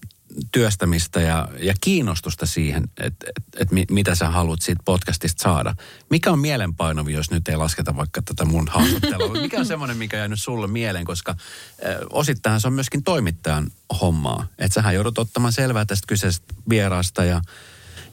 työstämistä 0.53 1.21
ja, 1.21 1.49
ja 1.59 1.75
kiinnostusta 1.81 2.47
siihen, 2.47 2.85
että 2.85 3.27
et, 3.29 3.45
et, 3.61 3.73
et 3.73 3.91
mitä 3.91 4.15
sä 4.15 4.31
haluat 4.31 4.63
siitä 4.63 4.83
podcastista 4.85 5.43
saada. 5.43 5.75
Mikä 6.11 6.33
on 6.33 6.39
mielenpainovi, 6.39 7.13
jos 7.13 7.31
nyt 7.31 7.49
ei 7.49 7.57
lasketa 7.57 7.97
vaikka 7.97 8.23
tätä 8.23 8.45
mun 8.45 8.69
haastattelua? 8.69 9.33
Mikä 9.43 9.59
on 9.59 9.67
semmoinen, 9.67 9.97
mikä 9.97 10.17
jää 10.17 10.29
nyt 10.29 10.43
sulle 10.43 10.67
mieleen, 10.67 11.05
koska 11.05 11.31
äh, 11.31 11.97
osittain 12.11 12.61
se 12.61 12.67
on 12.67 12.73
myöskin 12.73 13.05
toimittajan 13.05 13.71
hommaa. 14.01 14.47
Että 14.59 14.75
sähän 14.75 14.95
joudut 14.95 15.19
ottamaan 15.19 15.53
selvää 15.53 15.85
tästä 15.85 16.07
kyseisestä 16.07 16.55
vieraasta 16.69 17.25
ja, 17.25 17.41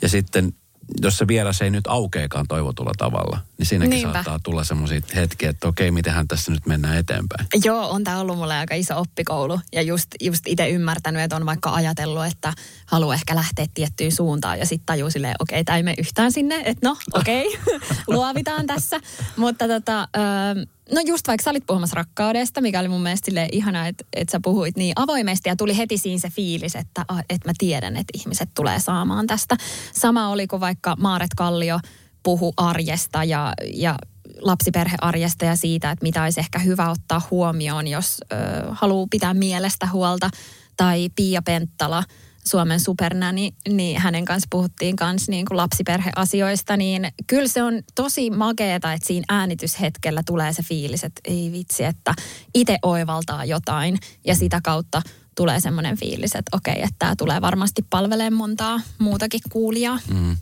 ja 0.02 0.10
sitten 0.10 0.54
jos 1.02 1.18
se 1.18 1.28
vieras 1.28 1.62
ei 1.62 1.70
nyt 1.70 1.88
aukeekaan 1.88 2.48
toivotulla 2.48 2.92
tavalla, 2.98 3.40
niin 3.58 3.66
siinäkin 3.66 3.90
Niinpä. 3.90 4.14
saattaa 4.14 4.40
tulla 4.44 4.64
semmoisia 4.64 5.02
hetkiä, 5.16 5.50
että 5.50 5.68
okei, 5.68 5.92
mitenhän 5.92 6.28
tässä 6.28 6.52
nyt 6.52 6.66
mennään 6.66 6.98
eteenpäin. 6.98 7.48
Joo, 7.64 7.90
on 7.90 8.04
tämä 8.04 8.20
ollut 8.20 8.38
mulle 8.38 8.54
aika 8.54 8.76
iso 8.76 9.00
oppikoulu. 9.00 9.60
Ja 9.74 9.82
just, 9.82 10.08
just 10.22 10.48
itse 10.48 10.70
ymmärtänyt, 10.70 11.22
että 11.22 11.36
on 11.36 11.46
vaikka 11.46 11.74
ajatellut, 11.74 12.26
että 12.26 12.54
haluaa 12.86 13.16
ehkä 13.16 13.36
lähteä 13.36 13.66
tiettyyn 13.74 14.12
suuntaan. 14.12 14.60
Ja 14.60 14.66
sitten 14.66 14.86
tajuu 14.86 15.10
silleen, 15.10 15.36
okei, 15.40 15.64
tämä 15.64 15.78
ei 15.78 15.84
mene 15.84 15.96
yhtään 16.00 16.32
sinne. 16.32 16.62
Että 16.66 16.90
no, 16.90 16.98
okei, 17.14 17.58
luovitaan 18.08 18.68
tässä. 18.68 19.00
Mutta 19.38 19.68
tota, 19.68 20.08
öö, 20.18 20.66
No 20.94 21.02
just 21.06 21.28
vaikka 21.28 21.44
sä 21.44 21.50
olit 21.50 21.66
puhumassa 21.68 21.96
rakkaudesta, 21.96 22.62
mikä 22.62 22.80
oli 22.80 22.88
mun 22.88 23.04
mielestä 23.04 23.26
silleen 23.26 23.50
ihana, 23.52 23.88
että, 23.88 24.04
että 24.14 24.32
sä 24.32 24.40
puhuit 24.44 24.78
niin 24.78 24.94
avoimesti 24.96 25.50
ja 25.50 25.56
tuli 25.56 25.78
heti 25.78 25.98
siinä 25.98 26.20
se 26.20 26.30
fiilis, 26.30 26.76
että, 26.76 27.06
että 27.30 27.50
mä 27.50 27.54
tiedän, 27.58 27.98
että 27.98 28.18
ihmiset 28.20 28.50
tulee 28.54 28.80
saamaan 28.80 29.28
tästä. 29.28 29.58
Sama 29.94 30.30
oli 30.30 30.48
kuin 30.48 30.60
vaikka 30.60 30.96
Maaret 31.00 31.34
Kallio 31.38 31.80
puhu 32.24 32.54
arjesta 32.58 33.24
ja, 33.24 33.54
ja 33.74 33.96
lapsiperhearjesta 34.42 35.46
ja 35.46 35.56
siitä, 35.56 35.92
että 35.92 36.04
mitä 36.04 36.24
olisi 36.24 36.40
ehkä 36.40 36.60
hyvä 36.60 36.90
ottaa 36.90 37.22
huomioon, 37.32 37.88
jos 37.88 38.18
ö, 38.32 38.36
haluaa 38.72 39.08
pitää 39.12 39.34
mielestä 39.34 39.88
huolta. 39.88 40.30
Tai 40.78 41.10
Pia 41.16 41.42
Penttala, 41.42 42.04
Suomen 42.48 42.80
supernäni, 42.80 43.54
niin 43.70 44.00
hänen 44.00 44.26
kanssa 44.26 44.48
puhuttiin 44.50 44.96
kanssa 44.96 45.32
niin 45.32 45.46
kuin 45.46 45.58
lapsiperheasioista, 45.58 46.78
niin 46.78 47.08
kyllä 47.28 47.48
se 47.48 47.64
on 47.64 47.82
tosi 47.96 48.30
makeeta, 48.30 48.94
että 48.94 49.08
siinä 49.08 49.26
äänityshetkellä 49.30 50.22
tulee 50.26 50.54
se 50.54 50.64
fiilis, 50.64 51.04
että 51.04 51.22
ei 51.26 51.52
vitsi, 51.52 51.84
että 51.84 52.14
itse 52.54 52.78
oivaltaa 52.84 53.46
jotain 53.46 53.98
ja 54.26 54.36
sitä 54.36 54.60
kautta– 54.64 55.02
tulee 55.36 55.60
semmoinen 55.60 55.98
fiilis, 55.98 56.36
että 56.36 56.58
okei, 56.58 56.82
että 56.82 56.96
tämä 57.00 57.16
tulee 57.16 57.42
varmasti 57.42 57.86
palvelemaan 57.90 58.34
montaa 58.34 58.82
muutakin 58.98 59.40
kuulijaa. 59.50 60.00
Mm. 60.14 60.38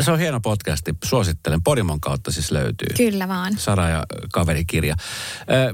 Se 0.00 0.12
on 0.12 0.18
hieno 0.18 0.40
podcasti. 0.40 0.94
Suosittelen. 1.04 1.62
Podimon 1.62 2.00
kautta 2.00 2.30
siis 2.30 2.50
löytyy. 2.50 2.88
Kyllä 2.96 3.28
vaan. 3.28 3.58
Sara 3.58 3.88
ja 3.88 4.04
kaverikirja. 4.32 4.96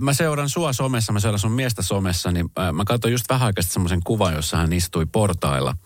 Mä 0.00 0.12
seuran 0.12 0.48
sua 0.48 0.72
somessa, 0.72 1.12
mä 1.12 1.20
seuran 1.20 1.38
sun 1.38 1.52
miestä 1.52 1.82
somessa, 1.82 2.30
niin 2.32 2.50
mä 2.72 2.84
katsoin 2.84 3.12
just 3.12 3.28
vähän 3.28 3.46
aikaa 3.46 3.62
semmoisen 3.62 4.00
kuvan, 4.04 4.34
jossa 4.34 4.56
hän 4.56 4.72
istui 4.72 5.06
portailla. 5.06 5.76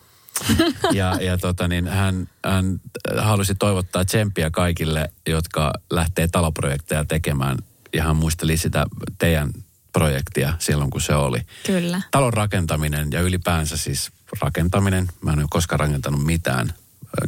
ja, 0.93 1.19
ja 1.21 1.39
tota 1.39 1.69
niin, 1.69 1.89
hän, 1.89 2.29
hän 2.45 2.81
halusi 3.19 3.55
toivottaa 3.55 4.05
tsemppiä 4.05 4.51
kaikille, 4.51 5.09
jotka 5.27 5.73
lähtee 5.91 6.29
taloprojekteja 6.29 7.05
tekemään. 7.05 7.59
Ja 7.95 8.03
hän 8.03 8.17
muisteli 8.17 8.57
sitä 8.57 8.87
teidän 9.19 9.51
projektia 9.95 10.55
silloin, 10.59 10.91
kun 10.91 11.01
se 11.01 11.15
oli. 11.15 11.41
Kyllä. 11.67 12.01
Talon 12.11 12.33
rakentaminen 12.33 13.13
ja 13.13 13.21
ylipäänsä 13.21 13.77
siis 13.77 14.11
rakentaminen. 14.41 15.09
Mä 15.21 15.33
en 15.33 15.39
ole 15.39 15.47
koskaan 15.51 15.81
rakentanut 15.81 16.25
mitään. 16.25 16.75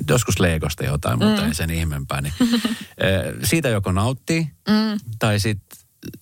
Joskus 0.08 0.40
Legosta 0.40 0.84
jotain, 0.84 1.18
mutta 1.18 1.42
mm. 1.42 1.48
ei 1.48 1.54
sen 1.54 1.70
ihmeempää. 1.70 2.20
Niin, 2.20 2.34
siitä 3.44 3.68
joko 3.68 3.92
nauttii, 3.92 4.50
mm. 4.68 5.00
tai 5.18 5.40
sitten 5.40 5.78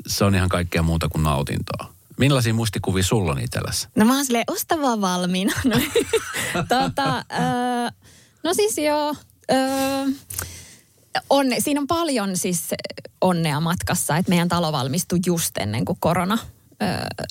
se 0.06 0.24
on 0.24 0.34
ihan 0.34 0.48
kaikkea 0.48 0.82
muuta 0.82 1.08
kuin 1.08 1.22
nautintoa. 1.22 1.94
Millaisia 2.18 2.54
muistikuvia 2.54 3.02
sulla 3.02 3.32
on 3.32 3.40
itsellässä? 3.40 3.88
No 3.96 4.04
mä 4.04 4.14
oon 4.14 4.24
silleen, 4.24 4.44
osta 4.46 4.80
vaan 4.80 5.00
valmiina. 5.00 5.52
No, 6.54 6.62
tota, 6.68 7.16
äh, 7.18 7.92
no 8.42 8.54
siis 8.54 8.78
joo, 8.78 9.14
äh, 9.52 10.14
onne, 11.30 11.60
siinä 11.60 11.80
on 11.80 11.86
paljon 11.86 12.36
siis 12.36 12.70
onnea 13.24 13.60
matkassa, 13.60 14.16
että 14.16 14.30
meidän 14.30 14.48
talo 14.48 14.72
valmistui 14.72 15.18
just 15.26 15.58
ennen 15.58 15.84
kuin 15.84 15.98
korona 16.00 16.38
ö, 16.82 16.86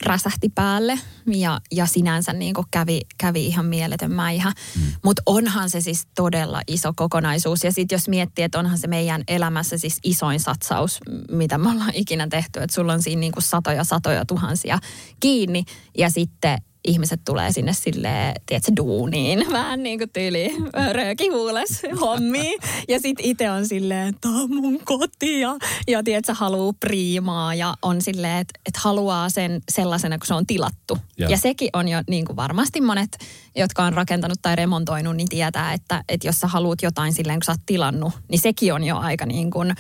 räsähti 0.05 0.49
päälle 0.49 0.99
ja, 1.27 1.61
ja 1.71 1.85
sinänsä 1.85 2.33
niin 2.33 2.53
kuin 2.53 2.67
kävi, 2.71 3.01
kävi 3.17 3.45
ihan 3.45 3.65
mieletön 3.65 4.11
mäihä. 4.11 4.49
Mm. 4.49 4.81
Mutta 5.03 5.21
onhan 5.25 5.69
se 5.69 5.81
siis 5.81 6.07
todella 6.15 6.61
iso 6.67 6.93
kokonaisuus 6.95 7.63
ja 7.63 7.71
sitten 7.71 7.95
jos 7.95 8.09
miettii, 8.09 8.45
että 8.45 8.59
onhan 8.59 8.77
se 8.77 8.87
meidän 8.87 9.23
elämässä 9.27 9.77
siis 9.77 9.99
isoin 10.03 10.39
satsaus, 10.39 10.99
mitä 11.31 11.57
me 11.57 11.69
ollaan 11.69 11.95
ikinä 11.95 12.27
tehty, 12.27 12.59
että 12.59 12.73
sulla 12.75 12.93
on 12.93 13.01
siinä 13.01 13.19
niin 13.19 13.31
kuin 13.31 13.43
satoja 13.43 13.83
satoja 13.83 14.25
tuhansia 14.25 14.79
kiinni 15.19 15.63
ja 15.97 16.09
sitten 16.09 16.57
ihmiset 16.83 17.21
tulee 17.25 17.51
sinne 17.51 17.73
sille 17.73 18.33
tiedätkö, 18.45 18.71
duuniin, 18.77 19.45
vähän 19.51 19.83
niin 19.83 19.99
kuin 19.99 20.09
tyyli 20.09 20.55
röökihuules 20.91 21.81
hommi. 22.01 22.57
Ja 22.87 22.99
sitten 22.99 23.25
itse 23.25 23.51
on 23.51 23.67
silleen, 23.67 24.07
että 24.07 24.29
on 24.29 24.55
mun 24.55 24.79
koti 24.85 25.39
ja, 25.39 25.55
ja 25.87 26.03
tiedätkö, 26.03 26.33
haluaa 26.33 26.73
priimaa 26.79 27.55
ja 27.55 27.73
on 27.81 28.01
silleen, 28.01 28.37
että, 28.37 28.59
että 28.65 28.79
haluaa 28.83 29.29
sen 29.29 29.61
sellaisena, 29.71 30.17
kun 30.17 30.27
se 30.27 30.33
on 30.33 30.45
tilattu. 30.45 30.97
Ja, 31.17 31.29
ja 31.29 31.37
sekin 31.37 31.69
on 31.73 31.87
jo 31.87 32.01
niin 32.09 32.25
kuin 32.25 32.35
varmasti 32.35 32.81
monet, 32.81 33.17
jotka 33.55 33.83
on 33.83 33.93
rakentanut 33.93 34.39
tai 34.41 34.55
remontoinut, 34.55 35.15
niin 35.15 35.29
tietää, 35.29 35.73
että, 35.73 36.03
että 36.09 36.27
jos 36.27 36.39
sä 36.39 36.47
haluat 36.47 36.81
jotain 36.81 37.13
silleen, 37.13 37.39
kun 37.39 37.45
sä 37.45 37.51
oot 37.51 37.61
tilannut, 37.65 38.13
niin 38.29 38.41
sekin 38.41 38.73
on 38.73 38.83
jo 38.83 38.97
aika 38.97 39.25
niin 39.25 39.51
kuin 39.51 39.73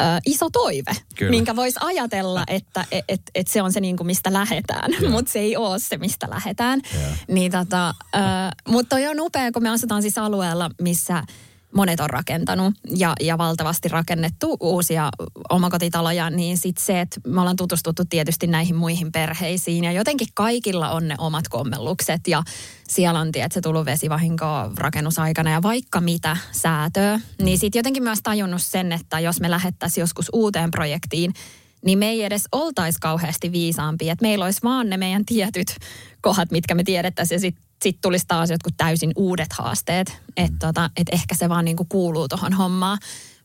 ö, 0.00 0.02
iso 0.26 0.50
toive, 0.50 0.92
Kyllä. 1.16 1.30
minkä 1.30 1.56
voisi 1.56 1.78
ajatella, 1.82 2.44
että 2.46 2.84
et, 2.90 3.04
et, 3.08 3.20
et 3.34 3.48
se 3.48 3.62
on 3.62 3.72
se, 3.72 3.80
niin 3.80 3.96
kuin 3.96 4.06
mistä 4.06 4.32
lähetään, 4.32 4.90
mutta 5.10 5.32
se 5.32 5.38
ei 5.38 5.56
ole 5.56 5.78
se, 5.78 5.96
mistä 5.96 6.30
lähetään. 6.30 6.80
Niin 7.28 7.52
tota, 7.52 7.94
mutta 8.68 8.96
on 9.10 9.20
upea, 9.20 9.52
kun 9.52 9.62
me 9.62 9.68
asutaan 9.68 10.02
siis 10.02 10.18
alueella, 10.18 10.70
missä 10.80 11.22
monet 11.74 12.00
on 12.00 12.10
rakentanut 12.10 12.74
ja, 12.96 13.12
ja 13.20 13.38
valtavasti 13.38 13.88
rakennettu 13.88 14.56
uusia 14.60 15.10
omakotitaloja, 15.50 16.30
niin 16.30 16.56
sitten 16.56 16.84
se, 16.84 17.00
että 17.00 17.20
me 17.26 17.40
ollaan 17.40 17.56
tutustuttu 17.56 18.02
tietysti 18.04 18.46
näihin 18.46 18.76
muihin 18.76 19.12
perheisiin 19.12 19.84
ja 19.84 19.92
jotenkin 19.92 20.28
kaikilla 20.34 20.90
on 20.90 21.08
ne 21.08 21.14
omat 21.18 21.48
kommellukset 21.48 22.20
ja 22.28 22.42
siellä 22.88 23.20
on 23.20 23.32
tietysti 23.32 23.60
tullut 23.60 23.86
vesivahinkoa 23.86 24.70
rakennusaikana 24.76 25.50
ja 25.50 25.62
vaikka 25.62 26.00
mitä 26.00 26.36
säätöä, 26.52 27.20
niin 27.42 27.58
sitten 27.58 27.78
jotenkin 27.78 28.02
myös 28.02 28.18
tajunnut 28.22 28.62
sen, 28.62 28.92
että 28.92 29.20
jos 29.20 29.40
me 29.40 29.50
lähettäisiin 29.50 30.02
joskus 30.02 30.28
uuteen 30.32 30.70
projektiin, 30.70 31.34
niin 31.84 31.98
me 31.98 32.08
ei 32.08 32.22
edes 32.22 32.44
oltaisi 32.52 33.00
kauheasti 33.00 33.52
viisaampia, 33.52 34.12
että 34.12 34.22
meillä 34.22 34.44
olisi 34.44 34.60
vaan 34.64 34.90
ne 34.90 34.96
meidän 34.96 35.24
tietyt 35.24 35.76
kohdat, 36.20 36.50
mitkä 36.50 36.74
me 36.74 36.84
tiedettäisiin 36.84 37.36
ja 37.36 37.40
sitten 37.40 37.64
sit 37.82 38.00
tulisi 38.00 38.24
taas 38.28 38.50
jotkut 38.50 38.74
täysin 38.76 39.12
uudet 39.16 39.52
haasteet. 39.52 40.22
Että 40.36 40.66
tota, 40.66 40.90
et 40.96 41.08
ehkä 41.12 41.34
se 41.34 41.48
vaan 41.48 41.64
niinku 41.64 41.84
kuuluu 41.88 42.28
tuohon 42.28 42.52
hommaan. 42.52 42.98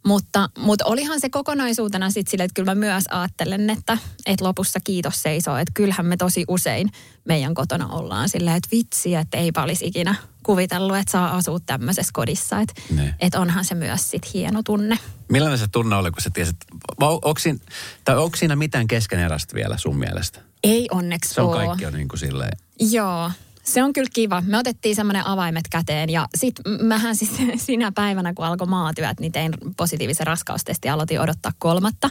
Mutta, 0.06 0.50
mutta 0.58 0.86
olihan 0.86 1.20
se 1.22 1.30
kokonaisuutena 1.30 2.10
sitten 2.10 2.32
silleen, 2.32 2.46
että 2.46 2.54
kyllä 2.54 2.72
mä 2.72 2.80
myös 2.80 3.04
ajattelen, 3.10 3.70
että, 3.70 3.98
että 4.26 4.46
lopussa 4.46 4.80
kiitos 4.84 5.22
seisoo. 5.24 5.58
Että 5.58 5.72
kyllähän 5.74 6.06
me 6.06 6.18
tosi 6.18 6.46
usein 6.48 6.90
meidän 7.26 7.54
kotona 7.54 7.88
ollaan 7.88 8.30
silleen, 8.30 8.56
että 8.56 8.70
vitsi, 8.72 9.16
että 9.16 9.38
ei 9.38 9.52
olisi 9.64 9.88
ikinä 9.88 10.16
kuvitellut, 10.44 10.98
että 10.98 11.12
saa 11.12 11.38
asua 11.38 11.60
tämmöisessä 11.66 12.12
kodissa. 12.14 12.60
Että, 12.60 12.74
että 13.20 13.40
onhan 13.40 13.66
se 13.66 13.76
myös 13.76 14.12
sitten 14.12 14.32
hieno 14.34 14.64
tunne. 14.64 14.98
Millainen 15.30 15.60
se 15.60 15.68
tunne 15.68 15.96
oli, 15.96 16.12
kun 16.12 16.22
sä 16.22 16.30
tiesit, 16.30 16.58
onko 17.02 17.40
siinä, 17.40 17.60
tai 18.04 18.18
onko 18.18 18.38
siinä 18.38 18.56
mitään 18.56 18.88
keskeneräistä 18.88 19.56
vielä 19.56 19.78
sun 19.78 19.98
mielestä? 19.98 20.40
Ei 20.64 20.88
onneksi 20.92 21.34
Se 21.34 21.42
on 21.42 21.50
ole. 21.50 21.66
kaikki 21.66 21.86
on 21.86 21.94
niin 21.94 22.08
kuin 22.08 22.20
silleen. 22.20 22.58
Joo, 22.80 23.32
se 23.68 23.84
on 23.84 23.94
kyllä 23.94 24.10
kiva. 24.14 24.44
Me 24.46 24.58
otettiin 24.58 24.96
semmoinen 24.96 25.26
avaimet 25.26 25.66
käteen 25.72 26.10
ja 26.10 26.28
sitten 26.36 26.86
mähän 26.86 27.16
siis 27.16 27.32
sinä 27.66 27.92
päivänä, 27.96 28.34
kun 28.34 28.46
alkoi 28.46 28.68
maatyöt, 28.68 29.20
niin 29.20 29.32
tein 29.32 29.54
positiivisen 29.78 30.28
raskaustesti 30.28 30.88
ja 30.88 30.94
aloitin 30.94 31.22
odottaa 31.22 31.52
kolmatta. 31.58 32.10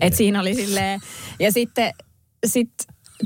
Et 0.00 0.14
siinä 0.14 0.40
oli 0.40 0.54
silleen, 0.54 1.00
ja 1.40 1.52
sitten 1.52 1.92
sit, 2.46 2.70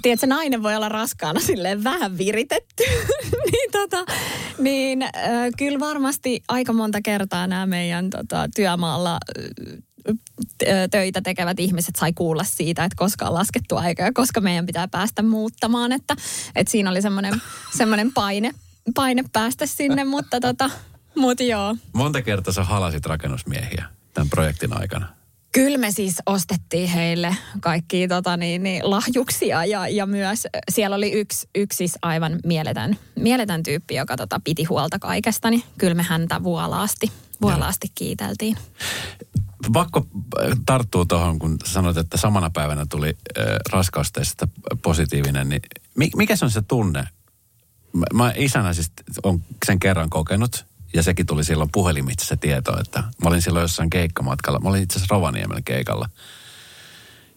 tiedätkö, 0.02 0.26
nainen 0.26 0.62
voi 0.62 0.76
olla 0.76 0.88
raskaana 0.88 1.40
silleen 1.40 1.84
vähän 1.84 2.18
viritetty. 2.18 2.82
niin 3.52 3.70
tota, 3.72 4.04
niin 4.58 5.02
äh, 5.02 5.10
kyllä 5.58 5.80
varmasti 5.80 6.42
aika 6.48 6.72
monta 6.72 7.02
kertaa 7.02 7.46
nämä 7.46 7.66
meidän 7.66 8.10
tota, 8.10 8.48
työmaalla 8.54 9.18
töitä 10.90 11.20
tekevät 11.22 11.60
ihmiset 11.60 11.96
sai 11.96 12.12
kuulla 12.12 12.44
siitä, 12.44 12.84
että 12.84 12.96
koska 12.96 13.26
on 13.26 13.34
laskettu 13.34 13.76
aika 13.76 14.02
ja 14.02 14.12
koska 14.12 14.40
meidän 14.40 14.66
pitää 14.66 14.88
päästä 14.88 15.22
muuttamaan. 15.22 15.92
Että, 15.92 16.16
että 16.54 16.70
siinä 16.70 16.90
oli 16.90 17.02
semmoinen, 17.02 17.42
semmoinen 17.76 18.12
paine, 18.12 18.52
paine 18.94 19.24
päästä 19.32 19.66
sinne, 19.66 20.04
mutta 20.04 20.40
tota, 20.40 20.70
mut 21.14 21.40
joo. 21.40 21.76
Monta 21.92 22.22
kertaa 22.22 22.52
sä 22.52 22.64
halasit 22.64 23.06
rakennusmiehiä 23.06 23.84
tämän 24.14 24.30
projektin 24.30 24.80
aikana? 24.80 25.08
Kyllä 25.52 25.78
me 25.78 25.90
siis 25.90 26.16
ostettiin 26.26 26.88
heille 26.88 27.36
kaikki 27.60 28.08
tota, 28.08 28.36
niin, 28.36 28.62
niin, 28.62 28.90
lahjuksia 28.90 29.64
ja, 29.64 29.88
ja 29.88 30.06
myös 30.06 30.46
siellä 30.70 30.96
oli 30.96 31.12
yksi, 31.12 31.48
yksi 31.54 31.76
siis 31.76 31.98
aivan 32.02 32.40
mieletön, 32.44 32.98
mieletön 33.16 33.62
tyyppi, 33.62 33.94
joka 33.94 34.16
tota, 34.16 34.40
piti 34.44 34.64
huolta 34.64 34.98
kaikesta, 34.98 35.50
niin 35.50 35.62
kyllä 35.78 35.94
me 35.94 36.02
häntä 36.02 36.42
vuolaasti, 36.42 37.12
vuolaasti 37.42 37.88
kiiteltiin 37.94 38.56
pakko 39.72 40.06
äh, 40.42 40.58
tarttua 40.66 41.04
tuohon, 41.04 41.38
kun 41.38 41.58
sanoit, 41.64 41.96
että 41.96 42.16
samana 42.16 42.50
päivänä 42.50 42.86
tuli 42.90 43.08
äh, 43.38 43.44
raskausteista 43.70 44.48
positiivinen, 44.82 45.48
niin 45.48 45.62
mikä 46.16 46.36
se 46.36 46.44
on 46.44 46.50
se 46.50 46.62
tunne? 46.62 47.04
Mä, 47.92 48.04
mä 48.14 48.32
isänä 48.36 48.72
siis 48.72 48.92
on 49.22 49.42
sen 49.66 49.78
kerran 49.78 50.10
kokenut, 50.10 50.64
ja 50.94 51.02
sekin 51.02 51.26
tuli 51.26 51.44
silloin 51.44 51.70
puhelimitse 51.72 52.26
se 52.26 52.36
tieto, 52.36 52.80
että 52.80 53.00
mä 53.00 53.28
olin 53.28 53.42
silloin 53.42 53.62
jossain 53.62 53.90
keikkamatkalla. 53.90 54.58
Mä 54.58 54.68
olin 54.68 54.82
itse 54.82 54.98
asiassa 54.98 55.14
Rovaniemellä 55.14 55.62
keikalla. 55.64 56.08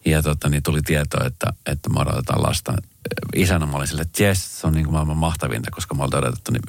Ja 0.04 0.22
tota, 0.22 0.48
niin 0.48 0.62
tuli 0.62 0.82
tieto, 0.82 1.24
että, 1.24 1.52
että 1.66 1.90
me 1.90 2.00
odotetaan 2.00 2.42
lasta. 2.42 2.74
Isänä 3.36 3.66
mä 3.66 3.76
olin 3.76 3.88
silleen, 3.88 4.06
että 4.06 4.22
jes, 4.22 4.60
se 4.60 4.66
on 4.66 4.72
niin 4.72 4.84
kuin 4.84 4.92
maailman 4.92 5.16
mahtavinta, 5.16 5.70
koska 5.70 5.94
me 5.94 6.04
oltiin 6.04 6.24
odotettu. 6.24 6.52
Niin 6.52 6.62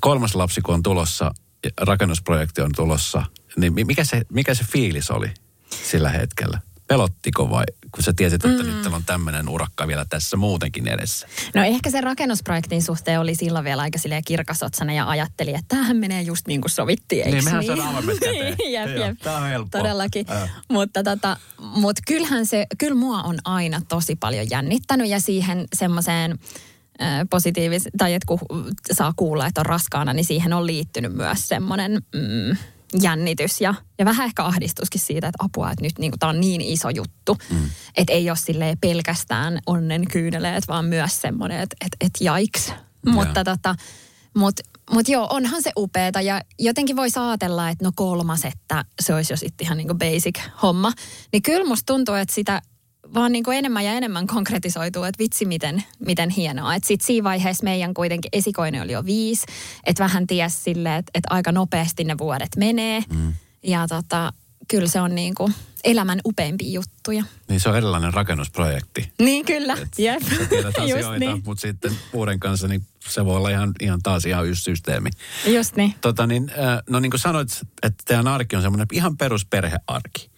kolmas 0.00 0.34
lapsi, 0.34 0.60
kun 0.60 0.74
on 0.74 0.82
tulossa, 0.82 1.34
rakennusprojekti 1.80 2.62
on 2.62 2.70
tulossa– 2.76 3.24
niin 3.56 3.86
mikä 3.86 4.04
se, 4.04 4.22
mikä 4.32 4.54
se 4.54 4.64
fiilis 4.64 5.10
oli 5.10 5.30
sillä 5.70 6.10
hetkellä? 6.10 6.58
Pelottiko 6.86 7.50
vai 7.50 7.64
kun 7.92 8.04
sä 8.04 8.12
tiesit, 8.16 8.44
että 8.44 8.62
mm. 8.62 8.68
nyt 8.68 8.86
on 8.86 9.04
tämmöinen 9.04 9.48
urakka 9.48 9.88
vielä 9.88 10.04
tässä 10.08 10.36
muutenkin 10.36 10.88
edessä? 10.88 11.26
No 11.54 11.62
ehkä 11.62 11.90
se 11.90 12.00
rakennusprojektin 12.00 12.82
suhteen 12.82 13.20
oli 13.20 13.34
silloin 13.34 13.64
vielä 13.64 13.82
aika 13.82 13.98
silleen 13.98 14.22
kirkasotsana 14.26 14.92
ja 14.92 15.08
ajatteli, 15.08 15.50
että 15.50 15.64
tämähän 15.68 15.96
menee 15.96 16.22
just 16.22 16.46
niin 16.46 16.60
kuin 16.60 16.70
sovittiin, 16.70 17.26
eikö 17.26 17.36
niin? 17.36 17.44
Mehän 17.44 17.60
niin? 17.60 17.80
avaimet 17.80 18.18
käteen. 18.18 18.56
jep, 18.72 18.96
jep. 18.96 19.18
Tämä 19.18 19.36
on 19.36 19.48
helppo. 19.48 19.78
Todellakin. 19.78 20.26
Äh. 20.30 20.50
Mutta 20.68 21.02
tota, 21.02 21.36
mut 21.60 21.96
kyllähän 22.06 22.46
se, 22.46 22.66
kyllä 22.78 22.94
mua 22.94 23.22
on 23.22 23.38
aina 23.44 23.80
tosi 23.88 24.16
paljon 24.16 24.50
jännittänyt 24.50 25.08
ja 25.08 25.20
siihen 25.20 25.64
semmoiseen 25.74 26.38
positiivis, 27.30 27.88
tai 27.98 28.14
että 28.14 28.26
kun 28.26 28.38
saa 28.92 29.12
kuulla, 29.16 29.46
että 29.46 29.60
on 29.60 29.66
raskaana, 29.66 30.12
niin 30.12 30.24
siihen 30.24 30.52
on 30.52 30.66
liittynyt 30.66 31.12
myös 31.12 31.48
semmoinen 31.48 31.92
mm, 31.92 32.56
jännitys 33.02 33.60
ja, 33.60 33.74
ja 33.98 34.04
vähän 34.04 34.26
ehkä 34.26 34.44
ahdistuskin 34.44 35.00
siitä, 35.00 35.28
että 35.28 35.44
apua, 35.44 35.70
että 35.70 35.84
nyt 35.84 35.98
niin 35.98 36.12
tämä 36.18 36.30
on 36.30 36.40
niin 36.40 36.60
iso 36.60 36.90
juttu, 36.90 37.36
mm. 37.50 37.70
että 37.96 38.12
ei 38.12 38.30
ole 38.30 38.36
silleen 38.36 38.78
pelkästään 38.78 39.58
onnen 39.66 40.08
kyyneleet, 40.08 40.68
vaan 40.68 40.84
myös 40.84 41.20
semmoinen, 41.20 41.60
että 41.60 41.76
että 41.80 41.96
että 42.00 42.24
jaiks. 42.24 42.68
Yeah. 42.68 42.80
Mutta 43.14 43.44
tota, 43.44 43.74
mut, 44.36 44.54
mut 44.90 45.08
joo, 45.08 45.26
onhan 45.30 45.62
se 45.62 45.72
upeeta 45.76 46.20
ja 46.20 46.40
jotenkin 46.58 46.96
voi 46.96 47.08
ajatella, 47.16 47.70
että 47.70 47.84
no 47.84 47.92
kolmas, 47.96 48.44
että 48.44 48.84
se 49.00 49.14
olisi 49.14 49.32
jo 49.32 49.36
sitten 49.36 49.64
ihan 49.64 49.78
niin 49.78 49.98
basic 49.98 50.40
homma. 50.62 50.92
Niin 51.32 51.42
kyllä 51.42 51.68
musta 51.68 51.92
tuntuu, 51.92 52.14
että 52.14 52.34
sitä 52.34 52.62
vaan 53.14 53.32
niin 53.32 53.44
kuin 53.44 53.58
enemmän 53.58 53.84
ja 53.84 53.92
enemmän 53.92 54.26
konkretisoituu, 54.26 55.04
että 55.04 55.18
vitsi 55.18 55.44
miten, 55.44 55.84
miten 56.06 56.30
hienoa. 56.30 56.74
Että 56.74 56.86
sitten 56.86 57.06
siinä 57.06 57.24
vaiheessa 57.24 57.64
meidän 57.64 57.94
kuitenkin 57.94 58.28
esikoinen 58.32 58.82
oli 58.82 58.92
jo 58.92 59.04
viisi, 59.04 59.46
että 59.84 60.04
vähän 60.04 60.26
ties 60.26 60.64
silleen, 60.64 60.94
että, 60.94 61.10
että 61.14 61.34
aika 61.34 61.52
nopeasti 61.52 62.04
ne 62.04 62.18
vuodet 62.18 62.56
menee. 62.56 63.02
Mm. 63.08 63.32
Ja 63.62 63.88
tota, 63.88 64.32
kyllä 64.68 64.88
se 64.88 65.00
on 65.00 65.14
niin 65.14 65.34
kuin 65.34 65.54
elämän 65.84 66.20
upeimpia 66.24 66.70
juttuja. 66.70 67.24
Niin 67.48 67.60
se 67.60 67.68
on 67.68 67.76
erilainen 67.76 68.14
rakennusprojekti. 68.14 69.12
Niin 69.18 69.44
kyllä, 69.44 69.72
Et 69.82 69.98
jep. 69.98 70.22
Tiedät 70.48 70.78
asioita, 70.82 71.18
niin. 71.18 71.42
mutta 71.44 71.60
sitten 71.60 71.92
uuden 72.12 72.40
kanssa 72.40 72.68
niin 72.68 72.86
se 73.08 73.24
voi 73.24 73.36
olla 73.36 73.50
ihan, 73.50 73.72
ihan 73.80 74.00
taas 74.02 74.24
ihan 74.24 74.46
yksi 74.46 74.62
systeemi. 74.62 75.10
Just 75.46 75.76
niin. 75.76 75.94
Tota 76.00 76.26
niin, 76.26 76.50
no 76.90 77.00
niin 77.00 77.10
kuin 77.10 77.20
sanoit, 77.20 77.48
että 77.82 78.02
teidän 78.06 78.28
arki 78.28 78.56
on 78.56 78.62
semmoinen 78.62 78.86
ihan 78.92 79.16
perusperhearki 79.16 80.33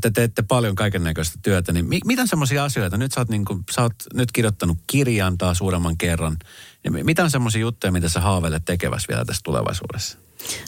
te 0.00 0.10
teette 0.10 0.42
paljon 0.42 0.74
kaiken 0.74 1.04
näköistä 1.04 1.38
työtä, 1.42 1.72
niin 1.72 1.88
mitä 2.04 2.26
semmoisia 2.26 2.64
asioita, 2.64 2.96
nyt 2.96 3.12
sä 3.12 3.20
oot, 3.20 3.28
niin 3.28 3.44
kuin, 3.44 3.64
sä 3.70 3.82
oot 3.82 3.94
nyt 4.14 4.32
kirjoittanut 4.32 4.78
kirjan 4.86 5.38
taas 5.38 5.60
uudemman 5.60 5.98
kerran, 5.98 6.36
niin 6.84 7.06
mitä 7.06 7.24
on 7.24 7.30
semmoisia 7.30 7.60
juttuja, 7.60 7.92
mitä 7.92 8.08
sä 8.08 8.20
haaveilet 8.20 8.64
tekevässä 8.64 9.08
vielä 9.08 9.24
tässä 9.24 9.42
tulevaisuudessa? 9.44 10.18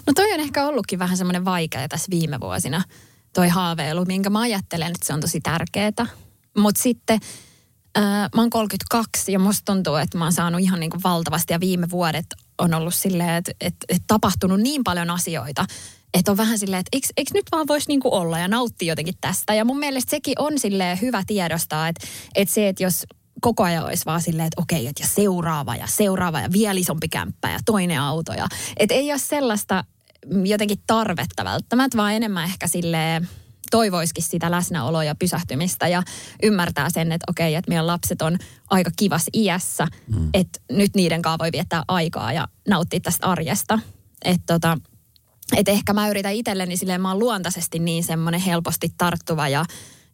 No 0.07 0.13
toi 0.15 0.33
on 0.33 0.41
ehkä 0.41 0.67
ollutkin 0.67 0.99
vähän 0.99 1.17
semmoinen 1.17 1.45
vaikea 1.45 1.89
tässä 1.89 2.11
viime 2.11 2.41
vuosina, 2.41 2.83
toi 3.33 3.49
haaveilu, 3.49 4.05
minkä 4.05 4.31
mä 4.31 4.41
ajattelen, 4.41 4.87
että 4.87 5.07
se 5.07 5.13
on 5.13 5.21
tosi 5.21 5.41
tärkeää. 5.41 6.07
Mutta 6.57 6.83
sitten 6.83 7.21
äh, 7.99 8.03
mä 8.35 8.43
oon 8.43 8.51
32 8.51 9.33
ja 9.33 9.39
musta 9.39 9.73
tuntuu, 9.73 9.97
että 9.97 10.19
mä 10.19 10.25
oon 10.25 10.33
saanut 10.33 10.61
ihan 10.61 10.81
niin 10.81 10.91
kuin 10.91 11.03
valtavasti 11.03 11.53
ja 11.53 11.61
viime 11.61 11.91
vuodet 11.91 12.27
on 12.59 12.75
ollut 12.75 12.95
silleen, 12.95 13.35
että, 13.35 13.53
että, 13.61 13.87
että 13.89 14.05
tapahtunut 14.07 14.61
niin 14.61 14.85
paljon 14.85 15.11
asioita, 15.11 15.67
että 16.15 16.31
on 16.31 16.37
vähän 16.37 16.59
silleen, 16.59 16.81
että 16.81 16.89
eikö, 16.93 17.09
eikö 17.17 17.31
nyt 17.35 17.47
vaan 17.53 17.67
voisi 17.67 17.89
niinku 17.89 18.15
olla 18.15 18.39
ja 18.39 18.49
nauttia 18.49 18.93
jotenkin 18.93 19.15
tästä. 19.21 19.55
Ja 19.55 19.65
mun 19.65 19.79
mielestä 19.79 20.11
sekin 20.11 20.35
on 20.39 20.59
silleen 20.59 21.01
hyvä 21.01 21.23
tiedostaa, 21.27 21.89
että, 21.89 22.07
että 22.35 22.55
se, 22.55 22.69
että 22.69 22.83
jos 22.83 23.05
koko 23.41 23.63
ajan 23.63 23.85
olisi 23.85 24.07
vaan 24.07 24.23
silleen, 24.23 24.47
että 24.47 24.63
okei, 24.63 24.87
että 24.87 25.03
ja 25.03 25.07
seuraava 25.07 25.77
ja 25.77 25.87
seuraava 25.87 26.41
ja 26.41 26.53
vielä 26.53 26.81
isompi 26.81 27.09
kämppä 27.09 27.51
ja 27.51 27.59
toinen 27.65 28.01
auto. 28.01 28.33
Ja, 28.33 28.47
että 28.77 28.95
ei 28.95 29.13
ole 29.13 29.19
sellaista 29.19 29.85
jotenkin 30.45 30.79
tarvetta 30.87 31.45
välttämättä, 31.45 31.97
vaan 31.97 32.15
enemmän 32.15 32.45
ehkä 32.45 32.67
silleen 32.67 33.29
toivoisikin 33.71 34.25
sitä 34.25 34.51
läsnäoloa 34.51 35.05
ja 35.05 35.15
pysähtymistä 35.15 35.89
ja 35.89 36.03
ymmärtää 36.43 36.91
sen, 36.91 37.13
että 37.13 37.25
okei, 37.31 37.55
että 37.55 37.69
meidän 37.69 37.87
lapset 37.87 38.23
on 38.23 38.39
aika 38.71 38.91
kivas 38.97 39.27
iässä, 39.35 39.87
mm. 40.17 40.31
että 40.35 40.61
nyt 40.73 40.95
niiden 40.95 41.23
kanssa 41.23 41.39
voi 41.39 41.53
viettää 41.53 41.83
aikaa 41.89 42.33
ja 42.33 42.49
nauttia 42.69 43.01
tästä 43.01 43.27
arjesta. 43.27 43.79
Että 44.25 44.55
tota, 44.55 44.79
et 45.57 45.69
ehkä 45.69 45.93
mä 45.93 46.09
yritän 46.09 46.35
itselleni 46.35 46.77
silleen, 46.77 47.01
mä 47.01 47.09
oon 47.09 47.19
luontaisesti 47.19 47.79
niin 47.79 48.05
semmoinen 48.05 48.41
helposti 48.41 48.93
tarttuva 48.99 49.49
ja, 49.49 49.65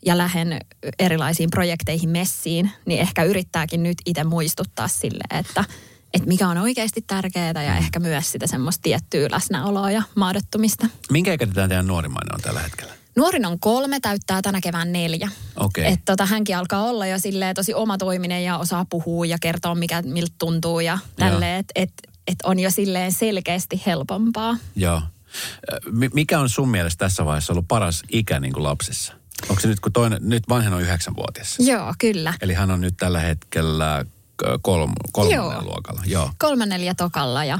ja 0.07 0.18
lähden 0.18 0.61
erilaisiin 0.99 1.51
projekteihin 1.51 2.11
messiin, 2.11 2.70
niin 2.87 3.01
ehkä 3.01 3.24
yrittääkin 3.24 3.83
nyt 3.83 3.99
itse 4.07 4.24
muistuttaa 4.24 4.89
sille, 4.89 5.39
että, 5.39 5.64
että 6.14 6.28
mikä 6.28 6.49
on 6.49 6.59
oikeasti 6.59 7.05
tärkeää 7.07 7.62
ja 7.64 7.76
ehkä 7.76 8.01
myös 8.01 8.33
sitä 8.33 8.47
semmoista 8.47 8.83
tiettyä 8.83 9.28
läsnäoloa 9.31 9.91
ja 9.91 10.03
maadottumista. 10.16 10.87
Minkä 11.11 11.33
ikäinen 11.33 11.55
teidän 11.55 11.87
nuorimmainen 11.87 12.35
on 12.35 12.41
tällä 12.41 12.61
hetkellä? 12.61 13.01
Nuorin 13.16 13.47
on 13.47 13.61
kolme, 13.61 14.01
täyttää 14.01 14.43
tänä 14.43 14.61
kevään 14.61 14.93
neljä. 14.93 15.31
Okay. 15.57 15.85
Et 15.85 16.01
tota, 16.05 16.26
hänkin 16.26 16.57
alkaa 16.57 16.83
olla 16.83 17.07
jo 17.07 17.18
silleen 17.18 17.55
tosi 17.55 17.74
omatoiminen 17.74 18.45
ja 18.45 18.59
osaa 18.59 18.85
puhua 18.91 19.26
ja 19.26 19.39
kertoa, 19.41 19.74
mikä, 19.74 20.03
miltä 20.03 20.35
tuntuu 20.39 20.81
ja 20.81 20.99
tälleen. 21.16 21.59
Että 21.59 21.72
et, 21.74 21.93
et 22.26 22.39
on 22.45 22.59
jo 22.59 22.70
silleen 22.70 23.12
selkeästi 23.12 23.83
helpompaa. 23.87 24.57
Joo. 24.76 25.03
Mikä 26.14 26.41
on 26.41 26.49
sun 26.49 26.68
mielestä 26.68 27.05
tässä 27.05 27.24
vaiheessa 27.24 27.53
ollut 27.53 27.68
paras 27.68 28.03
ikä 28.09 28.41
niin 28.41 28.53
kuin 28.53 28.62
lapsissa? 28.62 29.12
Onko 29.49 29.61
se 29.61 29.68
nyt, 29.68 29.81
kun 29.81 29.93
toinen, 29.93 30.18
nyt 30.22 30.49
vanhen 30.49 30.72
on 30.72 30.83
yhdeksänvuotias? 30.83 31.57
Joo, 31.59 31.95
kyllä. 31.99 32.35
Eli 32.41 32.55
hän 32.55 32.70
on 32.70 32.81
nyt 32.81 32.95
tällä 32.97 33.20
hetkellä 33.20 34.05
kolm, 34.62 34.93
kolmannella 35.12 35.64
luokalla. 35.64 36.03
Joo. 36.07 36.31
Kolmannella 36.39 36.87
ja 36.87 36.95
tokalla 36.95 37.45
ja 37.45 37.59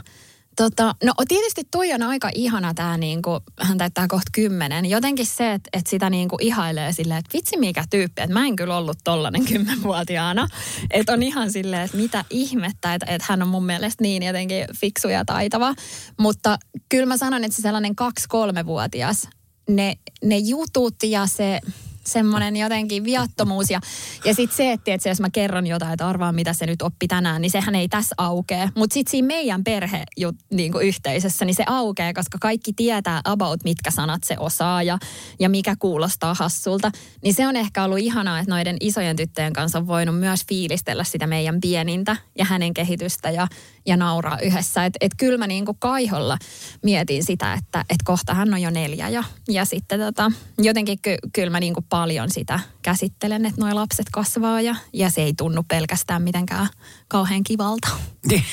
Tota, 0.61 0.95
no 1.05 1.13
tietysti 1.29 1.63
toi 1.71 1.93
on 1.93 2.03
aika 2.03 2.31
ihana 2.35 2.75
tämä, 2.75 2.97
niinku, 2.97 3.31
hän 3.61 3.79
täyttää 3.79 4.07
kohta 4.09 4.31
kymmenen. 4.33 4.87
Jotenkin 4.87 5.27
se, 5.27 5.53
että 5.53 5.71
et 5.73 5.87
sitä 5.87 6.11
niinku 6.11 6.37
ihailee 6.41 6.93
silleen, 6.93 7.19
että 7.19 7.31
vitsi 7.33 7.57
mikä 7.57 7.85
tyyppi, 7.91 8.23
että 8.23 8.33
mä 8.33 8.47
en 8.47 8.57
kyllä 8.57 8.77
ollut 8.77 8.99
tollanen 9.05 9.45
kymmenvuotiaana. 9.53 10.49
Että 10.91 11.13
on 11.13 11.23
ihan 11.23 11.53
silleen, 11.53 11.83
että 11.83 11.97
mitä 11.97 12.25
ihmettä, 12.31 12.95
että 12.95 13.07
et 13.09 13.23
hän 13.23 13.43
on 13.43 13.49
mun 13.49 13.67
mielestä 13.67 14.03
niin 14.03 14.23
jotenkin 14.23 14.65
fiksu 14.77 15.09
ja 15.09 15.25
taitava. 15.25 15.75
Mutta 16.19 16.59
kyllä 16.89 17.07
mä 17.07 17.17
sanon, 17.17 17.45
että 17.45 17.57
se 17.57 17.63
sellainen 17.63 17.97
kaksi-kolmevuotias, 17.97 19.29
ne, 19.69 19.97
ne 20.25 20.39
jutut 20.39 21.03
ja 21.03 21.27
se 21.27 21.61
semmoinen 22.05 22.57
jotenkin 22.57 23.05
viattomuus. 23.05 23.71
Ja, 23.71 23.81
ja 24.25 24.35
sitten 24.35 24.57
se, 24.57 24.73
että, 24.73 24.95
että 24.95 25.09
jos 25.09 25.21
mä 25.21 25.31
kerron 25.31 25.67
jotain, 25.67 25.93
että 25.93 26.09
arvaa 26.09 26.33
mitä 26.33 26.53
se 26.53 26.67
nyt 26.67 26.83
oppi 26.83 27.09
tänään, 27.09 27.43
niin 27.43 27.51
sehän 27.51 27.75
ei 27.75 27.89
tässä 27.89 28.15
aukee. 28.19 28.69
Mutta 28.75 28.95
sitten 28.95 29.11
siinä 29.11 29.27
meidän 29.27 29.65
perhe 29.65 30.05
niin 30.51 30.73
kuin 30.73 30.87
yhteisössä, 30.87 31.45
niin 31.45 31.55
se 31.55 31.65
aukeaa, 31.67 32.13
koska 32.13 32.39
kaikki 32.41 32.73
tietää 32.73 33.21
about, 33.25 33.65
mitkä 33.65 33.91
sanat 33.91 34.25
se 34.25 34.37
osaa 34.39 34.83
ja, 34.83 34.99
ja 35.41 35.49
mikä 35.49 35.75
kuulostaa 35.79 36.35
hassulta. 36.35 36.91
Niin 37.23 37.35
se 37.35 37.47
on 37.47 37.57
ehkä 37.57 37.85
ollut 37.85 37.99
ihanaa, 37.99 38.39
että 38.39 38.51
noiden 38.51 38.77
isojen 38.81 39.17
tyttöjen 39.17 39.53
kanssa 39.53 39.79
on 39.79 39.87
voinut 39.87 40.19
myös 40.19 40.41
fiilistellä 40.49 41.05
sitä 41.05 41.27
meidän 41.27 41.61
pienintä 41.61 42.17
ja 42.39 42.45
hänen 42.45 42.75
kehitystä 42.75 43.31
ja, 43.31 43.49
ja 43.87 43.97
nauraa 43.97 44.39
yhdessä. 44.39 44.85
Että 44.85 44.99
et 45.01 45.13
kyllä 45.17 45.39
mä 45.39 45.47
niin 45.47 45.65
kuin 45.65 45.77
kaiholla 45.79 46.39
mietin 46.83 47.25
sitä, 47.25 47.55
että 47.55 47.85
et 47.91 48.03
kohta 48.05 48.35
hän 48.35 48.55
on 48.55 48.63
jo 48.63 48.71
neljä 48.71 49.09
ja, 49.09 49.25
ja 49.49 49.65
sitten 49.65 50.01
tota, 50.01 50.33
jotenkin 50.59 50.99
ky, 51.03 51.17
kyllä 51.33 51.51
mä 51.51 51.61
niin 51.61 51.75
kuin 51.75 51.87
paljon 51.91 52.31
sitä 52.31 52.61
käsittelen, 52.83 53.47
että 53.47 53.61
nuo 53.61 53.75
lapset 53.75 54.07
kasvaa 54.13 54.61
ja, 54.61 54.77
ja 54.93 55.11
se 55.11 55.23
ei 55.23 55.35
tunnu 55.35 55.63
pelkästään 55.63 56.23
mitenkään 56.23 56.69
kauhean 57.09 57.45
kivalta. 57.45 57.89
Niin. 58.27 58.45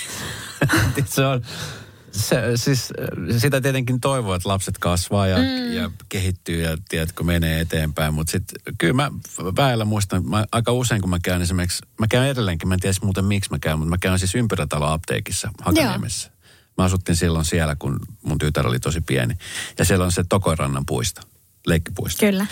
se 1.05 1.25
on, 1.25 1.41
se, 2.17 2.41
siis, 2.55 2.93
sitä 3.37 3.61
tietenkin 3.61 4.01
toivoo, 4.01 4.35
että 4.35 4.49
lapset 4.49 4.77
kasvaa 4.77 5.27
ja, 5.27 5.37
mm. 5.37 5.73
ja 5.73 5.91
kehittyy 6.09 6.61
ja 6.61 6.77
tiedätkö, 6.89 7.23
menee 7.23 7.59
eteenpäin. 7.59 8.13
Mutta 8.13 8.31
sitten 8.31 8.75
kyllä 8.77 8.93
mä 8.93 9.11
väellä 9.55 9.85
muistan, 9.85 10.29
mä, 10.29 10.45
aika 10.51 10.71
usein 10.71 11.01
kun 11.01 11.09
mä 11.09 11.19
käyn 11.23 11.41
esimerkiksi, 11.41 11.85
mä 11.99 12.07
käyn 12.07 12.29
edelleenkin, 12.29 12.67
mä 12.67 12.73
en 12.73 12.79
tiedä 12.79 12.95
muuten 13.03 13.25
miksi 13.25 13.51
mä 13.51 13.59
käyn, 13.59 13.79
mutta 13.79 13.89
mä 13.89 13.97
käyn 13.97 14.19
siis 14.19 14.35
ympyrätalo 14.35 14.85
apteekissa 14.85 15.51
Hakaniemessä. 15.61 16.31
Mä 16.77 16.83
asuttiin 16.83 17.15
silloin 17.15 17.45
siellä, 17.45 17.75
kun 17.75 17.99
mun 18.23 18.37
tytär 18.37 18.67
oli 18.67 18.79
tosi 18.79 19.01
pieni. 19.01 19.33
Ja 19.79 19.85
siellä 19.85 20.05
on 20.05 20.11
se 20.11 20.23
Tokorannan 20.29 20.85
puisto, 20.85 21.21
leikkipuisto. 21.67 22.25
Kyllä. 22.25 22.45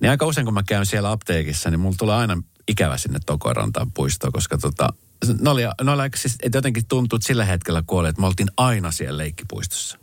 Niin 0.00 0.10
aika 0.10 0.26
usein 0.26 0.44
kun 0.44 0.54
mä 0.54 0.62
käyn 0.62 0.86
siellä 0.86 1.10
apteekissa, 1.10 1.70
niin 1.70 1.80
mulla 1.80 1.96
tulee 1.98 2.16
aina 2.16 2.42
ikävä 2.68 2.96
sinne 2.96 3.18
Tokorantaan 3.26 3.92
puistoon, 3.92 4.32
koska 4.32 4.58
tota, 4.58 4.88
ne 5.40 5.50
oli, 5.50 5.62
ne 5.82 5.90
oli 5.90 6.02
siis, 6.16 6.36
että 6.42 6.58
jotenkin 6.58 6.86
tuntuu, 6.86 7.16
että 7.16 7.26
sillä 7.26 7.44
hetkellä 7.44 7.82
kuoli, 7.86 8.08
että 8.08 8.20
me 8.20 8.26
oltiin 8.26 8.50
aina 8.56 8.90
siellä 8.90 9.18
leikkipuistossa. 9.18 9.98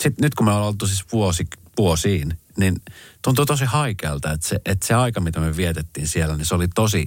Sitten 0.00 0.22
nyt 0.22 0.34
kun 0.34 0.46
me 0.46 0.52
ollaan 0.52 0.66
oltu 0.66 0.86
siis 0.86 1.04
vuosi, 1.12 1.46
vuosiin, 1.78 2.38
niin 2.56 2.82
tuntuu 3.22 3.46
tosi 3.46 3.64
haikealta, 3.64 4.32
että 4.32 4.48
se, 4.48 4.60
että 4.66 4.86
se 4.86 4.94
aika, 4.94 5.20
mitä 5.20 5.40
me 5.40 5.56
vietettiin 5.56 6.08
siellä, 6.08 6.36
niin 6.36 6.46
se 6.46 6.54
oli 6.54 6.68
tosi 6.68 7.06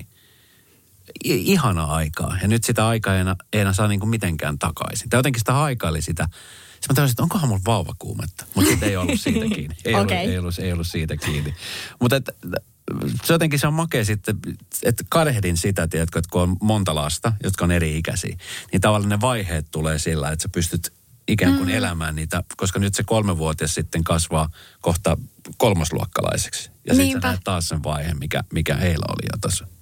ihana 1.24 1.84
aikaa. 1.84 2.38
Ja 2.41 2.48
nyt 2.48 2.64
sitä 2.64 2.88
aikaa 2.88 3.14
ei 3.16 3.22
enää, 3.22 3.36
ei 3.54 3.62
enää 3.62 3.74
saa 3.74 3.88
niin 3.88 4.00
kuin 4.00 4.10
mitenkään 4.10 4.60
takaisin. 4.60 5.10
Tai 5.10 5.18
jotenkin 5.18 5.39
sitä 5.39 5.54
haikaili 5.54 6.02
sitä. 6.02 6.28
Sitten 6.84 6.94
mä 6.94 6.96
tajusin, 6.96 7.14
että 7.14 7.24
onkohan 7.24 7.50
mulla 7.50 7.62
vauvakuumetta. 7.66 8.46
Mutta 8.56 8.72
sitten 8.72 8.90
ei 8.90 8.98
ollut 8.98 9.20
siitä 9.20 9.46
kiinni. 9.56 9.76
Ei, 9.86 9.94
okay. 9.94 10.02
ollut, 10.02 10.12
ei, 10.12 10.38
ollut, 10.38 10.60
ei 10.60 10.74
ollut 10.74 10.88
siitä 10.88 11.18
kiinni. 11.18 11.54
Mutta 12.00 12.22
se 13.24 13.34
jotenkin 13.34 13.60
se 13.60 13.68
on 13.68 13.74
makea 13.74 14.06
sitten, 14.06 14.38
että 14.84 15.04
kadehdin 15.10 15.58
sitä, 15.58 15.88
tiedätkö, 15.88 16.20
että 16.20 16.30
kun 16.32 16.42
on 16.42 16.58
monta 16.62 16.96
lasta, 16.96 17.34
jotka 17.44 17.66
on 17.66 17.72
eri 17.72 17.98
ikäisiä, 17.98 18.38
niin 18.72 18.82
tavallaan 18.82 19.10
ne 19.10 19.22
vaiheet 19.22 19.72
tulee 19.72 20.00
sillä, 20.00 20.32
että 20.32 20.44
sä 20.44 20.50
pystyt 20.50 20.94
ikään 21.28 21.58
kuin 21.58 21.70
mm. 21.70 21.76
elämään 21.76 22.16
niitä, 22.16 22.44
koska 22.58 22.80
nyt 22.80 22.96
se 22.96 23.04
kolmevuotias 23.04 23.76
sitten 23.76 24.04
kasvaa 24.04 24.50
kohta 24.82 25.18
kolmosluokkalaiseksi. 25.58 26.72
Ja 26.88 26.96
sitten 26.96 27.22
näet 27.22 27.42
taas 27.44 27.68
sen 27.68 27.84
vaiheen, 27.84 28.20
mikä, 28.20 28.44
mikä 28.54 28.76
heillä 28.76 29.06
oli 29.10 29.28
jo 29.32 29.50
niin 29.50 29.72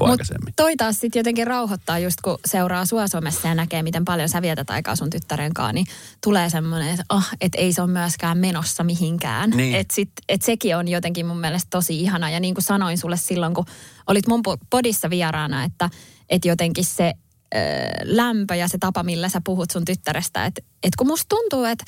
Mutta 0.00 0.24
toi 0.56 0.76
taas 0.76 1.00
sitten 1.00 1.20
jotenkin 1.20 1.46
rauhoittaa 1.46 1.98
just 1.98 2.20
kun 2.20 2.38
seuraa 2.46 2.86
sua 2.86 3.08
somessa 3.08 3.48
ja 3.48 3.54
näkee, 3.54 3.82
miten 3.82 4.04
paljon 4.04 4.28
sä 4.28 4.42
vietät 4.42 4.70
aikaa 4.70 4.96
sun 4.96 5.10
tyttären 5.10 5.54
kanssa, 5.54 5.72
niin 5.72 5.86
tulee 6.24 6.50
semmoinen, 6.50 6.88
että 6.88 7.04
oh, 7.08 7.24
et 7.40 7.52
ei 7.54 7.72
se 7.72 7.82
ole 7.82 7.90
myöskään 7.90 8.38
menossa 8.38 8.84
mihinkään. 8.84 9.50
Niin. 9.50 9.74
Että 9.74 9.94
et 10.28 10.42
sekin 10.42 10.76
on 10.76 10.88
jotenkin 10.88 11.26
mun 11.26 11.40
mielestä 11.40 11.68
tosi 11.70 12.00
ihana. 12.00 12.30
Ja 12.30 12.40
niin 12.40 12.54
kuin 12.54 12.64
sanoin 12.64 12.98
sulle 12.98 13.16
silloin, 13.16 13.54
kun 13.54 13.64
olit 14.06 14.26
mun 14.26 14.42
podissa 14.70 15.10
vieraana, 15.10 15.64
että 15.64 15.90
et 16.30 16.44
jotenkin 16.44 16.84
se 16.84 17.12
ö, 17.54 17.58
lämpö 18.02 18.54
ja 18.54 18.68
se 18.68 18.78
tapa, 18.78 19.02
millä 19.02 19.28
sä 19.28 19.40
puhut 19.44 19.70
sun 19.70 19.84
tyttärestä, 19.84 20.46
että 20.46 20.62
et 20.82 20.96
kun 20.96 21.06
musta 21.06 21.26
tuntuu, 21.28 21.64
että 21.64 21.84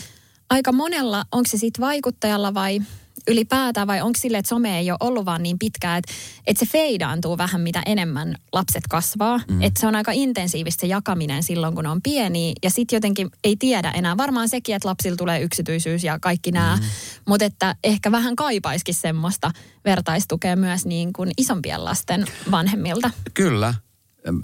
aika 0.50 0.72
monella, 0.72 1.24
onko 1.32 1.48
se 1.50 1.58
sitten 1.58 1.82
vaikuttajalla 1.82 2.54
vai 2.54 2.80
ylipäätään 3.28 3.86
vai 3.86 4.00
onko 4.00 4.18
sille, 4.18 4.38
että 4.38 4.48
some 4.48 4.78
ei 4.78 4.90
ole 4.90 4.96
ollut 5.00 5.24
vaan 5.26 5.42
niin 5.42 5.58
pitkään, 5.58 5.98
että, 5.98 6.12
että 6.46 6.64
se 6.64 6.72
feidaantuu 6.72 7.38
vähän 7.38 7.60
mitä 7.60 7.82
enemmän 7.86 8.34
lapset 8.52 8.84
kasvaa. 8.88 9.40
Mm. 9.48 9.62
Että 9.62 9.80
se 9.80 9.86
on 9.86 9.94
aika 9.94 10.12
intensiivistä 10.12 10.80
se 10.80 10.86
jakaminen 10.86 11.42
silloin, 11.42 11.74
kun 11.74 11.86
on 11.86 12.02
pieni 12.02 12.52
ja 12.62 12.70
sitten 12.70 12.96
jotenkin 12.96 13.30
ei 13.44 13.56
tiedä 13.56 13.90
enää. 13.90 14.16
Varmaan 14.16 14.48
sekin, 14.48 14.74
että 14.74 14.88
lapsilla 14.88 15.16
tulee 15.16 15.40
yksityisyys 15.40 16.04
ja 16.04 16.18
kaikki 16.18 16.52
nämä, 16.52 16.76
mm. 16.76 16.82
mutta 17.26 17.44
että 17.44 17.76
ehkä 17.84 18.12
vähän 18.12 18.36
kaipaiskin 18.36 18.94
semmoista 18.94 19.50
vertaistukea 19.84 20.56
myös 20.56 20.86
niin 20.86 21.12
kuin 21.12 21.30
isompien 21.38 21.84
lasten 21.84 22.24
vanhemmilta. 22.50 23.10
Kyllä, 23.34 23.74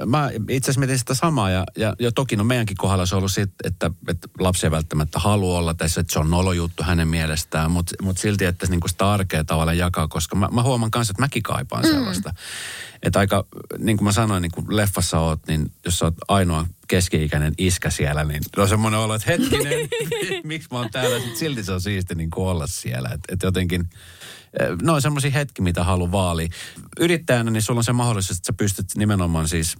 Mä 0.06 0.30
itse 0.48 0.70
asiassa 0.70 0.78
mietin 0.78 0.98
sitä 0.98 1.14
samaa 1.14 1.50
ja, 1.50 1.64
ja, 1.76 1.96
ja 1.98 2.12
toki 2.12 2.36
no 2.36 2.44
meidänkin 2.44 2.76
kohdalla 2.76 3.06
se 3.06 3.14
on 3.14 3.18
ollut 3.18 3.32
sit, 3.32 3.50
että, 3.64 3.90
että 4.08 4.28
lapsi 4.38 4.66
ei 4.66 4.70
välttämättä 4.70 5.18
halua 5.18 5.58
olla 5.58 5.74
tässä, 5.74 6.00
että 6.00 6.12
se 6.12 6.18
on 6.18 6.30
nolo 6.30 6.52
juttu 6.52 6.82
hänen 6.82 7.08
mielestään, 7.08 7.70
mutta 7.70 7.94
mut 8.02 8.18
silti, 8.18 8.44
että 8.44 8.66
niinku 8.66 8.88
sitä 8.88 9.12
arkea 9.12 9.44
tavallaan 9.44 9.78
jakaa, 9.78 10.08
koska 10.08 10.36
mä, 10.36 10.48
mä 10.52 10.62
huomaan 10.62 10.90
kanssa, 10.90 11.12
että 11.12 11.22
mäkin 11.22 11.42
kaipaan 11.42 11.84
mm. 11.84 11.90
sellaista. 11.90 12.34
Että 13.02 13.18
aika, 13.18 13.46
niin 13.78 13.96
kuin 13.96 14.04
mä 14.04 14.12
sanoin, 14.12 14.42
niin 14.42 14.52
kuin 14.52 14.66
leffassa 14.68 15.18
oot, 15.18 15.40
niin 15.48 15.72
jos 15.84 15.98
sä 15.98 16.04
oot 16.04 16.14
ainoa 16.28 16.66
keski-ikäinen 16.88 17.54
iskä 17.58 17.90
siellä, 17.90 18.24
niin 18.24 18.42
on 18.56 18.68
semmoinen 18.68 19.00
olo, 19.00 19.14
että 19.14 19.30
hetkinen, 19.30 19.88
miksi 20.44 20.68
mä 20.70 20.78
oon 20.78 20.90
täällä, 20.90 21.18
Sitten 21.18 21.36
silti 21.36 21.64
se 21.64 21.72
on 21.72 21.80
siisti 21.80 22.14
niin 22.14 22.30
kuin 22.30 22.46
olla 22.46 22.66
siellä. 22.66 23.08
Että 23.08 23.32
et 23.32 23.42
jotenkin, 23.42 23.90
no 24.82 25.00
semmoisia 25.00 25.30
hetki, 25.30 25.62
mitä 25.62 25.84
haluaa 25.84 26.12
vaali. 26.12 26.48
Yrittäjänä, 27.00 27.50
niin 27.50 27.62
sulla 27.62 27.80
on 27.80 27.84
se 27.84 27.92
mahdollisuus, 27.92 28.38
että 28.38 28.46
sä 28.46 28.52
pystyt 28.52 28.86
nimenomaan 28.96 29.48
siis 29.48 29.76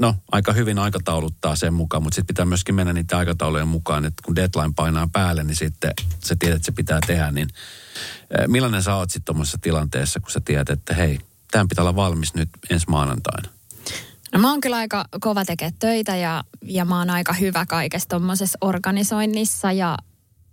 no 0.00 0.14
aika 0.32 0.52
hyvin 0.52 0.78
aikatauluttaa 0.78 1.56
sen 1.56 1.74
mukaan, 1.74 2.02
mutta 2.02 2.14
sitten 2.14 2.34
pitää 2.34 2.44
myöskin 2.44 2.74
mennä 2.74 2.92
niiden 2.92 3.18
aikataulujen 3.18 3.68
mukaan, 3.68 4.04
että 4.04 4.22
kun 4.24 4.36
deadline 4.36 4.72
painaa 4.76 5.08
päälle, 5.12 5.44
niin 5.44 5.56
sitten 5.56 5.92
sä 6.24 6.36
tiedät, 6.38 6.56
että 6.56 6.66
se 6.66 6.72
pitää 6.72 6.98
tehdä, 7.06 7.30
niin 7.30 7.48
millainen 8.46 8.82
sä 8.82 8.94
oot 8.94 9.10
sitten 9.10 9.24
tuommoisessa 9.24 9.58
tilanteessa, 9.62 10.20
kun 10.20 10.30
sä 10.30 10.40
tiedät, 10.44 10.70
että 10.70 10.94
hei, 10.94 11.18
tämän 11.52 11.68
pitää 11.68 11.82
olla 11.82 11.96
valmis 11.96 12.34
nyt 12.34 12.48
ensi 12.70 12.86
maanantaina? 12.88 13.48
No 14.32 14.40
mä 14.40 14.50
oon 14.50 14.60
kyllä 14.60 14.76
aika 14.76 15.04
kova 15.20 15.44
tekemään 15.44 15.74
töitä 15.78 16.16
ja, 16.16 16.44
ja 16.62 16.84
mä 16.84 16.98
oon 16.98 17.10
aika 17.10 17.32
hyvä 17.32 17.66
kaikessa 17.66 18.08
tuommoisessa 18.08 18.58
organisoinnissa 18.60 19.72
ja 19.72 19.96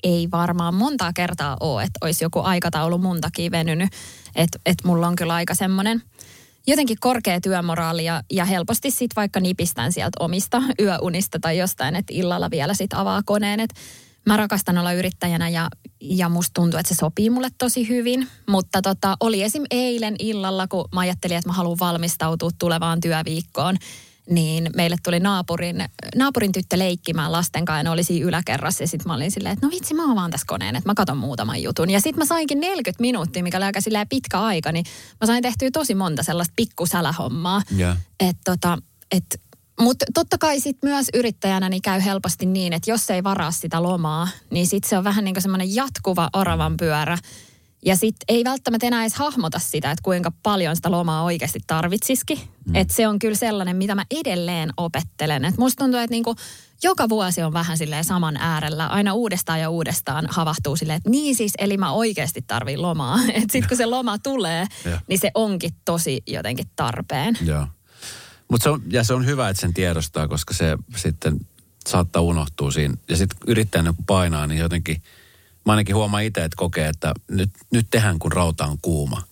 ei 0.04 0.28
varmaan 0.32 0.74
montaa 0.74 1.14
kertaa 1.14 1.58
ole, 1.60 1.84
että 1.84 1.98
olisi 2.02 2.24
joku 2.24 2.40
aikataulu 2.40 2.98
mun 2.98 3.22
takia 3.22 3.52
venynyt. 3.52 3.90
Että 4.36 4.60
et 4.66 4.78
mulla 4.84 5.08
on 5.08 5.16
kyllä 5.16 5.34
aika 5.34 5.56
semmoinen 5.56 6.02
jotenkin 6.68 6.98
korkea 7.00 7.42
työmoraali 7.42 8.06
ja, 8.06 8.24
ja 8.32 8.46
helposti 8.46 8.92
sitten 8.92 9.16
vaikka 9.16 9.40
nipistän 9.40 9.92
sieltä 9.92 10.18
omista 10.20 10.62
yöunista 10.80 11.40
tai 11.42 11.58
jostain, 11.58 11.96
että 11.96 12.14
illalla 12.16 12.52
vielä 12.52 12.74
sitten 12.74 13.00
avaa 13.00 13.22
koneen. 13.26 13.60
Että 13.60 13.80
mä 14.26 14.38
rakastan 14.38 14.78
olla 14.78 14.94
yrittäjänä 14.94 15.50
ja, 15.50 15.70
ja 16.02 16.30
musta 16.30 16.52
tuntuu, 16.54 16.80
että 16.80 16.96
se 16.96 16.98
sopii 16.98 17.30
mulle 17.30 17.50
tosi 17.58 17.90
hyvin. 17.90 18.28
Mutta 18.50 18.82
tota, 18.82 19.18
oli 19.20 19.44
esim. 19.44 19.64
eilen 19.72 20.16
illalla, 20.20 20.68
kun 20.68 20.86
mä 20.94 21.00
ajattelin, 21.00 21.38
että 21.38 21.50
mä 21.50 21.54
haluan 21.54 21.80
valmistautua 21.80 22.50
tulevaan 22.60 23.00
työviikkoon– 23.00 23.78
niin 24.30 24.70
meille 24.76 24.96
tuli 25.04 25.20
naapurin, 25.20 25.86
naapurin 26.16 26.52
tyttö 26.52 26.80
leikkimään 26.80 27.32
lasten 27.32 27.66
kanssa 27.66 27.80
ja 27.80 27.84
ne 27.84 27.90
oli 27.90 28.04
siinä 28.04 28.28
yläkerrassa. 28.28 28.84
Ja 28.84 28.88
sitten 28.88 29.08
mä 29.08 29.16
olin 29.16 29.32
silleen, 29.32 29.54
että 29.54 29.66
no 29.66 29.72
vitsi, 29.72 29.94
mä 29.94 30.06
oon 30.06 30.16
vaan 30.16 30.32
tässä 30.32 30.46
koneen, 30.48 30.76
että 30.76 30.90
mä 30.90 30.94
katon 30.96 31.18
muutaman 31.18 31.64
jutun. 31.64 31.90
Ja 31.90 32.02
sitten 32.02 32.22
mä 32.22 32.26
sainkin 32.26 32.60
40 32.60 33.02
minuuttia, 33.02 33.44
mikä 33.44 33.58
oli 33.58 33.66
aika 33.66 33.80
pitkä 34.10 34.42
aika, 34.42 34.72
niin 34.72 34.86
mä 35.22 35.28
sain 35.28 35.44
tehtyä 35.44 35.70
tosi 35.74 35.96
monta 35.96 36.24
sellaista 36.24 36.54
pikkusälähommaa. 36.56 37.62
Yeah. 37.78 37.98
Että 38.20 38.52
tota, 38.52 38.78
et, 39.12 39.42
mutta 39.80 40.06
totta 40.14 40.38
kai 40.38 40.60
sitten 40.60 40.90
myös 40.90 41.08
yrittäjänä 41.14 41.70
niin 41.70 41.82
käy 41.82 42.02
helposti 42.06 42.46
niin, 42.46 42.74
että 42.74 42.92
jos 42.92 43.10
ei 43.10 43.24
varaa 43.24 43.52
sitä 43.52 43.84
lomaa, 43.84 44.28
niin 44.52 44.68
sitten 44.68 44.90
se 44.90 44.98
on 44.98 45.04
vähän 45.04 45.24
niin 45.24 45.36
kuin 45.36 45.42
semmoinen 45.42 45.76
jatkuva 45.76 46.30
oravan 46.34 46.78
pyörä– 46.78 47.18
ja 47.86 47.96
sitten 47.96 48.26
ei 48.28 48.44
välttämättä 48.44 48.88
enää 48.88 49.02
edes 49.02 49.16
hahmota 49.16 49.60
sitä, 49.60 49.92
että 49.92 50.04
kuinka 50.04 50.32
paljon 50.44 50.76
sitä 50.76 50.92
lomaa 50.92 51.24
oikeasti 51.24 51.60
tarvitsisikin. 51.68 52.40
Mm. 52.66 52.76
Että 52.76 52.94
se 52.94 53.08
on 53.08 53.20
kyllä 53.20 53.36
sellainen, 53.36 53.76
mitä 53.76 53.96
mä 53.96 54.06
edelleen 54.20 54.70
opettelen. 54.78 55.46
Että 55.46 55.62
musta 55.62 55.84
tuntuu, 55.84 56.00
että 56.00 56.12
niinku 56.12 56.36
joka 56.84 57.10
vuosi 57.10 57.42
on 57.42 57.54
vähän 57.54 57.78
silleen 57.78 58.04
saman 58.04 58.38
äärellä. 58.38 58.88
Aina 58.88 59.14
uudestaan 59.14 59.60
ja 59.60 59.70
uudestaan 59.70 60.28
havahtuu 60.30 60.76
silleen, 60.76 60.98
että 60.98 61.10
niin 61.10 61.36
siis, 61.36 61.54
eli 61.58 61.78
mä 61.78 61.92
oikeasti 61.92 62.42
tarvin 62.48 62.82
lomaa. 62.82 63.20
Että 63.28 63.52
sitten 63.52 63.68
kun 63.68 63.78
se 63.78 63.86
loma 63.86 64.18
tulee, 64.18 64.66
niin 65.08 65.20
se 65.20 65.32
onkin 65.34 65.72
tosi 65.86 66.22
jotenkin 66.28 66.66
tarpeen. 66.76 67.38
Joo. 67.46 67.68
Mut 68.50 68.62
se 68.62 68.70
on, 68.70 68.82
ja 68.90 69.04
se 69.04 69.14
on 69.14 69.26
hyvä, 69.26 69.50
että 69.50 69.62
sen 69.62 69.74
tiedostaa, 69.74 70.28
koska 70.28 70.54
se 70.54 70.78
sitten 70.96 71.40
saattaa 71.88 72.22
unohtua 72.22 72.72
siinä. 72.72 72.94
Ja 73.10 73.18
sitten 73.18 73.40
yrittäjänä 73.48 73.94
kun 73.94 74.06
painaa, 74.06 74.48
niin 74.48 74.60
jotenkin– 74.60 75.02
mä 75.66 75.74
ainakin 75.74 75.96
huomaan 75.96 76.24
itse, 76.24 76.44
että 76.44 76.56
kokee, 76.56 76.88
että 76.88 77.14
nyt, 77.32 77.50
nyt 77.72 77.88
tehdään, 77.92 78.20
kun 78.20 78.32
rauta 78.32 78.66
on 78.66 78.78
kuuma. 78.82 79.24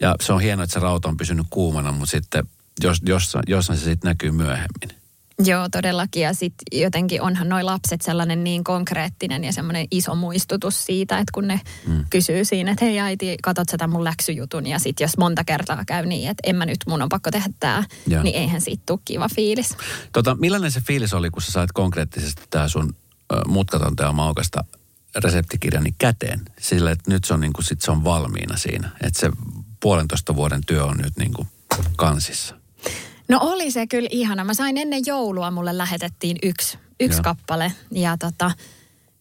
Ja 0.00 0.14
se 0.20 0.32
on 0.32 0.40
hienoa, 0.40 0.64
että 0.64 0.74
se 0.74 0.80
rauta 0.80 1.08
on 1.08 1.16
pysynyt 1.16 1.46
kuumana, 1.50 1.92
mutta 1.92 2.06
sitten 2.06 2.44
jos, 2.82 2.98
jossain, 3.06 3.44
jossain 3.46 3.78
se 3.78 3.84
sitten 3.84 4.08
näkyy 4.08 4.30
myöhemmin. 4.30 5.05
Joo, 5.44 5.68
todellakin. 5.68 6.22
Ja 6.22 6.34
sitten 6.34 6.80
jotenkin 6.80 7.22
onhan 7.22 7.48
noi 7.48 7.62
lapset 7.62 8.02
sellainen 8.02 8.44
niin 8.44 8.64
konkreettinen 8.64 9.44
ja 9.44 9.52
semmoinen 9.52 9.86
iso 9.90 10.14
muistutus 10.14 10.86
siitä, 10.86 11.18
että 11.18 11.30
kun 11.34 11.48
ne 11.48 11.60
mm. 11.86 12.04
kysyy 12.10 12.44
siinä, 12.44 12.70
että 12.70 12.84
hei 12.84 13.00
äiti, 13.00 13.36
katot 13.42 13.68
sä 13.68 13.76
tämän 13.76 13.92
mun 13.92 14.04
läksyjutun. 14.04 14.66
Ja 14.66 14.78
sitten 14.78 15.04
jos 15.04 15.18
monta 15.18 15.44
kertaa 15.44 15.84
käy 15.86 16.06
niin, 16.06 16.30
että 16.30 16.40
en 16.46 16.56
mä 16.56 16.66
nyt, 16.66 16.78
mun 16.86 17.02
on 17.02 17.08
pakko 17.08 17.30
tehdä 17.30 17.50
tämä, 17.60 17.84
niin 18.22 18.34
eihän 18.34 18.60
siitä 18.60 18.82
tule 18.86 18.98
kiva 19.04 19.28
fiilis. 19.34 19.76
Tota, 20.12 20.34
millainen 20.34 20.70
se 20.70 20.80
fiilis 20.80 21.14
oli, 21.14 21.30
kun 21.30 21.42
sä 21.42 21.52
sait 21.52 21.72
konkreettisesti 21.72 22.42
tämä 22.50 22.68
sun 22.68 22.96
mutkatonta 23.46 24.02
ja 24.02 24.12
maukasta 24.12 24.64
reseptikirjani 25.14 25.94
käteen 25.98 26.40
sillä, 26.60 26.90
että 26.90 27.10
nyt 27.10 27.24
se 27.24 27.34
on, 27.34 27.40
niin 27.40 27.52
kuin, 27.52 27.64
sit 27.64 27.80
se 27.80 27.90
on 27.90 28.04
valmiina 28.04 28.56
siinä. 28.56 28.90
Että 29.02 29.20
se 29.20 29.30
puolentoista 29.80 30.36
vuoden 30.36 30.60
työ 30.66 30.84
on 30.84 30.96
nyt 30.96 31.16
niin 31.16 31.34
kuin 31.34 31.48
kansissa. 31.96 32.55
No 33.28 33.38
oli 33.42 33.70
se 33.70 33.86
kyllä 33.86 34.08
ihana. 34.12 34.44
Mä 34.44 34.54
sain 34.54 34.78
ennen 34.78 35.02
joulua, 35.06 35.50
mulle 35.50 35.78
lähetettiin 35.78 36.36
yksi, 36.42 36.78
yksi 37.00 37.22
kappale. 37.22 37.72
Ja 37.90 38.16
tota, 38.18 38.50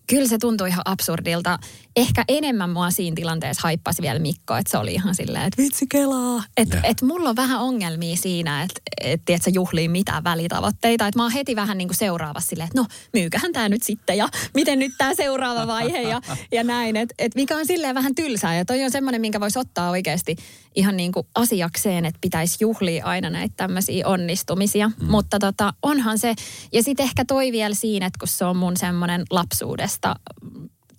kyllä 0.08 0.28
se 0.28 0.38
tuntui 0.38 0.70
ihan 0.70 0.82
absurdilta. 0.86 1.60
Ehkä 1.96 2.24
enemmän 2.28 2.70
mua 2.70 2.92
siinä 2.92 3.16
tilanteessa 3.16 3.62
haippasi 3.64 4.02
vielä 4.02 4.20
Mikko, 4.20 4.56
että 4.56 4.72
se 4.72 4.78
oli 4.78 4.94
ihan 4.94 5.16
silleen, 5.16 5.46
että 5.46 5.62
vitsi 5.62 5.86
kelaa. 5.88 6.44
Että 6.58 6.80
et 6.84 7.02
mulla 7.02 7.30
on 7.30 7.36
vähän 7.36 7.60
ongelmia 7.60 8.16
siinä, 8.16 8.64
että 8.64 9.34
et, 9.34 9.42
sä 9.44 9.50
juhliin 9.50 9.92
mitään 9.92 10.24
välitavoitteita. 10.24 11.08
Että 11.08 11.20
mä 11.20 11.24
oon 11.24 11.32
heti 11.32 11.56
vähän 11.56 11.78
niin 11.78 11.88
kuin 11.88 11.98
seuraavassa 11.98 12.50
silleen, 12.50 12.68
että 12.68 12.82
no 12.82 12.88
myykähän 13.14 13.54
tämä 13.54 13.70
nyt 13.70 13.84
sitten 13.84 14.18
ja 14.18 14.30
miten 14.54 14.80
nyt 14.80 14.92
tämä 14.98 15.16
seuraava 15.16 15.68
vaihe 15.68 16.02
ja, 16.02 16.22
ja 16.52 16.64
näin. 16.64 16.96
Että 16.96 17.16
et 17.20 17.36
mikä 17.36 17.58
on 17.58 17.66
silleen 17.66 17.96
vähän 17.96 18.16
tylsää 18.16 18.56
ja 18.56 18.66
toi 18.66 18.84
on 18.84 18.92
semmoinen, 18.92 19.22
minkä 19.22 19.40
voisi 19.40 19.60
ottaa 19.60 19.90
oikeasti 19.90 20.36
ihan 20.76 20.98
niin 20.98 21.12
kuin 21.12 21.28
asiakseen, 21.36 22.06
että 22.06 22.20
pitäisi 22.22 22.58
juhlia 22.60 23.06
aina 23.06 23.30
näitä 23.30 23.54
tämmöisiä 23.58 24.08
onnistumisia. 24.08 24.88
Mm. 24.88 25.06
Mutta 25.06 25.40
tota, 25.40 25.74
onhan 25.82 26.20
se, 26.20 26.36
ja 26.74 26.84
sitten 26.84 27.04
ehkä 27.04 27.26
toi 27.26 27.52
vielä 27.52 27.76
siinä, 27.76 28.06
että 28.06 28.20
kun 28.20 28.28
se 28.28 28.46
on 28.46 28.58
mun 28.58 28.78
semmoinen 28.78 29.24
lapsuudesta 29.30 30.16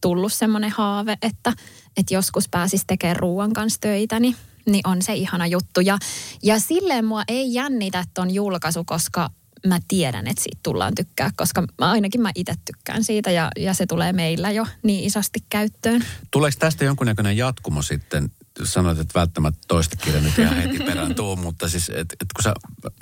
tullut 0.00 0.32
semmoinen 0.32 0.70
haave, 0.70 1.18
että, 1.22 1.52
että 1.96 2.14
joskus 2.14 2.48
pääsis 2.48 2.84
tekemään 2.86 3.16
ruoan 3.16 3.52
kanssa 3.52 3.80
töitä, 3.80 4.20
niin, 4.20 4.36
niin 4.66 4.88
on 4.88 5.02
se 5.02 5.14
ihana 5.14 5.46
juttu. 5.46 5.80
Ja, 5.80 5.98
ja 6.42 6.60
silleen 6.60 7.04
mua 7.04 7.22
ei 7.28 7.54
jännitä 7.54 8.04
ton 8.14 8.30
julkaisu, 8.30 8.84
koska 8.84 9.30
mä 9.66 9.78
tiedän, 9.88 10.26
että 10.26 10.42
siitä 10.42 10.60
tullaan 10.62 10.94
tykkää, 10.94 11.30
koska 11.36 11.60
mä, 11.60 11.90
ainakin 11.90 12.20
mä 12.20 12.30
itse 12.34 12.54
tykkään 12.64 13.04
siitä 13.04 13.30
ja, 13.30 13.50
ja 13.56 13.74
se 13.74 13.86
tulee 13.86 14.12
meillä 14.12 14.50
jo 14.50 14.66
niin 14.82 15.04
isosti 15.04 15.38
käyttöön. 15.48 16.04
Tuleeko 16.30 16.56
tästä 16.58 16.84
jonkunnäköinen 16.84 17.36
jatkumo 17.36 17.82
sitten 17.82 18.30
sanoit, 18.64 18.98
että 18.98 19.18
välttämättä 19.18 19.60
toista 19.68 19.96
kirjaa 19.96 20.22
nyt 20.22 20.38
ihan 20.38 20.56
heti 20.56 20.78
perään 20.78 21.14
tuu, 21.14 21.36
mutta 21.36 21.68
siis, 21.68 21.88
että 21.88 22.16
et 22.20 22.28
kun 22.36 22.42
sä 22.42 22.54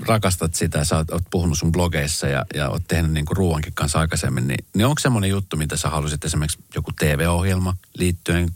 rakastat 0.06 0.54
sitä, 0.54 0.84
sä 0.84 0.96
oot, 0.96 1.10
oot 1.10 1.22
puhunut 1.30 1.58
sun 1.58 1.72
blogeissa 1.72 2.26
ja, 2.28 2.46
ja 2.54 2.68
oot 2.68 2.82
tehnyt 2.88 3.12
niin 3.12 3.26
kuin 3.26 3.36
ruoankin 3.36 3.74
kanssa 3.74 3.98
aikaisemmin, 3.98 4.48
niin, 4.48 4.64
niin 4.74 4.86
onko 4.86 5.00
semmoinen 5.00 5.30
juttu, 5.30 5.56
mitä 5.56 5.76
sä 5.76 5.90
halusit 5.90 6.24
esimerkiksi 6.24 6.58
joku 6.74 6.90
TV-ohjelma 6.98 7.76
liittyen 7.98 8.50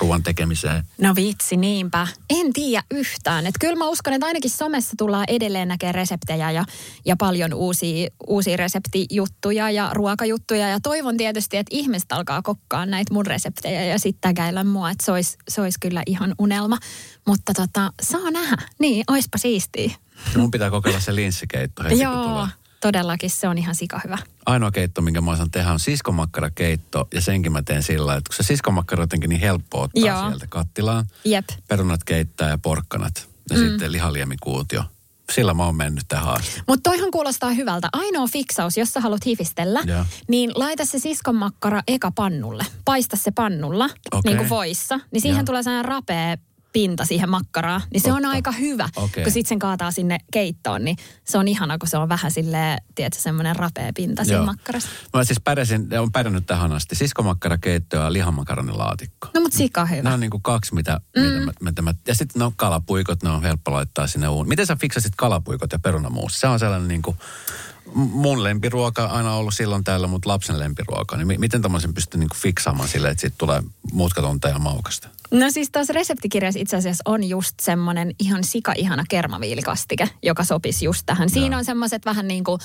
ruoan 0.00 0.22
tekemiseen? 0.22 0.84
No 1.00 1.14
vitsi, 1.14 1.56
niinpä. 1.56 2.06
En 2.30 2.52
tiedä 2.52 2.82
yhtään. 2.90 3.46
Et 3.46 3.54
kyllä 3.60 3.76
mä 3.76 3.88
uskon, 3.88 4.12
että 4.12 4.26
ainakin 4.26 4.50
somessa 4.50 4.92
tullaan 4.98 5.24
edelleen 5.28 5.68
näkemään 5.68 5.94
reseptejä 5.94 6.50
ja, 6.50 6.64
ja 7.04 7.16
paljon 7.16 7.54
uusia, 7.54 8.08
uusia 8.26 8.56
reseptijuttuja 8.56 9.70
ja 9.70 9.90
ruokajuttuja. 9.92 10.68
Ja 10.68 10.80
toivon 10.80 11.16
tietysti, 11.16 11.56
että 11.56 11.76
ihmiset 11.76 12.12
alkaa 12.12 12.42
kokkaa 12.42 12.86
näitä 12.86 13.14
mun 13.14 13.26
reseptejä 13.26 13.84
ja 13.84 13.98
sitten 13.98 14.20
tägäillä 14.20 14.64
mua, 14.64 14.90
että 14.90 15.04
se 15.04 15.12
olisi, 15.12 15.36
se 15.48 15.60
olisi 15.60 15.78
kyllä 15.80 16.02
ihan 16.06 16.34
unelma. 16.38 16.78
Mutta 17.26 17.52
tota, 17.54 17.92
saa 18.02 18.30
nähdä. 18.30 18.62
Niin, 18.78 19.04
oispa 19.08 19.38
siistiä. 19.38 19.90
Mun 20.36 20.50
pitää 20.50 20.70
kokeilla 20.70 21.00
se 21.00 21.14
linssikeitto 21.14 21.84
heti, 21.84 22.00
Joo. 22.00 22.14
kun 22.14 22.22
tulee 22.22 22.61
todellakin 22.82 23.30
se 23.30 23.48
on 23.48 23.58
ihan 23.58 23.74
sika 23.74 24.00
hyvä. 24.04 24.18
Ainoa 24.46 24.70
keitto, 24.70 25.02
minkä 25.02 25.20
mä 25.20 25.30
osaan 25.30 25.50
tehdä, 25.50 25.72
on 25.72 25.80
siskomakkarakeitto. 25.80 27.08
Ja 27.14 27.20
senkin 27.20 27.52
mä 27.52 27.62
teen 27.62 27.82
sillä 27.82 28.14
että 28.16 28.28
kun 28.28 28.36
se 28.36 28.42
siskomakkara 28.42 29.00
on 29.00 29.02
jotenkin 29.02 29.30
niin 29.30 29.40
helppo 29.40 29.82
ottaa 29.82 30.06
Joo. 30.06 30.28
sieltä 30.28 30.46
kattilaan. 30.46 31.06
Jep. 31.24 31.48
Perunat 31.68 32.04
keittää 32.04 32.48
ja 32.48 32.58
porkkanat. 32.58 33.28
Ja 33.50 33.56
mm. 33.56 33.62
sitten 33.64 33.92
lihaliemikuutio. 33.92 34.84
sillä 35.32 35.54
mä 35.54 35.64
oon 35.64 35.76
mennyt 35.76 36.04
tähän 36.08 36.34
asti. 36.34 36.62
Mutta 36.68 36.90
toihan 36.90 37.10
kuulostaa 37.10 37.50
hyvältä. 37.50 37.88
Ainoa 37.92 38.26
fiksaus, 38.26 38.76
jos 38.76 38.92
sä 38.92 39.00
haluat 39.00 39.26
hifistellä, 39.26 39.80
Joo. 39.84 40.04
niin 40.28 40.52
laita 40.54 40.84
se 40.84 40.98
siskonmakkara 40.98 41.82
eka 41.88 42.10
pannulle. 42.10 42.66
Paista 42.84 43.16
se 43.16 43.30
pannulla, 43.30 43.84
Okei. 43.84 44.20
niin 44.24 44.36
kuin 44.36 44.48
voissa. 44.48 45.00
Niin 45.10 45.20
siihen 45.20 45.38
Joo. 45.38 45.44
tulee 45.44 45.62
sellainen 45.62 45.84
rapea 45.84 46.36
pinta 46.72 47.04
siihen 47.04 47.30
makkaraan. 47.30 47.82
Niin 47.92 48.00
se 48.00 48.12
on 48.12 48.22
Totta. 48.22 48.30
aika 48.30 48.52
hyvä. 48.52 48.88
Okei. 48.96 49.24
Kun 49.24 49.32
sit 49.32 49.46
sen 49.46 49.58
kaataa 49.58 49.90
sinne 49.90 50.18
keittoon, 50.32 50.84
niin 50.84 50.96
se 51.24 51.38
on 51.38 51.48
ihana, 51.48 51.78
kun 51.78 51.88
se 51.88 51.96
on 51.96 52.08
vähän 52.08 52.30
silleen, 52.30 52.82
tiedätkö, 52.94 53.20
semmoinen 53.22 53.56
rapea 53.56 53.92
pinta 53.94 54.24
siinä 54.24 54.36
Joo. 54.36 54.46
makkarassa. 54.46 54.88
Mä 55.14 55.24
siis 55.24 55.40
pärjäsin, 55.40 55.98
on 56.00 56.12
pärjännyt 56.12 56.46
tähän 56.46 56.72
asti. 56.72 56.94
Siskomakkarakeitto 56.94 57.96
ja 57.96 58.12
lihamakaronilaatikko. 58.12 59.28
No 59.34 59.40
mut 59.40 59.52
sika 59.52 59.86
hyvä. 59.86 60.02
Nämä 60.02 60.14
on 60.14 60.20
niin 60.20 60.30
kuin 60.30 60.42
kaksi, 60.42 60.74
mitä, 60.74 61.00
mm. 61.16 61.22
mitä, 61.22 61.52
mitä 61.60 61.82
mä, 61.82 61.94
ja 62.06 62.14
sitten 62.14 62.40
no 62.40 62.52
kalapuikot, 62.56 63.22
ne 63.22 63.30
on 63.30 63.42
helppo 63.42 63.72
laittaa 63.72 64.06
sinne 64.06 64.28
uun. 64.28 64.48
Miten 64.48 64.66
sä 64.66 64.76
fiksasit 64.76 65.12
kalapuikot 65.16 65.72
ja 65.72 65.78
perunamuusi? 65.78 66.40
Se 66.40 66.46
on 66.46 66.58
sellainen 66.58 66.88
niin 66.88 67.02
kuin, 67.02 67.16
m- 67.16 67.71
mun 67.94 68.44
lempiruoka 68.44 69.04
aina 69.04 69.34
ollut 69.34 69.54
silloin 69.54 69.84
täällä, 69.84 70.06
mutta 70.06 70.28
lapsen 70.28 70.58
lempiruoka. 70.58 71.16
Niin 71.16 71.26
mi- 71.26 71.38
miten 71.38 71.62
tämmöisen 71.62 71.94
pystyy 71.94 72.20
niin 72.20 72.28
kuin 72.28 72.38
fiksaamaan 72.38 72.88
silleen, 72.88 73.12
että 73.12 73.20
siitä 73.20 73.36
tulee 73.38 73.62
mutkatonta 73.92 74.48
ja 74.48 74.58
maukasta? 74.58 75.08
No 75.30 75.50
siis 75.50 75.70
tuossa 75.70 75.92
reseptikirjassa 75.92 76.60
itse 76.60 76.76
asiassa 76.76 77.02
on 77.04 77.24
just 77.24 77.60
semmoinen 77.60 78.14
ihan 78.18 78.44
sika-ihana 78.44 79.04
kermaviilikastike, 79.08 80.08
joka 80.22 80.44
sopisi 80.44 80.84
just 80.84 81.02
tähän. 81.06 81.30
Siinä 81.30 81.54
Joo. 81.54 81.58
on 81.58 81.64
semmoiset 81.64 82.04
vähän 82.04 82.28
niin 82.28 82.44
kuin, 82.44 82.60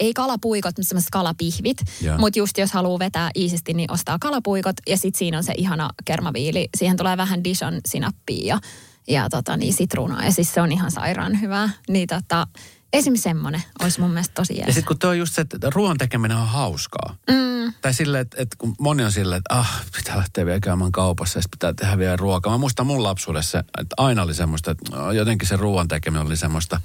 ei 0.00 0.14
kalapuikot, 0.14 0.78
mutta 0.78 0.88
semmoiset 0.88 1.10
kalapihvit. 1.10 1.78
Mutta 2.18 2.38
just 2.38 2.58
jos 2.58 2.72
haluaa 2.72 2.98
vetää 2.98 3.30
iisisti, 3.36 3.74
niin 3.74 3.92
ostaa 3.92 4.18
kalapuikot. 4.20 4.76
Ja 4.88 4.96
sitten 4.96 5.18
siinä 5.18 5.38
on 5.38 5.44
se 5.44 5.52
ihana 5.56 5.90
kermaviili. 6.04 6.68
Siihen 6.76 6.96
tulee 6.96 7.16
vähän 7.16 7.44
Dijon 7.44 7.80
sinappia 7.88 8.46
ja, 8.46 8.60
ja 9.08 9.28
tota, 9.30 9.56
niin 9.56 9.72
sitruunaa. 9.74 10.24
Ja 10.24 10.32
siis 10.32 10.54
se 10.54 10.60
on 10.60 10.72
ihan 10.72 10.90
sairaan 10.90 11.40
hyvää. 11.40 11.70
Niin 11.88 12.08
tota, 12.08 12.46
esimerkiksi 12.92 13.22
semmoinen 13.22 13.62
olisi 13.82 14.00
mun 14.00 14.10
mielestä 14.10 14.34
tosi 14.34 14.52
Ja 14.56 14.58
jees. 14.58 14.74
sitten 14.74 14.88
kun 14.88 14.98
tuo 14.98 15.10
on 15.10 15.18
just 15.18 15.34
se, 15.34 15.40
että 15.42 15.58
ruoan 15.74 15.98
tekeminen 15.98 16.36
on 16.36 16.48
hauskaa. 16.48 17.16
Mm, 17.30 17.72
Tai 17.82 17.94
silleen, 17.94 18.22
että, 18.22 18.36
että 18.42 18.56
kun 18.58 18.74
moni 18.80 19.04
on 19.04 19.12
silleen, 19.12 19.38
että 19.38 19.54
ah, 19.58 19.84
pitää 19.96 20.16
lähteä 20.16 20.46
vielä 20.46 20.60
käymään 20.60 20.92
kaupassa 20.92 21.38
ja 21.38 21.42
pitää 21.50 21.72
tehdä 21.74 21.98
vielä 21.98 22.16
ruokaa. 22.16 22.52
Mä 22.52 22.58
muistan 22.58 22.86
mun 22.86 23.02
lapsuudessa, 23.02 23.58
että 23.58 23.94
aina 23.96 24.22
oli 24.22 24.34
semmoista, 24.34 24.70
että 24.70 24.96
ah, 25.06 25.14
jotenkin 25.14 25.48
se 25.48 25.56
ruoan 25.56 25.88
tekeminen 25.88 26.26
oli 26.26 26.36
semmoista, 26.36 26.80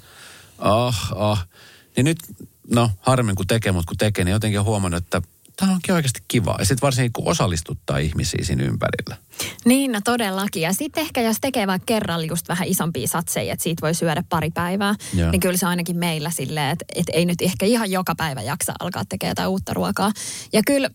ah, 0.58 1.12
ah. 1.16 1.46
Niin 1.96 2.04
nyt, 2.04 2.18
no 2.74 2.90
harmin 3.00 3.36
kun 3.36 3.46
tekee, 3.46 3.72
mutta 3.72 3.88
kun 3.88 3.96
tekee, 3.96 4.24
niin 4.24 4.32
jotenkin 4.32 4.62
huomannut, 4.62 5.04
että 5.04 5.22
tämä 5.56 5.72
onkin 5.72 5.94
oikeasti 5.94 6.20
kiva. 6.28 6.56
Ja 6.58 6.64
sitten 6.64 6.86
varsinkin 6.86 7.12
kun 7.12 7.28
osallistuttaa 7.28 7.98
ihmisiä 7.98 8.44
siinä 8.44 8.64
ympärillä. 8.64 9.16
Niin, 9.64 9.92
no 9.92 10.00
todellakin. 10.04 10.62
Ja 10.62 10.72
sitten 10.72 11.00
ehkä 11.00 11.20
jos 11.20 11.36
tekee 11.40 11.66
vaikka 11.66 11.86
kerralla 11.86 12.26
just 12.26 12.48
vähän 12.48 12.68
isompia 12.68 13.08
satseja, 13.08 13.52
että 13.52 13.62
siitä 13.62 13.82
voi 13.82 13.94
syödä 13.94 14.22
pari 14.28 14.50
päivää, 14.50 14.94
Joo. 15.14 15.30
niin 15.30 15.40
kyllä 15.40 15.56
se 15.56 15.66
ainakin 15.66 15.96
meillä 15.96 16.30
silleen, 16.30 16.70
että, 16.70 16.84
että 16.94 17.12
ei 17.12 17.26
nyt 17.26 17.42
ehkä 17.42 17.66
ihan 17.66 17.90
joka 17.90 18.14
päivä 18.14 18.42
jaksa 18.42 18.72
alkaa 18.80 19.04
tekemään 19.08 19.30
jotain 19.30 19.48
uutta 19.48 19.74
ruokaa. 19.74 20.12
Ja 20.52 20.62
kyllä 20.66 20.90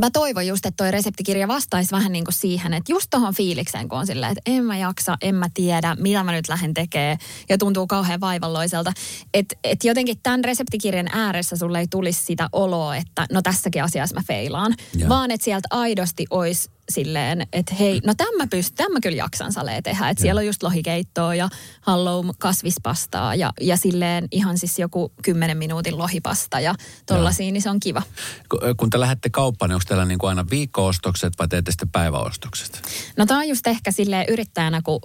mä 0.00 0.10
toivon 0.10 0.46
just, 0.46 0.66
että 0.66 0.84
toi 0.84 0.90
reseptikirja 0.90 1.48
vastaisi 1.48 1.90
vähän 1.90 2.12
niin 2.12 2.24
kuin 2.24 2.34
siihen, 2.34 2.74
että 2.74 2.92
just 2.92 3.06
tohon 3.10 3.34
fiilikseen, 3.34 3.88
kun 3.88 3.98
on 3.98 4.06
silleen, 4.06 4.32
että 4.32 4.50
en 4.50 4.64
mä 4.64 4.76
jaksa, 4.76 5.16
en 5.22 5.34
mä 5.34 5.46
tiedä, 5.54 5.96
mitä 5.98 6.24
mä 6.24 6.32
nyt 6.32 6.48
lähden 6.48 6.74
tekemään 6.74 7.18
ja 7.48 7.58
tuntuu 7.58 7.86
kauhean 7.86 8.20
vaivalloiselta. 8.20 8.92
Että 9.34 9.56
et 9.64 9.84
jotenkin 9.84 10.16
tämän 10.22 10.44
reseptikirjan 10.44 11.08
ääressä 11.12 11.56
sulle 11.56 11.78
ei 11.78 11.86
tulisi 11.90 12.24
sitä 12.24 12.48
oloa, 12.52 12.96
että 12.96 13.26
no 13.32 13.42
tässäkin 13.42 13.84
asiassa 13.84 14.14
mä 14.14 14.22
feilaan, 14.26 14.74
Joo. 14.94 15.08
vaan 15.08 15.30
että 15.30 15.44
sieltä 15.44 15.68
aidosti 15.70 16.26
olisi 16.30 16.70
silleen, 16.88 17.46
että 17.52 17.74
hei, 17.74 18.00
no 18.06 18.14
tämä 18.14 18.30
mä, 18.38 18.44
pyst- 18.44 18.72
tämän 18.76 18.92
mä 18.92 19.00
kyllä 19.02 19.16
jaksan 19.16 19.52
salee 19.52 19.82
tehdä. 19.82 20.08
Että 20.08 20.22
siellä 20.22 20.38
on 20.38 20.46
just 20.46 20.62
lohikeittoa 20.62 21.34
ja 21.34 21.48
halloum 21.80 22.30
kasvispastaa 22.38 23.34
ja, 23.34 23.52
ja 23.60 23.76
silleen 23.76 24.28
ihan 24.30 24.58
siis 24.58 24.78
joku 24.78 25.12
10 25.22 25.56
minuutin 25.56 25.98
lohipasta 25.98 26.60
ja 26.60 26.74
tollasia, 27.06 27.52
niin 27.52 27.62
se 27.62 27.70
on 27.70 27.80
kiva. 27.80 28.02
Kun, 28.48 28.60
kun 28.76 28.90
te 28.90 29.00
lähdette 29.00 29.30
kauppaan, 29.30 29.68
niin 29.68 29.74
onko 29.74 29.84
teillä 29.88 30.04
niin 30.04 30.18
kuin 30.18 30.28
aina 30.28 30.46
viikko-ostokset 30.50 31.32
vai 31.38 31.48
teette 31.48 31.70
sitten 31.70 31.88
päiväostokset? 31.88 32.82
No 33.16 33.26
tämä 33.26 33.40
on 33.40 33.48
just 33.48 33.66
ehkä 33.66 33.90
sille 33.90 34.26
yrittäjänä, 34.28 34.82
kun 34.82 35.00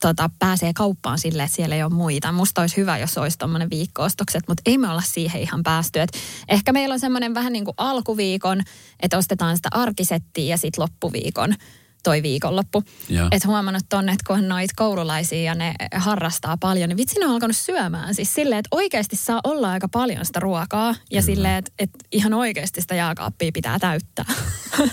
tota, 0.00 0.30
pääsee 0.38 0.72
kauppaan 0.74 1.18
silleen, 1.18 1.46
että 1.46 1.56
siellä 1.56 1.74
ei 1.74 1.82
ole 1.82 1.92
muita. 1.92 2.32
Musta 2.32 2.60
olisi 2.60 2.76
hyvä, 2.76 2.98
jos 2.98 3.18
olisi 3.18 3.38
tuommoinen 3.38 3.70
viikko-ostokset, 3.70 4.48
mutta 4.48 4.62
ei 4.66 4.78
me 4.78 4.88
olla 4.88 5.02
siihen 5.06 5.42
ihan 5.42 5.62
päästy. 5.62 6.00
Et 6.00 6.10
ehkä 6.48 6.72
meillä 6.72 6.92
on 6.92 7.00
semmoinen 7.00 7.34
vähän 7.34 7.52
niin 7.52 7.64
kuin 7.64 7.74
alkuviikon, 7.76 8.62
että 9.00 9.18
ostetaan 9.18 9.56
sitä 9.56 9.68
arkisettiä 9.72 10.44
ja 10.44 10.56
sitten 10.56 10.82
loppuviikon 10.82 11.19
toi 12.02 12.22
viikonloppu. 12.22 12.82
Että 13.30 13.48
huomannut 13.48 13.82
tonne, 13.88 14.12
että 14.12 14.24
kun 14.26 14.36
on 14.36 14.48
noita 14.48 14.74
koululaisia 14.76 15.42
ja 15.42 15.54
ne 15.54 15.74
harrastaa 15.94 16.56
paljon, 16.56 16.88
niin 16.88 16.96
vitsi 16.96 17.20
ne 17.20 17.26
on 17.26 17.32
alkanut 17.32 17.56
syömään. 17.56 18.14
Siis 18.14 18.34
silleen, 18.34 18.58
että 18.58 18.76
oikeasti 18.76 19.16
saa 19.16 19.40
olla 19.44 19.70
aika 19.70 19.88
paljon 19.88 20.26
sitä 20.26 20.40
ruokaa 20.40 20.94
ja 21.10 21.22
silleen, 21.22 21.54
että, 21.54 21.72
että 21.78 21.98
ihan 22.12 22.34
oikeasti 22.34 22.80
sitä 22.80 22.94
jääkaappia 22.94 23.50
pitää 23.52 23.78
täyttää. 23.78 24.24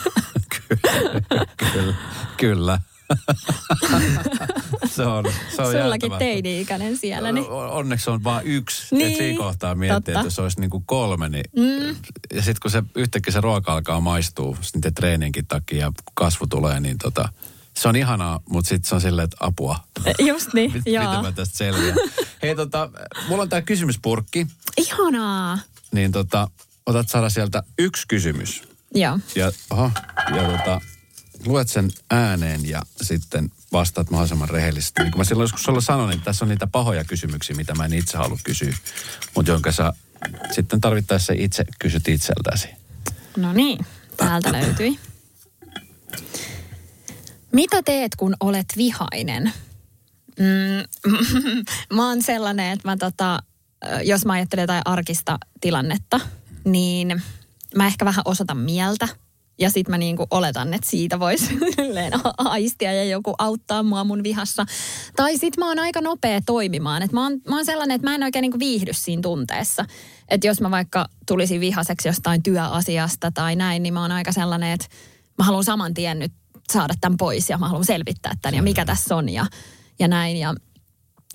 Kyllä. 1.74 1.94
Kyllä. 2.38 2.80
se 4.96 5.06
on, 5.06 5.26
se 5.56 5.62
on 5.62 5.72
Sullakin 5.72 6.12
teini-ikäinen 6.20 6.98
siellä. 6.98 7.32
Niin. 7.32 7.50
Onneksi 7.50 8.10
on 8.10 8.24
vain 8.24 8.48
yksi. 8.48 8.96
Niin, 8.96 9.08
Niin, 9.08 9.18
siinä 9.18 9.38
kohtaa 9.38 9.76
miettii, 9.76 9.96
totta. 9.96 10.12
että 10.12 10.26
jos 10.28 10.40
olisi 10.40 10.60
niin 10.60 10.70
kuin 10.70 10.84
kolme, 10.86 11.30
niin... 11.30 11.46
Mm. 11.56 11.96
Ja 12.34 12.42
sitten 12.42 12.58
kun 12.62 12.72
se 12.72 12.84
yhtäkkiä 12.96 13.34
se 13.34 13.42
ruoka 13.42 13.74
alkaa 13.74 14.02
maistua 14.02 14.58
niiden 14.74 14.94
treenienkin 14.94 15.48
takia 15.48 15.80
ja 15.80 15.92
kasvu 16.14 16.48
tulee, 16.48 16.80
niin 16.80 16.98
tota, 16.98 17.30
se 17.74 17.88
on 17.88 17.96
ihanaa, 17.96 18.40
mutta 18.50 18.70
sitten 18.70 18.90
se 18.90 18.96
on 18.96 19.02
silleen, 19.02 19.24
että 19.26 19.38
apua. 19.40 19.80
Just 20.28 20.54
niin, 20.54 20.74
Mit, 20.74 20.82
joo. 20.86 21.04
miten 21.04 21.22
mä 21.22 21.32
tästä 21.32 21.58
selviän? 21.58 21.98
Hei 22.42 22.56
tota, 22.56 22.90
mulla 23.30 23.44
on 23.44 23.50
tää 23.50 23.62
kysymyspurkki, 23.62 24.48
Ihanaa. 24.78 25.58
niin 25.92 26.12
tota, 26.12 26.48
otat 26.86 27.10
saada 27.10 27.30
sieltä 27.30 27.64
yksi 27.80 28.08
kysymys. 28.08 28.64
Joo. 28.96 29.20
Ja, 29.36 29.52
oho, 29.70 29.92
ja 30.36 30.44
tota, 30.44 30.82
luet 31.46 31.70
sen 31.70 31.92
ääneen 32.10 32.70
ja 32.70 32.82
sitten 33.02 33.52
vastaat 33.72 34.10
mahdollisimman 34.10 34.50
rehellisesti. 34.50 35.02
Niin 35.02 35.12
kuin 35.12 35.20
mä 35.20 35.24
silloin 35.24 35.44
joskus 35.44 35.64
sulle 35.64 35.82
sanoin, 35.82 36.10
niin 36.10 36.22
tässä 36.22 36.46
on 36.46 36.50
niitä 36.50 36.68
pahoja 36.68 37.04
kysymyksiä, 37.04 37.56
mitä 37.56 37.76
mä 37.76 37.86
en 37.86 37.94
itse 37.94 38.18
halua 38.18 38.40
kysyä, 38.44 38.74
mutta 39.36 39.52
jonka 39.52 39.72
sä 39.72 39.94
sitten 40.52 40.82
tarvittaessa 40.82 41.34
itse 41.38 41.66
kysyt 41.80 42.08
itseltäsi. 42.08 42.68
No 43.38 43.54
niin, 43.54 43.86
täältä 44.18 44.52
löytyi. 44.52 45.00
Mitä 47.52 47.84
teet, 47.84 48.16
kun 48.16 48.36
olet 48.40 48.66
vihainen? 48.78 49.54
Mm, 50.40 51.14
mä 51.96 52.08
oon 52.08 52.24
sellainen, 52.24 52.72
että 52.72 52.88
mä 52.88 52.98
tota, 52.98 53.40
jos 54.04 54.26
mä 54.26 54.34
ajattelen 54.34 54.64
jotain 54.64 54.82
arkista 54.86 55.38
tilannetta, 55.62 56.20
niin 56.64 57.22
mä 57.76 57.88
ehkä 57.88 58.06
vähän 58.06 58.22
osoitan 58.26 58.58
mieltä. 58.58 59.08
Ja 59.60 59.70
sit 59.70 59.88
mä 59.88 59.98
niinku 59.98 60.28
oletan, 60.32 60.74
että 60.74 60.90
siitä 60.90 61.20
voisi 61.20 61.58
aistia 62.38 62.94
ja 62.94 63.04
joku 63.04 63.34
auttaa 63.38 63.84
mua 63.84 64.04
mun 64.04 64.24
vihassa. 64.24 64.66
Tai 65.16 65.38
sit 65.38 65.58
mä 65.58 65.68
oon 65.68 65.80
aika 65.80 66.02
nopea 66.02 66.42
toimimaan. 66.46 67.04
Et 67.04 67.12
mä, 67.12 67.24
oon, 67.24 67.42
mä 67.50 67.56
oon 67.56 67.66
sellainen, 67.66 67.96
että 67.96 68.08
mä 68.08 68.16
en 68.16 68.24
oikein 68.24 68.42
niinku 68.42 68.60
viihdy 68.60 68.94
siinä 68.94 69.22
tunteessa. 69.22 69.86
Että 70.30 70.48
jos 70.48 70.62
mä 70.62 70.72
vaikka 70.72 71.06
tulisin 71.28 71.62
vihaseksi 71.62 72.08
jostain 72.08 72.44
työasiasta 72.44 73.32
tai 73.32 73.56
näin, 73.56 73.84
niin 73.84 73.94
mä 73.94 74.02
oon 74.02 74.12
aika 74.12 74.32
sellainen, 74.32 74.72
että 74.72 74.88
mä 75.38 75.46
haluan 75.46 75.64
saman 75.64 75.94
tien 75.94 76.20
nyt 76.20 76.34
saada 76.72 76.94
tämän 77.02 77.18
pois 77.18 77.50
ja 77.50 77.58
mä 77.58 77.68
haluan 77.68 77.86
selvittää 77.86 78.34
tämän 78.42 78.56
ja 78.56 78.64
mikä 78.64 78.86
tässä 78.86 79.16
on 79.16 79.30
ja, 79.30 79.46
ja 80.00 80.08
näin. 80.08 80.38
Ja, 80.38 80.56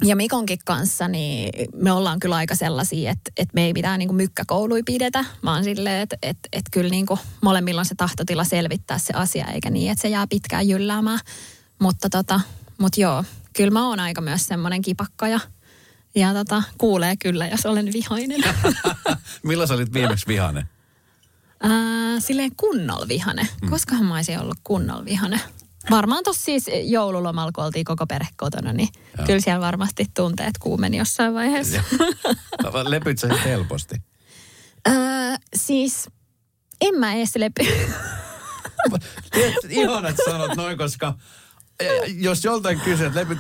ja 0.03 0.17
Mikonkin 0.17 0.59
kanssa 0.65 1.09
niin 1.09 1.69
me 1.75 1.93
ollaan 1.93 2.21
kyllä 2.21 2.37
aika 2.37 2.55
sellaisia, 2.55 3.11
että, 3.11 3.31
että 3.37 3.55
me 3.55 3.65
ei 3.65 3.73
mitään 3.73 3.99
niin 3.99 4.15
mykkäkoului 4.15 4.83
pidetä, 4.83 5.25
vaan 5.45 5.65
silleen, 5.65 6.03
että, 6.03 6.17
että, 6.23 6.49
että 6.53 6.71
kyllä 6.71 6.91
niin 6.91 7.07
kuin 7.07 7.21
molemmilla 7.41 7.81
on 7.81 7.87
se 7.87 7.95
tahtotila 7.95 8.45
selvittää 8.45 8.99
se 8.99 9.13
asia, 9.13 9.47
eikä 9.47 9.71
niin, 9.71 9.91
että 9.91 10.03
se 10.03 10.09
jää 10.09 10.27
pitkään 10.27 10.69
jylläämään. 10.69 11.19
Mutta 11.79 12.11
tota, 12.11 12.41
mut 12.79 12.97
joo, 12.97 13.25
kyllä 13.57 13.71
mä 13.71 13.89
oon 13.89 14.01
aika 14.01 14.21
myös 14.21 14.47
semmoinen 14.47 14.83
kipakka 14.83 15.29
ja, 15.29 15.41
ja 16.15 16.35
tota, 16.35 16.63
kuulee 16.79 17.17
kyllä, 17.17 17.47
jos 17.47 17.67
olen 17.67 17.93
vihainen. 17.93 18.41
Milloin 19.43 19.69
sä 19.69 19.75
olit 19.75 19.93
viimeksi 19.93 20.27
vihainen? 20.27 20.69
Ää, 21.63 22.21
silleen 22.21 22.57
kunnolla 22.57 23.09
vihane. 23.09 23.49
Mm. 23.63 23.71
Koskahan 23.71 24.07
mä 24.07 24.15
olisin 24.15 24.39
ollut 24.39 24.59
kunnolla 24.65 25.05
vihane? 25.05 25.41
Varmaan 25.91 26.25
tuossa 26.25 26.45
siis 26.45 26.67
joululomalla, 26.83 27.53
kun 27.53 27.65
oltiin 27.65 27.85
koko 27.85 28.07
perhe 28.07 28.29
kotona, 28.37 28.73
niin 28.73 28.89
Joo. 29.19 29.27
kyllä 29.27 29.41
siellä 29.41 29.61
varmasti 29.61 30.07
tunteet 30.17 30.59
kuumeni 30.61 30.97
jossain 30.97 31.35
vaiheessa. 31.35 31.83
Lepyt 32.89 33.19
sä 33.19 33.29
helposti? 33.45 33.95
Ää, 34.85 35.39
siis 35.57 36.09
en 36.81 36.95
mä 36.95 37.15
edes 37.15 37.37
lepy. 37.37 37.63
Ihana, 39.69 40.09
että 40.09 40.23
sanot 40.31 40.57
noin, 40.57 40.79
koska 40.79 41.15
jos 42.07 42.45
joltain 42.45 42.81
kysyy, 42.81 43.07
että 43.07 43.21
lepyt, 43.21 43.39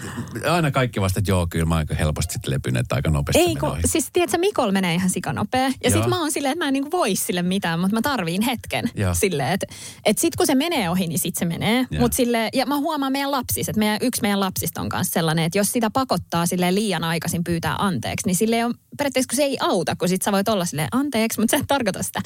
aina 0.50 0.70
kaikki 0.70 1.00
vasta, 1.00 1.18
että 1.18 1.30
joo, 1.30 1.46
kyllä 1.50 1.66
mä 1.66 1.76
aika 1.76 1.94
helposti 1.94 2.32
sitten 2.32 2.54
lepyn, 2.54 2.76
että 2.76 2.94
aika 2.94 3.10
nopeasti 3.10 3.42
Ei, 3.42 3.56
kun, 3.56 3.78
siis 3.84 4.08
tiedätkö, 4.12 4.38
Mikol 4.38 4.70
menee 4.70 4.94
ihan 4.94 5.10
sikanopea. 5.10 5.70
Ja 5.84 5.90
sitten 5.90 6.08
mä 6.08 6.20
oon 6.20 6.32
silleen, 6.32 6.52
että 6.52 6.64
mä 6.64 6.68
en 6.68 6.72
niinku 6.72 6.90
voi 6.90 7.16
sille 7.16 7.42
mitään, 7.42 7.80
mutta 7.80 7.96
mä 7.96 8.02
tarviin 8.02 8.42
hetken. 8.42 8.90
Silleen, 9.12 9.52
että 9.52 9.66
et 10.06 10.18
sit 10.18 10.36
kun 10.36 10.46
se 10.46 10.54
menee 10.54 10.90
ohi, 10.90 11.06
niin 11.06 11.18
sit 11.18 11.36
se 11.36 11.44
menee. 11.44 11.86
Mut 11.98 12.12
sille, 12.12 12.48
ja 12.52 12.66
mä 12.66 12.76
huomaan 12.76 13.12
meidän 13.12 13.30
lapsissa, 13.30 13.70
että 13.70 13.78
meidän, 13.78 13.98
yksi 14.02 14.22
meidän 14.22 14.40
lapsista 14.40 14.80
on 14.80 14.88
kanssa 14.88 15.12
sellainen, 15.12 15.44
että 15.44 15.58
jos 15.58 15.72
sitä 15.72 15.90
pakottaa 15.90 16.46
sille 16.46 16.74
liian 16.74 17.04
aikaisin 17.04 17.44
pyytää 17.44 17.76
anteeksi, 17.78 18.26
niin 18.26 18.36
sille 18.36 18.64
on 18.64 18.74
periaatteessa, 18.98 19.28
kun 19.28 19.36
se 19.36 19.42
ei 19.42 19.56
auta, 19.60 19.96
kun 19.96 20.08
sit 20.08 20.22
sä 20.22 20.32
voit 20.32 20.48
olla 20.48 20.64
silleen 20.64 20.88
anteeksi, 20.92 21.40
mutta 21.40 21.56
sä 21.56 21.60
et 21.60 21.68
tarkoita 21.68 22.02
sitä. 22.02 22.22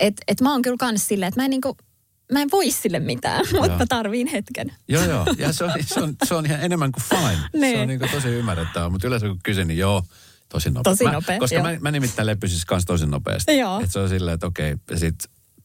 Että 0.00 0.22
et 0.28 0.40
mä 0.40 0.52
oon 0.52 0.62
kyllä 0.62 0.76
kans 0.76 1.08
silleen, 1.08 1.28
että 1.28 1.40
mä 1.40 1.44
en 1.44 1.50
niinku, 1.50 1.76
mä 2.32 2.40
en 2.40 2.50
voi 2.52 2.70
sille 2.70 3.00
mitään, 3.00 3.44
joo. 3.52 3.68
mutta 3.68 3.86
tarviin 3.88 4.26
hetken. 4.26 4.72
Joo, 4.88 5.04
joo. 5.04 5.26
Ja 5.38 5.52
se 5.52 5.64
on, 5.64 5.72
se 5.86 6.00
on, 6.00 6.16
se 6.24 6.34
on 6.34 6.46
ihan 6.46 6.60
enemmän 6.60 6.92
kuin 6.92 7.04
fine. 7.04 7.48
niin. 7.52 7.76
Se 7.76 7.82
on 7.82 7.88
niin 7.88 7.98
kuin 7.98 8.10
tosi 8.10 8.28
ymmärrettävää, 8.28 8.88
mutta 8.88 9.06
yleensä 9.06 9.26
kun 9.26 9.38
kysyn, 9.42 9.68
niin 9.68 9.78
joo, 9.78 10.04
tosi 10.48 10.70
nopea. 10.70 10.92
Tosi 10.92 11.04
nopea, 11.04 11.36
mä, 11.36 11.38
Koska 11.38 11.62
mä, 11.62 11.76
mä 11.80 11.90
nimittäin 11.90 12.26
lepysin 12.26 12.60
kanssa 12.66 12.86
tosi 12.86 13.06
nopeasti. 13.06 13.58
Joo. 13.58 13.78
Että 13.80 13.92
se 13.92 13.98
on 13.98 14.08
silleen, 14.08 14.34
että 14.34 14.46
okei, 14.46 14.76
sit, 14.94 15.14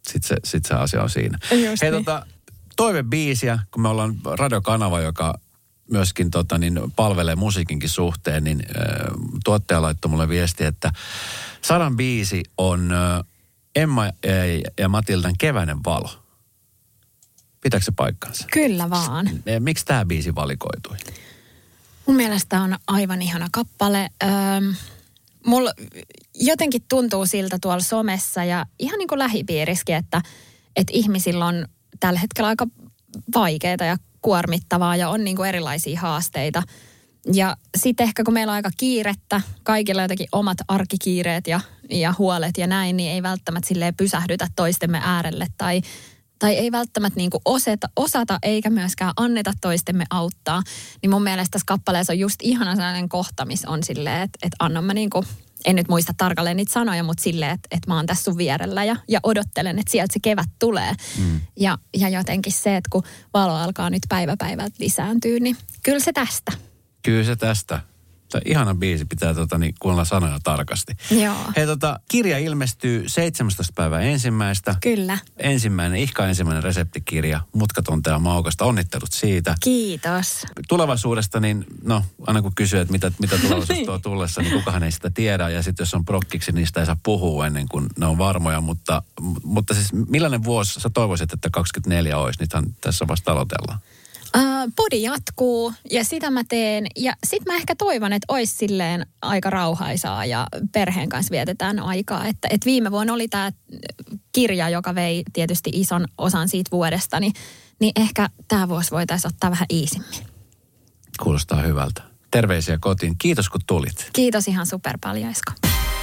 sit, 0.09 0.23
se, 0.23 0.35
sit 0.43 0.65
se 0.65 0.73
asia 0.73 1.03
on 1.03 1.09
siinä. 1.09 1.37
Just 1.51 1.81
Hei 1.81 1.91
niin. 1.91 2.05
tota, 2.05 2.25
toivebiisiä, 2.75 3.59
kun 3.71 3.81
me 3.81 3.87
ollaan 3.87 4.15
radiokanava, 4.25 5.01
joka 5.01 5.39
myöskin 5.91 6.31
tota, 6.31 6.57
niin, 6.57 6.79
palvelee 6.95 7.35
musiikinkin 7.35 7.89
suhteen, 7.89 8.43
niin 8.43 8.63
äh, 8.77 8.83
tuottaja 9.45 9.81
laittoi 9.81 10.11
mulle 10.11 10.29
viesti, 10.29 10.65
että 10.65 10.91
sadan 11.61 11.97
biisi 11.97 12.43
on 12.57 12.91
äh, 12.91 13.23
Emma 13.75 14.05
ja, 14.05 14.11
ja 14.79 14.89
Matildan 14.89 15.33
Keväinen 15.37 15.77
valo. 15.85 16.18
Pitääkö 17.61 17.85
se 17.85 17.91
paikkansa? 17.95 18.45
Kyllä 18.51 18.89
vaan. 18.89 19.29
Miksi 19.59 19.85
tämä 19.85 20.05
biisi 20.05 20.35
valikoitui? 20.35 20.97
Mun 22.05 22.15
mielestä 22.15 22.61
on 22.61 22.77
aivan 22.87 23.21
ihana 23.21 23.47
kappale. 23.51 24.09
Öö, 24.23 24.29
mulla 25.45 25.73
jotenkin 26.35 26.81
tuntuu 26.89 27.25
siltä 27.25 27.57
tuolla 27.61 27.83
somessa 27.83 28.43
ja 28.43 28.65
ihan 28.79 28.97
niin 28.97 29.07
kuin 29.07 29.19
lähipiiriskin, 29.19 29.95
että, 29.95 30.21
että 30.75 30.91
ihmisillä 30.95 31.45
on 31.45 31.67
tällä 31.99 32.19
hetkellä 32.19 32.47
aika 32.47 32.67
vaikeaa 33.35 33.85
ja 33.85 33.97
kuormittavaa 34.21 34.95
ja 34.95 35.09
on 35.09 35.23
niin 35.23 35.35
kuin 35.35 35.49
erilaisia 35.49 35.99
haasteita. 35.99 36.63
Ja 37.33 37.57
sitten 37.77 38.03
ehkä 38.03 38.23
kun 38.23 38.33
meillä 38.33 38.51
on 38.51 38.55
aika 38.55 38.71
kiirettä, 38.77 39.41
kaikilla 39.63 40.01
jotenkin 40.01 40.27
omat 40.31 40.57
arkikiireet 40.67 41.47
ja, 41.47 41.59
ja 41.89 42.13
huolet 42.17 42.57
ja 42.57 42.67
näin, 42.67 42.97
niin 42.97 43.11
ei 43.11 43.23
välttämättä 43.23 43.67
silleen 43.67 43.95
pysähdytä 43.95 44.47
toistemme 44.55 45.01
äärelle 45.03 45.47
tai 45.57 45.81
tai 46.39 46.53
ei 46.53 46.71
välttämättä 46.71 47.17
niin 47.17 47.29
kuin 47.29 47.41
osata, 47.45 47.89
osata 47.95 48.39
eikä 48.43 48.69
myöskään 48.69 49.13
anneta 49.17 49.53
toistemme 49.61 50.05
auttaa, 50.09 50.63
niin 51.01 51.09
mun 51.09 51.23
mielestä 51.23 51.51
tässä 51.51 51.65
kappaleessa 51.65 52.13
on 52.13 52.19
just 52.19 52.35
ihana 52.41 52.75
sellainen 52.75 53.09
kohta, 53.09 53.45
missä 53.45 53.69
on 53.69 53.83
silleen, 53.83 54.21
että, 54.21 54.39
että 54.43 54.55
annan 54.59 54.83
mä 54.83 54.93
niin 54.93 55.09
kuin, 55.09 55.25
en 55.65 55.75
nyt 55.75 55.87
muista 55.87 56.13
tarkalleen 56.17 56.57
niitä 56.57 56.71
sanoja, 56.71 57.03
mutta 57.03 57.23
silleen, 57.23 57.51
että, 57.51 57.67
että 57.71 57.91
mä 57.91 57.95
oon 57.95 58.05
tässä 58.05 58.23
sun 58.23 58.37
vierellä 58.37 58.83
ja, 58.83 58.95
ja 59.07 59.19
odottelen, 59.23 59.79
että 59.79 59.91
sieltä 59.91 60.13
se 60.13 60.19
kevät 60.23 60.49
tulee. 60.59 60.93
Mm. 61.17 61.39
Ja, 61.59 61.77
ja 61.97 62.09
jotenkin 62.09 62.53
se, 62.53 62.75
että 62.75 62.89
kun 62.91 63.03
valo 63.33 63.53
alkaa 63.53 63.89
nyt 63.89 64.03
päivä 64.09 64.35
päivältä 64.37 64.75
lisääntyä, 64.79 65.39
niin 65.39 65.57
kyllä 65.83 65.99
se 65.99 66.13
tästä. 66.13 66.51
Kyllä 67.03 67.23
se 67.23 67.35
tästä. 67.35 67.81
Tämä 68.29 68.41
ihana 68.45 68.75
biisi, 68.75 69.05
pitää 69.05 69.33
tota, 69.33 69.57
niin, 69.57 69.75
kuulla 69.79 70.05
sanoja 70.05 70.39
tarkasti. 70.43 70.93
Joo. 71.11 71.35
Hei, 71.55 71.65
tota, 71.65 71.99
kirja 72.11 72.37
ilmestyy 72.37 73.03
17. 73.07 73.73
päivä 73.75 73.99
ensimmäistä. 73.99 74.75
Kyllä. 74.81 75.17
Ensimmäinen, 75.37 75.99
ihka 75.99 76.27
ensimmäinen 76.27 76.63
reseptikirja, 76.63 77.41
mutkatonta 77.53 78.09
ja 78.09 78.19
maukasta. 78.19 78.65
Onnittelut 78.65 79.11
siitä. 79.11 79.55
Kiitos. 79.63 80.45
Tulevaisuudesta, 80.67 81.39
niin 81.39 81.65
no, 81.83 82.03
aina 82.27 82.41
kun 82.41 82.55
kysyy, 82.55 82.79
että 82.79 82.91
mitä, 82.91 83.11
mitä 83.19 83.37
tulevaisuus 83.37 83.79
tuo 83.85 83.99
tullessa, 83.99 84.41
niin 84.41 84.53
kukahan 84.53 84.83
ei 84.83 84.91
sitä 84.91 85.09
tiedä. 85.09 85.49
Ja 85.49 85.63
sitten 85.63 85.83
jos 85.83 85.93
on 85.93 86.05
prokkiksi, 86.05 86.51
niin 86.51 86.67
sitä 86.67 86.79
ei 86.79 86.85
saa 86.85 86.97
puhua 87.03 87.47
ennen 87.47 87.69
kuin 87.69 87.87
ne 87.97 88.05
on 88.05 88.17
varmoja. 88.17 88.61
Mutta, 88.61 89.01
mutta 89.43 89.73
siis 89.73 89.93
millainen 89.93 90.43
vuosi 90.43 90.79
sä 90.79 90.89
toivoisit, 90.89 91.33
että 91.33 91.49
24 91.51 92.17
olisi? 92.17 92.39
Nythän 92.39 92.65
tässä 92.81 93.07
vasta 93.07 93.31
aloitellaan. 93.31 93.79
Uh, 94.37 94.73
podi 94.75 95.01
jatkuu 95.01 95.73
ja 95.91 96.03
sitä 96.03 96.29
mä 96.29 96.43
teen. 96.49 96.87
Ja 96.95 97.13
sit 97.27 97.45
mä 97.45 97.55
ehkä 97.55 97.75
toivon, 97.75 98.13
että 98.13 98.33
olisi 98.33 98.57
silleen 98.57 99.05
aika 99.21 99.49
rauhaisaa 99.49 100.25
ja 100.25 100.47
perheen 100.71 101.09
kanssa 101.09 101.31
vietetään 101.31 101.79
aikaa. 101.79 102.27
Että, 102.27 102.47
et 102.51 102.65
viime 102.65 102.91
vuonna 102.91 103.13
oli 103.13 103.27
tämä 103.27 103.51
kirja, 104.31 104.69
joka 104.69 104.95
vei 104.95 105.23
tietysti 105.33 105.69
ison 105.73 106.05
osan 106.17 106.49
siitä 106.49 106.71
vuodesta, 106.71 107.19
niin, 107.19 107.33
niin 107.79 107.91
ehkä 107.95 108.29
tämä 108.47 108.69
vuosi 108.69 108.91
voitaisiin 108.91 109.33
ottaa 109.33 109.51
vähän 109.51 109.65
iisimmin. 109.71 110.19
Kuulostaa 111.23 111.61
hyvältä. 111.61 112.01
Terveisiä 112.31 112.77
kotiin. 112.81 113.17
Kiitos 113.17 113.49
kun 113.49 113.61
tulit. 113.67 114.09
Kiitos 114.13 114.47
ihan 114.47 114.65
super 114.65 114.97
paljon 115.01 115.29
Esko. 115.29 115.51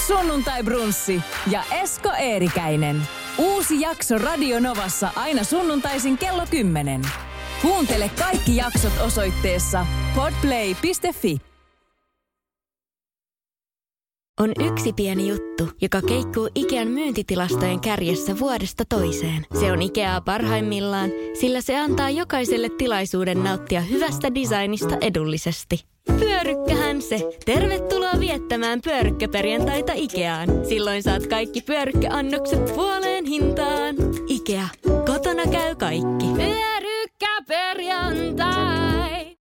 Sunnuntai 0.07 0.63
Brunssi 0.63 1.21
ja 1.51 1.63
Esko 1.71 2.13
Eerikäinen. 2.13 3.03
Uusi 3.39 3.81
jakso 3.81 4.19
Radio 4.19 4.61
Novassa 4.61 5.11
aina 5.17 5.45
sunnuntaisin 5.45 6.19
kello 6.19 6.47
10. 6.51 7.03
Kuuntele 7.63 8.11
kaikki 8.19 8.57
jaksot 8.57 8.93
osoitteessa 9.07 9.87
podplay.fi. 10.15 11.37
On 14.41 14.53
yksi 14.71 14.93
pieni 14.93 15.29
juttu, 15.29 15.69
joka 15.83 16.03
keikkuu 16.03 16.49
Ikean 16.55 16.89
myyntitilastojen 16.89 17.81
kärjessä 17.81 18.39
vuodesta 18.39 18.85
toiseen. 18.89 19.47
Se 19.61 19.73
on 19.73 19.83
Ikeaa 19.83 20.21
parhaimmillaan, 20.21 21.11
sillä 21.41 21.61
se 21.61 21.79
antaa 21.79 22.11
jokaiselle 22.11 22.69
tilaisuuden 22.79 23.45
nauttia 23.45 23.81
hyvästä 23.81 24.35
designista 24.35 24.97
edullisesti. 25.01 25.85
Pyörykkähän 26.19 27.03
se! 27.03 27.31
Tervetuloa 27.45 28.21
viettämään 28.21 28.81
pyörykkäperjantaita 28.81 29.93
Ikeaan. 29.95 30.49
Silloin 30.69 31.03
saat 31.03 31.27
kaikki 31.27 31.61
pyörykkäannokset 31.61 32.65
puoleen 32.75 33.25
hintaan. 33.25 33.95
Ikea. 34.29 34.69
Kotona 35.07 35.43
käy 35.53 35.75
kaikki. 35.75 36.27
cape 37.19 37.75
riantare. 37.77 38.96